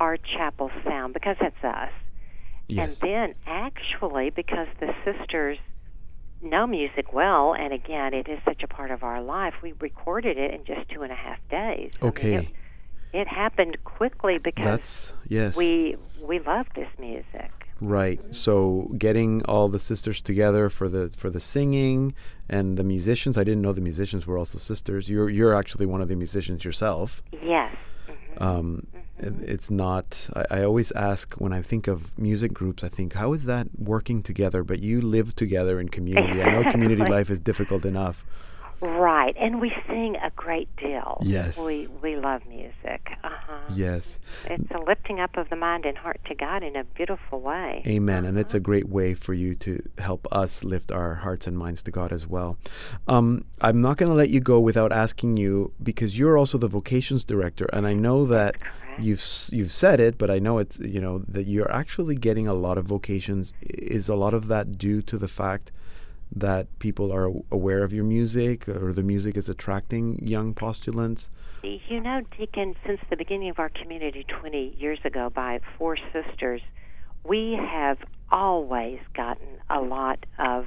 our 0.00 0.16
chapel 0.16 0.70
sound 0.84 1.14
because 1.14 1.36
that's 1.40 1.62
us. 1.64 1.90
Yes. 2.68 3.00
And 3.00 3.10
then 3.10 3.34
actually, 3.46 4.30
because 4.30 4.68
the 4.80 4.92
sisters 5.04 5.58
know 6.42 6.66
music 6.66 7.12
well, 7.12 7.54
and 7.54 7.72
again, 7.72 8.14
it 8.14 8.28
is 8.28 8.38
such 8.44 8.62
a 8.62 8.68
part 8.68 8.90
of 8.90 9.02
our 9.02 9.20
life, 9.22 9.54
we 9.62 9.72
recorded 9.80 10.36
it 10.36 10.52
in 10.52 10.64
just 10.64 10.88
two 10.88 11.02
and 11.02 11.10
a 11.12 11.16
half 11.16 11.38
days. 11.50 11.92
I 12.00 12.04
mean, 12.04 12.08
Okay. 12.10 12.34
it, 12.34 12.48
it 13.12 13.26
happened 13.28 13.76
quickly 13.84 14.38
because 14.38 14.64
That's 14.64 15.14
yes. 15.28 15.56
we 15.56 15.96
we 16.22 16.38
love 16.40 16.66
this 16.74 16.88
music. 16.98 17.50
Right. 17.80 18.20
So 18.34 18.90
getting 18.98 19.44
all 19.44 19.68
the 19.68 19.78
sisters 19.78 20.20
together 20.20 20.68
for 20.68 20.88
the 20.88 21.10
for 21.16 21.30
the 21.30 21.40
singing 21.40 22.14
and 22.48 22.76
the 22.76 22.84
musicians. 22.84 23.38
I 23.38 23.44
didn't 23.44 23.62
know 23.62 23.72
the 23.72 23.80
musicians 23.80 24.26
were 24.26 24.36
also 24.36 24.58
sisters. 24.58 25.08
You're 25.08 25.30
you're 25.30 25.54
actually 25.54 25.86
one 25.86 26.00
of 26.00 26.08
the 26.08 26.16
musicians 26.16 26.64
yourself. 26.64 27.22
Yes. 27.42 27.74
Um, 28.38 28.86
it- 29.18 29.34
It's 29.42 29.70
not. 29.70 30.28
I, 30.34 30.44
I 30.58 30.64
always 30.64 30.90
ask 30.92 31.34
when 31.36 31.52
I 31.52 31.62
think 31.62 31.86
of 31.88 32.16
music 32.18 32.52
groups. 32.52 32.82
I 32.84 32.88
think 32.88 33.12
how 33.14 33.32
is 33.32 33.44
that 33.44 33.66
working 33.78 34.22
together? 34.22 34.62
But 34.64 34.80
you 34.80 35.00
live 35.00 35.34
together 35.36 35.78
in 35.80 35.88
community. 35.88 36.42
I 36.42 36.50
know 36.52 36.70
community 36.76 37.04
life 37.04 37.30
is 37.30 37.40
difficult 37.40 37.84
enough. 37.84 38.24
Right, 38.80 39.36
and 39.38 39.60
we 39.60 39.72
sing 39.88 40.16
a 40.16 40.30
great 40.36 40.74
deal. 40.76 41.18
Yes. 41.22 41.58
we 41.58 41.88
we 42.02 42.16
love 42.16 42.42
music. 42.46 43.10
Uh 43.24 43.30
huh. 43.30 43.58
Yes. 43.74 44.20
It's 44.46 44.70
a 44.70 44.78
lifting 44.78 45.20
up 45.20 45.36
of 45.36 45.50
the 45.50 45.56
mind 45.56 45.84
and 45.84 45.98
heart 45.98 46.20
to 46.26 46.34
God 46.34 46.62
in 46.62 46.76
a 46.76 46.84
beautiful 46.84 47.40
way. 47.40 47.82
Amen. 47.86 48.24
And 48.24 48.38
it's 48.38 48.54
a 48.54 48.60
great 48.60 48.88
way 48.88 49.14
for 49.14 49.34
you 49.34 49.54
to 49.56 49.82
help 49.98 50.26
us 50.30 50.62
lift 50.62 50.92
our 50.92 51.16
hearts 51.16 51.46
and 51.46 51.58
minds 51.58 51.82
to 51.82 51.90
God 51.90 52.12
as 52.12 52.26
well. 52.26 52.56
Um, 53.08 53.44
I'm 53.60 53.80
not 53.80 53.96
going 53.96 54.10
to 54.10 54.16
let 54.16 54.30
you 54.30 54.40
go 54.40 54.60
without 54.60 54.92
asking 54.92 55.36
you 55.36 55.72
because 55.82 56.18
you're 56.18 56.38
also 56.38 56.58
the 56.58 56.68
vocations 56.68 57.24
director, 57.24 57.68
and 57.72 57.86
I 57.86 57.94
know 57.94 58.24
that 58.26 58.56
you've 59.00 59.24
you've 59.50 59.72
said 59.72 60.00
it, 60.00 60.18
but 60.18 60.30
I 60.30 60.38
know 60.38 60.58
it's 60.58 60.78
you 60.78 61.00
know 61.00 61.22
that 61.28 61.46
you're 61.46 61.70
actually 61.70 62.14
getting 62.14 62.46
a 62.46 62.54
lot 62.54 62.78
of 62.78 62.86
vocations. 62.86 63.52
Is 63.60 64.08
a 64.08 64.14
lot 64.14 64.34
of 64.34 64.46
that 64.48 64.78
due 64.78 65.02
to 65.02 65.18
the 65.18 65.28
fact 65.28 65.72
that 66.34 66.66
people 66.78 67.12
are 67.12 67.30
aware 67.50 67.82
of 67.82 67.92
your 67.92 68.04
music, 68.04 68.68
or 68.68 68.92
the 68.92 69.02
music 69.02 69.36
is 69.36 69.48
attracting 69.48 70.18
young 70.26 70.54
postulants? 70.54 71.30
You 71.62 72.00
know, 72.00 72.20
Deacon, 72.36 72.74
since 72.86 73.00
the 73.10 73.16
beginning 73.16 73.50
of 73.50 73.58
our 73.58 73.68
community 73.70 74.24
20 74.28 74.74
years 74.78 74.98
ago 75.04 75.30
by 75.34 75.60
Four 75.76 75.96
Sisters, 76.12 76.60
we 77.24 77.58
have 77.60 77.98
always 78.30 79.00
gotten 79.14 79.46
a 79.70 79.80
lot 79.80 80.24
of. 80.38 80.66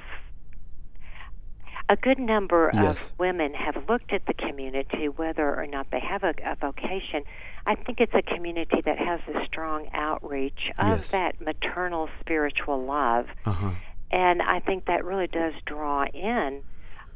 A 1.88 1.96
good 1.96 2.18
number 2.18 2.70
Yes. 2.72 3.00
of 3.12 3.18
women 3.18 3.52
have 3.54 3.76
looked 3.88 4.12
at 4.12 4.24
the 4.26 4.34
community, 4.34 5.08
whether 5.08 5.54
or 5.58 5.66
not 5.66 5.88
they 5.90 6.00
have 6.00 6.22
a, 6.22 6.32
a 6.44 6.54
vocation. 6.56 7.22
I 7.66 7.74
think 7.74 8.00
it's 8.00 8.14
a 8.14 8.22
community 8.22 8.80
that 8.84 8.98
has 8.98 9.20
a 9.34 9.44
strong 9.46 9.88
outreach 9.92 10.70
of 10.78 10.98
Yes. 11.00 11.10
that 11.10 11.40
maternal 11.40 12.08
spiritual 12.20 12.82
love. 12.84 13.26
Uh 13.44 13.52
huh. 13.52 13.70
And 14.12 14.42
I 14.42 14.60
think 14.60 14.84
that 14.86 15.04
really 15.04 15.26
does 15.26 15.54
draw 15.66 16.04
in 16.04 16.62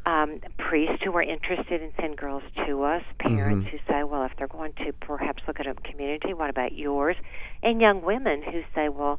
um, 0.07 0.39
priests 0.57 1.03
who 1.05 1.13
are 1.17 1.23
interested 1.23 1.83
in 1.83 1.91
sending 1.97 2.15
girls 2.17 2.45
to 2.67 2.85
us, 2.85 3.03
parents 3.19 3.67
Mhm. 3.67 3.71
who 3.71 3.79
say, 3.89 4.05
well, 4.05 4.23
if 4.23 4.33
they're 4.37 4.47
going 4.47 4.73
to 4.85 4.93
perhaps 5.01 5.43
look 5.49 5.59
at 5.59 5.67
a 5.67 5.75
community, 5.75 6.33
what 6.33 6.49
about 6.49 6.73
yours? 6.73 7.17
And 7.63 7.81
young 7.81 8.03
women 8.03 8.41
who 8.43 8.63
say, 8.75 8.89
well, 8.89 9.19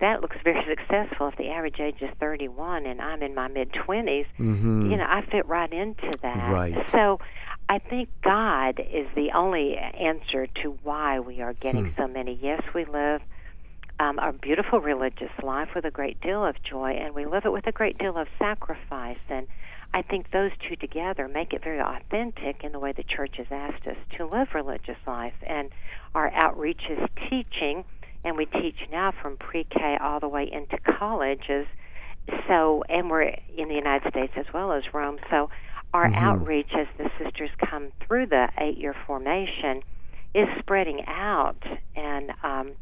that 0.00 0.20
looks 0.22 0.36
very 0.42 0.64
successful 0.68 1.28
if 1.28 1.36
the 1.36 1.50
average 1.50 1.78
age 1.80 2.00
is 2.00 2.08
31 2.18 2.86
and 2.86 3.00
I'm 3.02 3.22
in 3.22 3.34
my 3.34 3.48
mid 3.48 3.72
20s. 3.72 4.26
Mhm. 4.40 4.90
You 4.90 4.96
know, 4.96 5.06
I 5.06 5.20
fit 5.20 5.46
right 5.46 5.70
into 5.72 6.10
that. 6.22 6.50
Right. 6.50 6.88
So 6.90 7.20
I 7.68 7.78
think 7.78 8.08
God 8.22 8.80
is 8.80 9.06
the 9.14 9.32
only 9.32 9.76
answer 9.76 10.46
to 10.62 10.70
why 10.82 11.20
we 11.20 11.40
are 11.42 11.52
getting 11.52 11.86
Hmm. 11.90 11.94
so 11.96 12.08
many. 12.08 12.38
Yes, 12.42 12.62
we 12.74 12.84
live 12.86 13.20
um, 14.00 14.18
a 14.18 14.32
beautiful 14.32 14.80
religious 14.80 15.30
life 15.42 15.68
with 15.74 15.84
a 15.84 15.90
great 15.90 16.20
deal 16.20 16.44
of 16.44 16.56
joy, 16.62 16.92
and 16.92 17.14
we 17.14 17.24
live 17.26 17.44
it 17.44 17.52
with 17.52 17.66
a 17.66 17.72
great 17.72 17.98
deal 17.98 18.16
of 18.16 18.28
sacrifice. 18.38 19.18
And 19.28 19.46
I 19.94 20.02
think 20.02 20.30
those 20.30 20.50
two 20.66 20.76
together 20.76 21.28
make 21.28 21.52
it 21.52 21.62
very 21.62 21.80
authentic 21.80 22.64
in 22.64 22.72
the 22.72 22.78
way 22.78 22.92
the 22.92 23.04
church 23.04 23.36
has 23.36 23.46
asked 23.50 23.86
us 23.86 23.96
to 24.16 24.26
live 24.26 24.48
religious 24.54 24.96
life. 25.06 25.34
And 25.46 25.70
our 26.14 26.30
outreach 26.32 26.82
is 26.90 26.98
teaching, 27.28 27.84
and 28.24 28.36
we 28.36 28.46
teach 28.46 28.76
now 28.90 29.12
from 29.12 29.36
pre-K 29.36 29.98
all 30.00 30.20
the 30.20 30.28
way 30.28 30.50
into 30.50 30.78
colleges. 30.78 31.66
So, 32.48 32.84
and 32.88 33.10
we're 33.10 33.34
in 33.56 33.68
the 33.68 33.74
United 33.74 34.08
States 34.10 34.32
as 34.36 34.46
well 34.54 34.72
as 34.72 34.82
Rome. 34.94 35.18
So, 35.30 35.50
our 35.92 36.08
Mhm. 36.08 36.14
outreach 36.16 36.72
as 36.74 36.86
the 36.96 37.10
sisters 37.18 37.50
come 37.58 37.92
through 38.00 38.26
the 38.26 38.48
eight-year 38.58 38.94
formation 39.06 39.82
is 40.34 40.48
spreading 40.58 41.04
out, 41.06 41.62
and 41.94 42.32
um, 42.42 42.72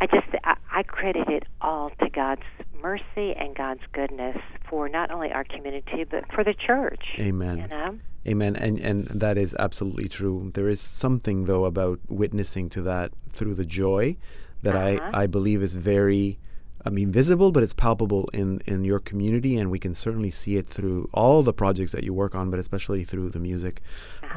I 0.00 0.06
just 0.06 0.26
I, 0.44 0.56
I 0.70 0.82
credit 0.82 1.28
it 1.28 1.44
all 1.60 1.90
to 2.02 2.08
God's 2.10 2.42
mercy 2.82 3.34
and 3.36 3.54
God's 3.56 3.80
goodness 3.92 4.36
for 4.68 4.88
not 4.88 5.10
only 5.10 5.32
our 5.32 5.44
community 5.44 6.04
but 6.04 6.24
for 6.32 6.44
the 6.44 6.54
church. 6.54 7.02
Amen. 7.18 7.58
You 7.58 7.68
know. 7.68 7.98
Amen. 8.26 8.56
And 8.56 8.78
and 8.80 9.06
that 9.06 9.38
is 9.38 9.54
absolutely 9.58 10.08
true. 10.08 10.50
There 10.54 10.68
is 10.68 10.80
something 10.80 11.44
though 11.46 11.64
about 11.64 12.00
witnessing 12.08 12.68
to 12.70 12.82
that 12.82 13.12
through 13.30 13.54
the 13.54 13.64
joy 13.64 14.16
that 14.62 14.74
Uh-huh. 14.76 15.10
I, 15.12 15.22
I 15.22 15.26
believe 15.26 15.62
is 15.62 15.74
very 15.76 16.38
I 16.84 16.90
mean 16.90 17.10
visible, 17.10 17.50
but 17.50 17.62
it's 17.64 17.74
palpable 17.74 18.28
in, 18.32 18.60
in 18.66 18.84
your 18.84 19.00
community 19.00 19.56
and 19.56 19.70
we 19.70 19.78
can 19.78 19.92
certainly 19.94 20.30
see 20.30 20.56
it 20.56 20.68
through 20.68 21.08
all 21.12 21.42
the 21.42 21.52
projects 21.52 21.92
that 21.92 22.04
you 22.04 22.12
work 22.14 22.34
on, 22.34 22.48
but 22.50 22.60
especially 22.60 23.02
through 23.02 23.30
the 23.30 23.40
music. 23.40 23.82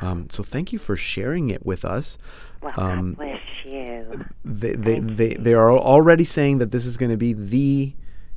Um, 0.01 0.30
so 0.30 0.41
thank 0.43 0.72
you 0.74 0.80
for 0.80 0.95
sharing 0.95 1.49
it 1.49 1.66
with 1.66 1.84
us. 1.84 2.18
Well, 2.62 2.74
Um, 2.78 3.14
God 3.14 3.18
bless 3.18 3.41
you. 3.66 4.26
they 4.45 4.74
they, 4.74 4.99
they 4.99 5.34
they 5.36 5.53
are 5.53 5.72
already 5.72 6.26
saying 6.26 6.57
that 6.60 6.72
this 6.72 6.86
is 6.86 6.97
going 6.97 7.12
to 7.12 7.18
be 7.18 7.34
the 7.34 7.93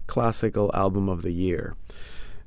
classical 0.06 0.70
album 0.74 1.08
of 1.08 1.22
the 1.22 1.32
year 1.32 1.74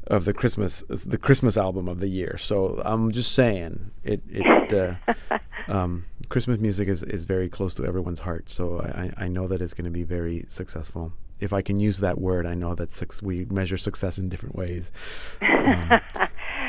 of 0.08 0.26
the 0.26 0.34
Christmas 0.34 0.84
the 0.88 1.18
Christmas 1.18 1.58
album 1.58 1.88
of 1.88 2.00
the 2.00 2.08
year. 2.08 2.38
So 2.38 2.82
I'm 2.86 3.12
just 3.12 3.32
saying 3.34 3.92
it 4.04 4.22
it 4.30 4.74
uh, 4.74 5.38
um, 5.68 6.06
Christmas 6.30 6.60
music 6.60 6.88
is, 6.88 7.02
is 7.04 7.26
very 7.26 7.50
close 7.50 7.74
to 7.76 7.86
everyone's 7.86 8.20
heart. 8.20 8.50
So 8.50 8.82
I, 8.82 9.12
I 9.26 9.28
know 9.28 9.48
that 9.48 9.62
it's 9.62 9.74
going 9.74 9.86
to 9.86 9.92
be 9.92 10.04
very 10.04 10.46
successful. 10.48 11.12
if 11.40 11.52
I 11.54 11.62
can 11.62 11.78
use 11.80 12.00
that 12.00 12.18
word. 12.20 12.46
I 12.46 12.54
know 12.56 12.76
that 12.76 12.94
suc 12.94 13.12
we 13.22 13.46
measure 13.46 13.78
success 13.78 14.18
in 14.18 14.30
different 14.30 14.56
ways. 14.56 14.92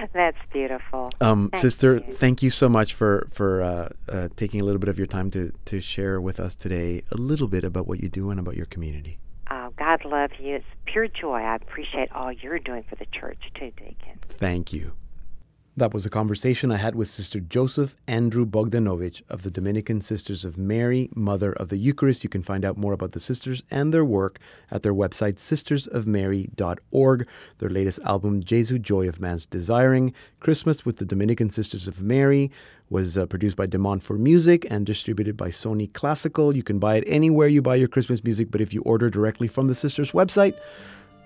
That's 0.13 0.39
beautiful. 0.53 1.11
Um, 1.21 1.51
Thank 1.51 1.63
sister, 1.63 1.97
you. 2.07 2.13
thank 2.13 2.43
you 2.43 2.51
so 2.51 2.69
much 2.69 2.95
for 2.95 3.27
for 3.31 3.63
uh, 3.63 3.89
uh, 4.09 4.29
taking 4.37 4.61
a 4.61 4.65
little 4.65 4.79
bit 4.79 4.89
of 4.89 4.99
your 4.99 5.07
time 5.07 5.31
to 5.33 5.53
to 5.67 5.81
share 5.81 6.21
with 6.21 6.41
us 6.41 6.57
today 6.57 7.03
a 7.11 7.17
little 7.17 7.49
bit 7.49 7.65
about 7.65 7.87
what 7.87 8.01
you 8.03 8.09
do 8.09 8.31
and 8.31 8.41
about 8.41 8.57
your 8.57 8.67
community. 8.67 9.19
Oh, 9.51 9.73
God 9.79 10.05
love 10.05 10.31
you. 10.41 10.57
It's 10.57 10.65
pure 10.87 11.07
joy. 11.09 11.41
I 11.41 11.55
appreciate 11.57 12.11
all 12.13 12.33
you're 12.33 12.59
doing 12.59 12.85
for 12.89 12.97
the 12.97 13.07
church 13.13 13.39
too, 13.55 13.71
Deacon. 13.77 14.19
Thank 14.39 14.73
you. 14.73 14.93
That 15.79 15.93
was 15.93 16.07
a 16.07 16.11
conversation 16.11 16.73
I 16.73 16.79
had 16.79 16.95
with 16.95 17.07
Sister 17.07 17.39
Joseph 17.39 17.97
Andrew 18.07 18.47
Bogdanowicz 18.47 19.21
of 19.29 19.43
the 19.43 19.51
Dominican 19.51 20.01
Sisters 20.01 20.43
of 20.43 20.57
Mary, 20.57 21.11
Mother 21.15 21.53
of 21.53 21.69
the 21.69 21.77
Eucharist. 21.77 22.25
You 22.25 22.31
can 22.31 22.41
find 22.43 22.65
out 22.65 22.79
more 22.79 22.95
about 22.95 23.13
the 23.13 23.21
sisters 23.21 23.63
and 23.71 23.93
their 23.93 24.03
work 24.03 24.39
at 24.71 24.81
their 24.81 24.95
website, 24.95 25.35
sistersofmary.org. 25.35 27.29
Their 27.59 27.69
latest 27.69 27.99
album, 28.05 28.43
Jesu 28.43 28.79
Joy 28.79 29.07
of 29.07 29.21
Man's 29.21 29.45
Desiring, 29.45 30.15
Christmas 30.41 30.87
with 30.87 30.97
the 30.97 31.05
Dominican 31.05 31.51
Sisters 31.51 31.87
of 31.87 32.01
Mary, 32.01 32.51
was 32.89 33.19
uh, 33.19 33.27
produced 33.27 33.59
by 33.59 33.67
De 33.67 33.77
Montfort 33.77 34.21
Music 34.21 34.67
and 34.71 34.87
distributed 34.87 35.37
by 35.37 35.51
Sony 35.51 35.93
Classical. 35.93 36.57
You 36.57 36.63
can 36.63 36.79
buy 36.79 36.97
it 36.97 37.05
anywhere 37.07 37.49
you 37.49 37.61
buy 37.61 37.75
your 37.75 37.89
Christmas 37.89 38.25
music, 38.25 38.51
but 38.51 38.63
if 38.63 38.73
you 38.73 38.81
order 38.83 39.11
directly 39.11 39.47
from 39.47 39.69
the 39.69 39.75
sisters' 39.75 40.13
website, 40.13 40.57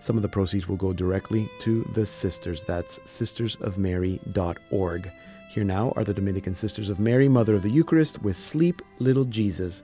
some 0.01 0.17
of 0.17 0.23
the 0.23 0.29
proceeds 0.29 0.67
will 0.67 0.77
go 0.77 0.93
directly 0.93 1.49
to 1.61 1.89
the 1.95 2.05
sisters. 2.05 2.65
That's 2.65 2.99
sistersofmary.org. 3.01 5.13
Here 5.51 5.65
now 5.65 5.93
are 5.97 6.05
the 6.05 6.15
Dominican 6.15 6.55
Sisters 6.55 6.91
of 6.91 7.01
Mary, 7.01 7.29
Mother 7.29 7.55
of 7.55 7.63
the 7.63 7.71
Eucharist, 7.71 8.23
with 8.23 8.37
Sleep 8.37 8.83
Little 8.99 9.25
Jesus 9.25 9.83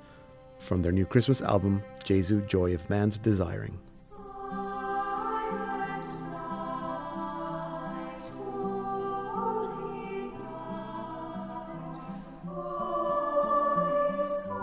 from 0.58 0.82
their 0.82 0.92
new 0.92 1.04
Christmas 1.04 1.42
album, 1.42 1.82
Jesu 2.02 2.40
Joy 2.46 2.72
of 2.72 2.88
Man's 2.88 3.18
Desiring. 3.18 3.78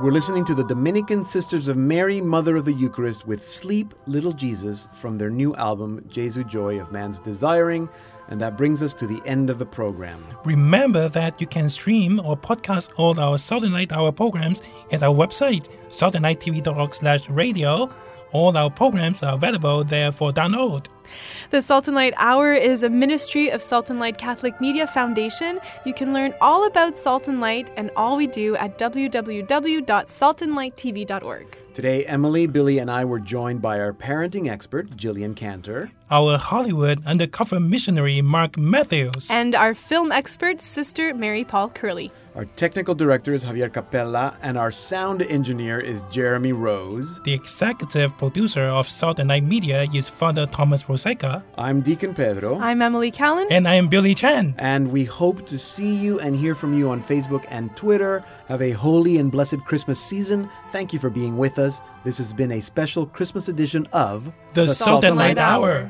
We're 0.03 0.11
listening 0.11 0.43
to 0.45 0.53
the 0.53 0.65
Dominican 0.65 1.23
Sisters 1.23 1.69
of 1.69 1.77
Mary, 1.77 2.19
Mother 2.19 2.57
of 2.57 2.65
the 2.65 2.73
Eucharist, 2.73 3.25
with 3.25 3.41
Sleep 3.41 3.93
Little 4.05 4.33
Jesus 4.33 4.89
from 4.91 5.15
their 5.15 5.29
new 5.29 5.55
album, 5.55 6.03
Jesu 6.09 6.43
Joy 6.43 6.81
of 6.81 6.91
Man's 6.91 7.19
Desiring. 7.19 7.87
And 8.27 8.41
that 8.41 8.57
brings 8.57 8.83
us 8.83 8.93
to 8.95 9.07
the 9.07 9.21
end 9.25 9.49
of 9.49 9.59
the 9.59 9.65
program. 9.65 10.21
Remember 10.43 11.07
that 11.07 11.39
you 11.39 11.47
can 11.47 11.69
stream 11.69 12.19
or 12.19 12.35
podcast 12.35 12.89
all 12.97 13.17
our 13.17 13.37
Salt 13.37 13.63
and 13.63 13.71
Light 13.71 13.93
Hour 13.93 14.11
programs 14.11 14.61
at 14.91 15.03
our 15.03 15.15
website, 15.15 15.69
saltandlighttv.org 15.87 16.93
slash 16.93 17.29
radio. 17.29 17.89
All 18.33 18.57
our 18.57 18.69
programs 18.69 19.23
are 19.23 19.35
available 19.35 19.83
there 19.83 20.11
for 20.11 20.31
download. 20.31 20.85
The 21.51 21.61
Salt 21.61 21.87
Light 21.87 22.15
Hour 22.17 22.53
is 22.53 22.81
a 22.81 22.89
ministry 22.89 23.49
of 23.49 23.61
Salt 23.61 23.91
Light 23.91 24.17
Catholic 24.17 24.59
Media 24.59 24.87
Foundation. 24.87 25.59
You 25.85 25.93
can 25.93 26.13
learn 26.13 26.33
all 26.41 26.65
about 26.65 26.97
Salt 26.97 27.27
and 27.27 27.39
Light 27.39 27.69
and 27.77 27.91
all 27.95 28.17
we 28.17 28.25
do 28.25 28.55
at 28.55 28.79
www.saltandlighttv.org. 28.79 31.57
Today, 31.73 32.05
Emily, 32.05 32.47
Billy, 32.47 32.79
and 32.79 32.91
I 32.91 33.05
were 33.05 33.19
joined 33.19 33.61
by 33.61 33.79
our 33.79 33.93
parenting 33.93 34.49
expert, 34.49 34.89
Jillian 34.91 35.35
Cantor. 35.35 35.91
Our 36.11 36.37
Hollywood 36.37 37.03
undercover 37.05 37.59
missionary, 37.59 38.21
Mark 38.21 38.57
Matthews. 38.57 39.29
And 39.31 39.55
our 39.55 39.73
film 39.73 40.11
expert, 40.11 40.59
Sister 40.59 41.13
Mary 41.13 41.43
Paul 41.43 41.69
Curley. 41.69 42.11
Our 42.35 42.45
technical 42.45 42.93
director 42.93 43.33
is 43.33 43.45
Javier 43.45 43.71
Capella, 43.71 44.37
and 44.41 44.57
our 44.57 44.71
sound 44.71 45.21
engineer 45.21 45.79
is 45.79 46.01
Jeremy 46.11 46.51
Rose. 46.51 47.19
The 47.23 47.33
executive 47.33 48.17
producer 48.17 48.63
of 48.63 48.89
Salt 48.89 49.19
and 49.19 49.29
Light 49.29 49.43
Media 49.43 49.87
is 49.93 50.09
Father 50.09 50.45
Thomas 50.47 50.83
Rosica. 50.83 51.41
I'm 51.57 51.81
Deacon 51.81 52.13
Pedro. 52.13 52.59
I'm 52.59 52.81
Emily 52.81 53.11
Callan. 53.11 53.47
And 53.49 53.67
I 53.67 53.75
am 53.75 53.87
Billy 53.87 54.13
Chan. 54.13 54.55
And 54.57 54.91
we 54.91 55.05
hope 55.05 55.47
to 55.47 55.57
see 55.57 55.93
you 55.95 56.19
and 56.19 56.35
hear 56.35 56.53
from 56.53 56.77
you 56.77 56.89
on 56.89 57.01
Facebook 57.01 57.45
and 57.49 57.75
Twitter. 57.77 58.25
Have 58.47 58.61
a 58.61 58.71
holy 58.71 59.17
and 59.19 59.31
blessed 59.31 59.63
Christmas 59.65 59.99
season. 59.99 60.49
Thank 60.71 60.91
you 60.91 60.99
for 60.99 61.09
being 61.09 61.37
with 61.37 61.59
us. 61.59 61.81
This 62.03 62.17
has 62.17 62.33
been 62.33 62.51
a 62.51 62.61
special 62.61 63.05
Christmas 63.05 63.47
edition 63.47 63.87
of 63.93 64.31
The, 64.53 64.65
Salt 64.67 65.05
and 65.05 65.15
Light 65.15 65.37
Hour. 65.37 65.89